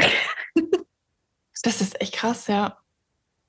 das 1.62 1.80
ist 1.80 2.00
echt 2.00 2.14
krass, 2.14 2.46
ja. 2.46 2.78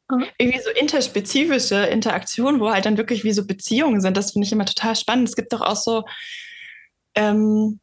Mhm. 0.10 0.26
Irgendwie 0.38 0.62
so 0.62 0.70
interspezifische 0.72 1.86
Interaktionen, 1.86 2.60
wo 2.60 2.72
halt 2.72 2.86
dann 2.86 2.98
wirklich 2.98 3.24
wie 3.24 3.34
so 3.34 3.46
Beziehungen 3.46 4.02
sind. 4.02 4.18
Das 4.18 4.32
finde 4.32 4.46
ich 4.46 4.52
immer 4.52 4.66
total 4.66 4.96
spannend. 4.96 5.30
Es 5.30 5.36
gibt 5.36 5.54
doch 5.54 5.62
auch 5.62 5.78
so 5.78 6.04
ähm, 7.16 7.80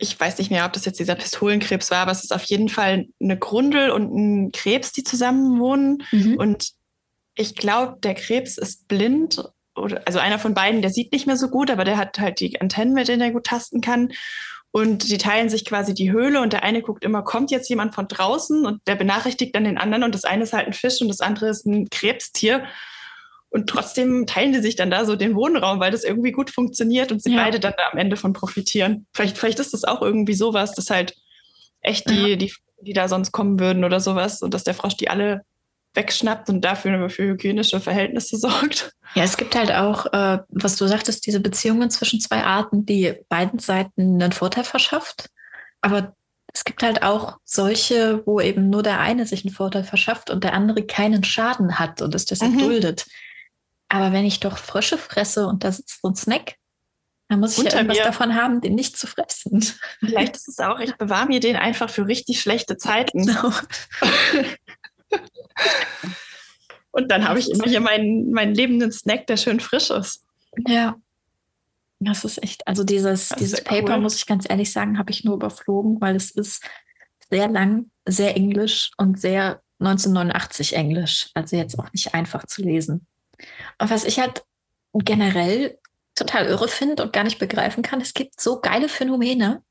ich 0.00 0.18
weiß 0.18 0.38
nicht 0.38 0.50
mehr, 0.50 0.64
ob 0.64 0.72
das 0.72 0.86
jetzt 0.86 0.98
dieser 0.98 1.14
Pistolenkrebs 1.14 1.90
war, 1.90 1.98
aber 1.98 2.12
es 2.12 2.24
ist 2.24 2.32
auf 2.32 2.44
jeden 2.44 2.68
Fall 2.68 3.06
eine 3.20 3.38
Grundel 3.38 3.90
und 3.90 4.14
ein 4.14 4.52
Krebs, 4.52 4.92
die 4.92 5.04
zusammen 5.04 5.60
wohnen. 5.60 6.02
Mhm. 6.10 6.36
Und 6.36 6.72
ich 7.34 7.54
glaube, 7.54 7.98
der 8.02 8.14
Krebs 8.14 8.56
ist 8.56 8.88
blind. 8.88 9.44
Oder, 9.76 10.02
also 10.06 10.18
einer 10.18 10.38
von 10.38 10.54
beiden, 10.54 10.80
der 10.80 10.90
sieht 10.90 11.12
nicht 11.12 11.26
mehr 11.26 11.36
so 11.36 11.48
gut, 11.48 11.70
aber 11.70 11.84
der 11.84 11.98
hat 11.98 12.18
halt 12.18 12.40
die 12.40 12.60
Antennen, 12.60 12.94
mit 12.94 13.08
denen 13.08 13.20
er 13.20 13.30
gut 13.30 13.44
tasten 13.44 13.82
kann. 13.82 14.12
Und 14.72 15.10
die 15.10 15.18
teilen 15.18 15.48
sich 15.48 15.64
quasi 15.64 15.94
die 15.94 16.12
Höhle 16.12 16.40
und 16.40 16.52
der 16.52 16.62
eine 16.62 16.80
guckt 16.80 17.04
immer, 17.04 17.22
kommt 17.22 17.50
jetzt 17.50 17.68
jemand 17.68 17.94
von 17.94 18.08
draußen 18.08 18.64
und 18.64 18.80
der 18.86 18.94
benachrichtigt 18.94 19.54
dann 19.54 19.64
den 19.64 19.78
anderen 19.78 20.04
und 20.04 20.14
das 20.14 20.24
eine 20.24 20.44
ist 20.44 20.52
halt 20.52 20.66
ein 20.66 20.72
Fisch 20.72 21.00
und 21.00 21.08
das 21.08 21.20
andere 21.20 21.48
ist 21.48 21.66
ein 21.66 21.88
Krebstier. 21.90 22.64
Und 23.50 23.68
trotzdem 23.68 24.26
teilen 24.26 24.52
die 24.52 24.60
sich 24.60 24.76
dann 24.76 24.90
da 24.90 25.04
so 25.04 25.16
den 25.16 25.34
Wohnraum, 25.34 25.80
weil 25.80 25.90
das 25.90 26.04
irgendwie 26.04 26.30
gut 26.30 26.50
funktioniert 26.50 27.10
und 27.10 27.22
sie 27.22 27.34
ja. 27.34 27.42
beide 27.42 27.58
dann 27.58 27.74
da 27.76 27.90
am 27.90 27.98
Ende 27.98 28.16
von 28.16 28.32
profitieren. 28.32 29.06
Vielleicht, 29.12 29.36
vielleicht 29.36 29.58
ist 29.58 29.74
das 29.74 29.84
auch 29.84 30.02
irgendwie 30.02 30.34
sowas, 30.34 30.74
dass 30.74 30.90
halt 30.90 31.16
echt 31.80 32.08
die, 32.08 32.30
ja. 32.30 32.36
die, 32.36 32.52
die 32.80 32.92
da 32.92 33.08
sonst 33.08 33.32
kommen 33.32 33.58
würden 33.58 33.84
oder 33.84 33.98
sowas 33.98 34.42
und 34.42 34.54
dass 34.54 34.64
der 34.64 34.74
Frosch 34.74 34.96
die 34.96 35.10
alle 35.10 35.42
wegschnappt 35.94 36.48
und 36.48 36.60
dafür 36.60 37.10
für 37.10 37.24
hygienische 37.24 37.80
Verhältnisse 37.80 38.36
sorgt. 38.38 38.92
Ja, 39.14 39.24
es 39.24 39.36
gibt 39.36 39.56
halt 39.56 39.72
auch, 39.72 40.06
äh, 40.12 40.38
was 40.50 40.76
du 40.76 40.86
sagtest, 40.86 41.26
diese 41.26 41.40
Beziehungen 41.40 41.90
zwischen 41.90 42.20
zwei 42.20 42.44
Arten, 42.44 42.86
die 42.86 43.14
beiden 43.28 43.58
Seiten 43.58 44.22
einen 44.22 44.32
Vorteil 44.32 44.62
verschafft. 44.62 45.28
Aber 45.80 46.14
es 46.52 46.64
gibt 46.64 46.82
halt 46.82 47.02
auch 47.02 47.38
solche, 47.44 48.24
wo 48.26 48.40
eben 48.40 48.70
nur 48.70 48.82
der 48.82 49.00
eine 49.00 49.26
sich 49.26 49.44
einen 49.44 49.54
Vorteil 49.54 49.82
verschafft 49.84 50.30
und 50.30 50.44
der 50.44 50.54
andere 50.54 50.84
keinen 50.84 51.24
Schaden 51.24 51.78
hat 51.78 52.02
und 52.02 52.14
es 52.14 52.26
deshalb 52.26 52.52
mhm. 52.52 52.58
duldet. 52.58 53.06
Aber 53.90 54.12
wenn 54.12 54.24
ich 54.24 54.40
doch 54.40 54.56
Frösche 54.56 54.96
fresse 54.96 55.46
und 55.46 55.64
da 55.64 55.72
sitzt 55.72 56.00
so 56.00 56.08
ein 56.08 56.14
Snack, 56.14 56.54
dann 57.28 57.40
muss 57.40 57.52
ich 57.52 57.58
Unter 57.58 57.72
ja 57.72 57.76
irgendwas 57.78 57.98
mir. 57.98 58.04
davon 58.04 58.34
haben, 58.34 58.60
den 58.60 58.74
nicht 58.74 58.96
zu 58.96 59.06
fressen. 59.06 59.64
Vielleicht 60.00 60.36
ist 60.36 60.48
es 60.48 60.58
auch, 60.58 60.78
ich 60.78 60.96
bewahre 60.96 61.26
mir 61.26 61.40
den 61.40 61.56
einfach 61.56 61.90
für 61.90 62.06
richtig 62.06 62.40
schlechte 62.40 62.76
Zeiten. 62.76 63.26
Genau. 63.26 63.50
und 66.92 67.10
dann 67.10 67.28
habe 67.28 67.40
ich 67.40 67.50
immer 67.50 67.64
hier 67.64 67.80
meinen, 67.80 68.30
meinen 68.30 68.54
lebenden 68.54 68.92
Snack, 68.92 69.26
der 69.26 69.36
schön 69.36 69.60
frisch 69.60 69.90
ist. 69.90 70.24
Ja. 70.66 70.96
Das 71.98 72.24
ist 72.24 72.42
echt, 72.42 72.66
also 72.66 72.84
dieses, 72.84 73.28
dieses 73.38 73.62
Paper, 73.62 73.94
cool. 73.94 74.00
muss 74.00 74.16
ich 74.16 74.26
ganz 74.26 74.48
ehrlich 74.48 74.72
sagen, 74.72 74.98
habe 74.98 75.10
ich 75.10 75.24
nur 75.24 75.34
überflogen, 75.34 76.00
weil 76.00 76.16
es 76.16 76.30
ist 76.30 76.64
sehr 77.28 77.48
lang, 77.48 77.90
sehr 78.06 78.36
englisch 78.36 78.92
und 78.96 79.20
sehr 79.20 79.62
1989 79.80 80.76
englisch. 80.76 81.30
Also 81.34 81.56
jetzt 81.56 81.78
auch 81.78 81.92
nicht 81.92 82.14
einfach 82.14 82.46
zu 82.46 82.62
lesen. 82.62 83.06
Und 83.78 83.90
was 83.90 84.04
ich 84.04 84.20
halt 84.20 84.44
generell 84.94 85.78
total 86.14 86.46
irre 86.46 86.68
finde 86.68 87.02
und 87.02 87.12
gar 87.12 87.24
nicht 87.24 87.38
begreifen 87.38 87.82
kann, 87.82 88.00
es 88.00 88.14
gibt 88.14 88.40
so 88.40 88.60
geile 88.60 88.88
Phänomene. 88.88 89.62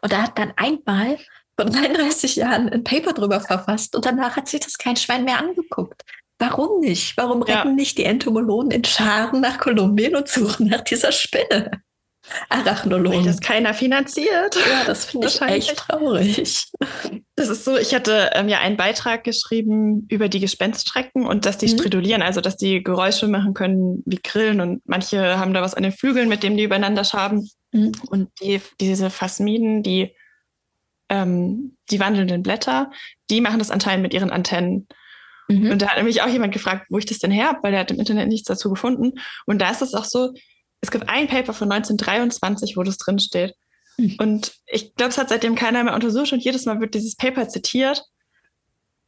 Und 0.00 0.12
da 0.12 0.22
hat 0.22 0.38
dann 0.38 0.52
einmal 0.56 1.18
vor 1.56 1.66
33 1.70 2.36
Jahren 2.36 2.68
ein 2.68 2.84
Paper 2.84 3.12
drüber 3.12 3.40
verfasst 3.40 3.94
und 3.94 4.04
danach 4.04 4.36
hat 4.36 4.48
sich 4.48 4.60
das 4.60 4.78
kein 4.78 4.96
Schwein 4.96 5.24
mehr 5.24 5.38
angeguckt. 5.38 6.02
Warum 6.38 6.80
nicht? 6.80 7.16
Warum 7.16 7.42
rennen 7.42 7.68
ja. 7.68 7.74
nicht 7.74 7.98
die 7.98 8.04
Entomologen 8.04 8.72
in 8.72 8.84
Scharen 8.84 9.40
nach 9.40 9.58
Kolumbien 9.58 10.16
und 10.16 10.28
suchen 10.28 10.68
nach 10.68 10.80
dieser 10.80 11.12
Spinne? 11.12 11.82
Arachnologen. 12.48 13.20
Weil 13.20 13.26
das 13.26 13.40
keiner 13.40 13.74
finanziert. 13.74 14.54
Ja, 14.54 14.84
das 14.86 15.06
finde 15.06 15.26
ich 15.26 15.40
echt 15.40 15.76
traurig. 15.76 16.66
Das 17.34 17.48
ist 17.48 17.64
so, 17.64 17.76
ich 17.76 17.94
hatte 17.94 18.30
ähm, 18.34 18.48
ja 18.48 18.60
einen 18.60 18.76
Beitrag 18.76 19.24
geschrieben 19.24 20.06
über 20.08 20.28
die 20.28 20.40
Gespenststrecken 20.40 21.26
und 21.26 21.46
dass 21.46 21.58
die 21.58 21.66
mhm. 21.66 21.78
stridulieren, 21.78 22.22
also 22.22 22.40
dass 22.40 22.56
die 22.56 22.82
Geräusche 22.82 23.26
machen 23.26 23.54
können 23.54 24.02
wie 24.06 24.20
Grillen 24.22 24.60
und 24.60 24.82
manche 24.84 25.38
haben 25.38 25.54
da 25.54 25.62
was 25.62 25.74
an 25.74 25.82
den 25.82 25.92
Flügeln, 25.92 26.28
mit 26.28 26.42
dem 26.42 26.56
die 26.56 26.64
übereinander 26.64 27.04
schaben. 27.04 27.48
Mhm. 27.72 27.92
Und 28.08 28.28
die, 28.40 28.60
diese 28.80 29.10
Phasmiden, 29.10 29.82
die, 29.82 30.14
ähm, 31.08 31.76
die 31.90 32.00
wandelnden 32.00 32.42
Blätter, 32.42 32.90
die 33.30 33.40
machen 33.40 33.58
das 33.58 33.70
anscheinend 33.70 34.02
mit 34.02 34.14
ihren 34.14 34.30
Antennen. 34.30 34.86
Mhm. 35.48 35.72
Und 35.72 35.82
da 35.82 35.88
hat 35.88 35.96
nämlich 35.96 36.22
auch 36.22 36.28
jemand 36.28 36.52
gefragt, 36.52 36.86
wo 36.90 36.98
ich 36.98 37.06
das 37.06 37.18
denn 37.18 37.30
her 37.30 37.48
habe, 37.48 37.58
weil 37.62 37.72
der 37.72 37.80
hat 37.80 37.90
im 37.90 37.98
Internet 37.98 38.28
nichts 38.28 38.46
dazu 38.46 38.70
gefunden. 38.70 39.18
Und 39.46 39.60
da 39.60 39.70
ist 39.70 39.82
es 39.82 39.94
auch 39.94 40.04
so, 40.04 40.32
es 40.82 40.90
gibt 40.90 41.08
ein 41.08 41.28
Paper 41.28 41.54
von 41.54 41.72
1923, 41.72 42.76
wo 42.76 42.82
das 42.82 42.98
drin 42.98 43.18
steht. 43.18 43.54
Mhm. 43.96 44.16
Und 44.18 44.52
ich 44.66 44.94
glaube, 44.94 45.10
es 45.10 45.18
hat 45.18 45.30
seitdem 45.30 45.54
keiner 45.54 45.82
mehr 45.84 45.94
untersucht 45.94 46.32
und 46.32 46.44
jedes 46.44 46.66
Mal 46.66 46.80
wird 46.80 46.94
dieses 46.94 47.16
Paper 47.16 47.48
zitiert. 47.48 48.04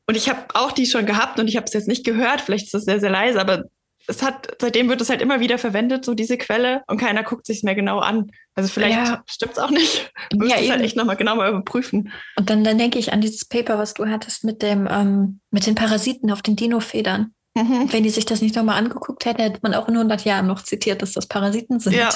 Und 0.07 0.17
ich 0.17 0.29
habe 0.29 0.47
auch 0.55 0.73
die 0.73 0.87
schon 0.87 1.05
gehabt 1.05 1.39
und 1.39 1.49
ich 1.49 1.57
habe 1.57 1.67
es 1.67 1.73
jetzt 1.73 1.89
nicht 1.89 2.05
gehört. 2.05 2.41
Vielleicht 2.41 2.67
ist 2.67 2.75
das 2.75 2.85
sehr, 2.85 3.01
sehr 3.01 3.11
leise, 3.11 3.41
aber 3.41 3.65
es 4.07 4.23
hat, 4.23 4.55
seitdem 4.61 4.89
wird 4.89 5.01
es 5.01 5.09
halt 5.09 5.23
immer 5.23 5.41
wieder 5.41 5.59
verwendet, 5.59 6.05
so 6.05 6.15
diese 6.15 6.37
Quelle, 6.37 6.83
und 6.87 6.99
keiner 6.99 7.23
guckt 7.23 7.47
sich 7.47 7.63
mehr 7.63 7.75
genau 7.75 8.01
an. 8.01 8.31
Also 8.55 8.69
vielleicht 8.69 8.97
ja. 8.97 9.25
stimmt 9.27 9.53
es 9.53 9.59
auch 9.59 9.71
nicht. 9.71 10.13
Du 10.31 10.39
musst 10.39 10.51
ja, 10.51 10.59
es 10.59 10.71
halt 10.71 10.83
echt 10.83 10.97
nochmal 10.97 11.17
genau 11.17 11.37
mal 11.37 11.51
überprüfen. 11.51 12.13
Und 12.37 12.51
dann, 12.51 12.65
dann 12.65 12.79
denke 12.79 12.99
ich 12.99 13.13
an 13.13 13.21
dieses 13.21 13.45
Paper, 13.45 13.79
was 13.79 13.95
du 13.95 14.07
hattest 14.07 14.45
mit 14.45 14.63
dem, 14.63 14.89
ähm, 14.91 15.41
mit 15.51 15.67
den 15.67 15.75
Parasiten 15.75 16.31
auf 16.31 16.43
den 16.43 16.57
Dino-Federn. 16.57 17.34
Mhm. 17.55 17.93
Wenn 17.93 18.03
die 18.03 18.11
sich 18.11 18.25
das 18.25 18.43
nicht 18.43 18.57
nochmal 18.57 18.79
angeguckt 18.79 19.25
hätten, 19.25 19.40
hätte 19.40 19.61
man 19.62 19.75
auch 19.75 19.88
in 19.88 19.95
100 19.95 20.25
Jahren 20.25 20.47
noch 20.47 20.62
zitiert, 20.62 21.03
dass 21.03 21.12
das 21.12 21.27
Parasiten 21.27 21.79
sind. 21.79 21.95
Ja. 21.95 22.11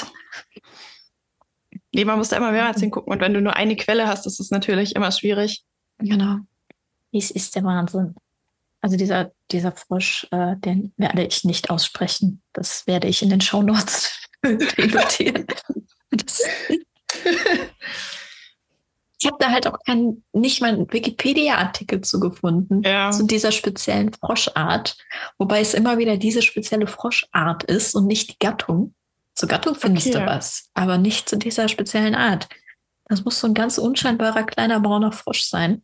Nee, 1.92 2.05
man 2.05 2.18
muss 2.18 2.29
da 2.29 2.37
immer 2.37 2.51
mehrmals 2.51 2.81
hingucken. 2.81 3.12
Und 3.12 3.20
wenn 3.20 3.35
du 3.35 3.40
nur 3.40 3.55
eine 3.55 3.77
Quelle 3.77 4.09
hast, 4.09 4.27
ist 4.27 4.40
es 4.40 4.51
natürlich 4.51 4.96
immer 4.96 5.12
schwierig. 5.12 5.62
Genau. 5.98 6.38
Dies 7.12 7.31
ist 7.31 7.55
der 7.55 7.64
Wahnsinn. 7.64 8.14
Also 8.81 8.96
dieser, 8.96 9.33
dieser 9.51 9.72
Frosch, 9.72 10.27
äh, 10.31 10.57
den 10.57 10.92
werde 10.96 11.24
ich 11.24 11.44
nicht 11.44 11.70
aussprechen. 11.70 12.42
Das 12.53 12.87
werde 12.87 13.09
ich 13.09 13.22
in 13.22 13.31
den 13.31 13.40
Shownotes 13.40 14.12
notieren. 14.42 15.46
Ich 19.20 19.26
habe 19.26 19.37
da 19.40 19.50
halt 19.50 19.66
auch 19.66 19.78
keinen, 19.85 20.24
nicht 20.33 20.61
mal 20.61 20.68
einen 20.68 20.92
Wikipedia-Artikel 20.92 22.02
zu 22.02 22.20
gefunden 22.20 22.83
ja. 22.83 23.11
zu 23.11 23.26
dieser 23.26 23.50
speziellen 23.50 24.12
Froschart, 24.12 24.96
wobei 25.38 25.61
es 25.61 25.74
immer 25.74 25.98
wieder 25.98 26.16
diese 26.16 26.40
spezielle 26.40 26.87
Froschart 26.87 27.64
ist 27.64 27.96
und 27.96 28.07
nicht 28.07 28.31
die 28.31 28.38
Gattung. 28.38 28.94
Zur 29.35 29.48
Gattung 29.48 29.74
findest 29.74 30.09
okay. 30.09 30.20
du 30.20 30.26
was, 30.26 30.70
aber 30.74 30.98
nicht 30.98 31.28
zu 31.28 31.37
dieser 31.37 31.68
speziellen 31.68 32.14
Art. 32.14 32.48
Das 33.07 33.24
muss 33.24 33.40
so 33.40 33.48
ein 33.48 33.54
ganz 33.54 33.78
unscheinbarer 33.78 34.44
kleiner 34.44 34.81
brauner 34.81 35.12
Frosch 35.12 35.42
sein. 35.42 35.83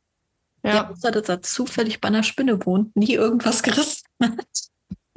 Ja. 0.63 0.93
Der, 1.03 1.11
dass 1.11 1.29
er 1.29 1.43
zufällig 1.43 2.01
bei 2.01 2.09
einer 2.09 2.23
Spinne 2.23 2.65
wohnt, 2.65 2.95
nie 2.97 3.15
irgendwas 3.15 3.63
gerissen 3.65 4.07
hat. 4.23 4.47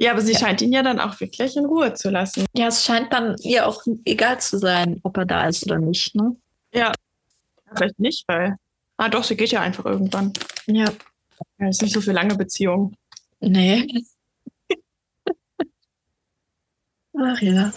Ja, 0.00 0.12
aber 0.12 0.20
sie 0.20 0.32
ja. 0.32 0.38
scheint 0.38 0.60
ihn 0.62 0.72
ja 0.72 0.82
dann 0.82 1.00
auch 1.00 1.18
wirklich 1.20 1.56
in 1.56 1.66
Ruhe 1.66 1.94
zu 1.94 2.10
lassen. 2.10 2.46
Ja, 2.54 2.68
es 2.68 2.84
scheint 2.84 3.12
dann 3.12 3.36
ihr 3.40 3.66
auch 3.66 3.82
egal 4.04 4.40
zu 4.40 4.58
sein, 4.58 5.00
ob 5.02 5.16
er 5.16 5.26
da 5.26 5.46
ist 5.46 5.64
oder 5.66 5.78
nicht. 5.78 6.14
Ne? 6.14 6.36
Ja, 6.72 6.92
Vielleicht 7.74 7.98
nicht, 7.98 8.24
weil. 8.28 8.56
Ah, 8.96 9.08
doch, 9.08 9.24
sie 9.24 9.36
geht 9.36 9.50
ja 9.50 9.60
einfach 9.60 9.84
irgendwann. 9.84 10.32
Ja. 10.66 10.86
Ja, 11.58 11.68
ist 11.68 11.82
nicht 11.82 11.94
so 11.94 12.00
für 12.00 12.12
lange 12.12 12.34
Beziehung. 12.34 12.94
Nee. 13.40 13.86
Ach 17.20 17.40
ja. 17.40 17.72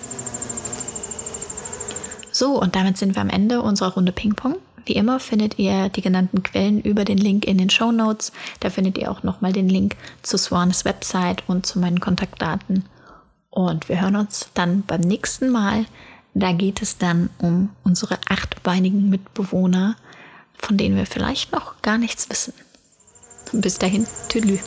So, 2.32 2.60
und 2.60 2.76
damit 2.76 2.98
sind 2.98 3.16
wir 3.16 3.22
am 3.22 3.30
Ende 3.30 3.62
unserer 3.62 3.94
Runde 3.94 4.12
Ping-Pong. 4.12 4.56
Wie 4.86 4.94
immer 4.94 5.20
findet 5.20 5.60
ihr 5.60 5.90
die 5.90 6.02
genannten 6.02 6.42
Quellen 6.42 6.82
über 6.82 7.06
den 7.06 7.18
Link 7.18 7.46
in 7.46 7.58
den 7.58 7.70
Show 7.70 7.92
Notes. 7.92 8.32
Da 8.60 8.70
findet 8.70 8.98
ihr 8.98 9.12
auch 9.12 9.22
nochmal 9.22 9.54
den 9.54 9.70
Link 9.70 9.96
zu 10.24 10.38
Swans 10.38 10.86
Website 10.86 11.44
und 11.48 11.66
zu 11.66 11.80
meinen 11.80 12.00
Kontaktdaten. 12.00 12.86
Und 13.50 13.90
wir 13.90 14.02
hören 14.02 14.16
uns 14.16 14.50
dann 14.54 14.82
beim 14.84 15.02
nächsten 15.02 15.50
Mal. 15.50 15.86
Da 16.34 16.54
geht 16.54 16.82
es 16.82 16.98
dann 16.98 17.30
um 17.40 17.70
unsere 17.84 18.18
achtbeinigen 18.30 19.10
Mitbewohner, 19.10 19.96
von 20.54 20.78
denen 20.78 20.96
wir 20.96 21.06
vielleicht 21.06 21.52
noch 21.52 21.82
gar 21.82 21.98
nichts 21.98 22.30
wissen. 22.30 22.54
Bis 23.52 23.78
dahin, 23.78 24.08
Tüdelü. 24.30 24.60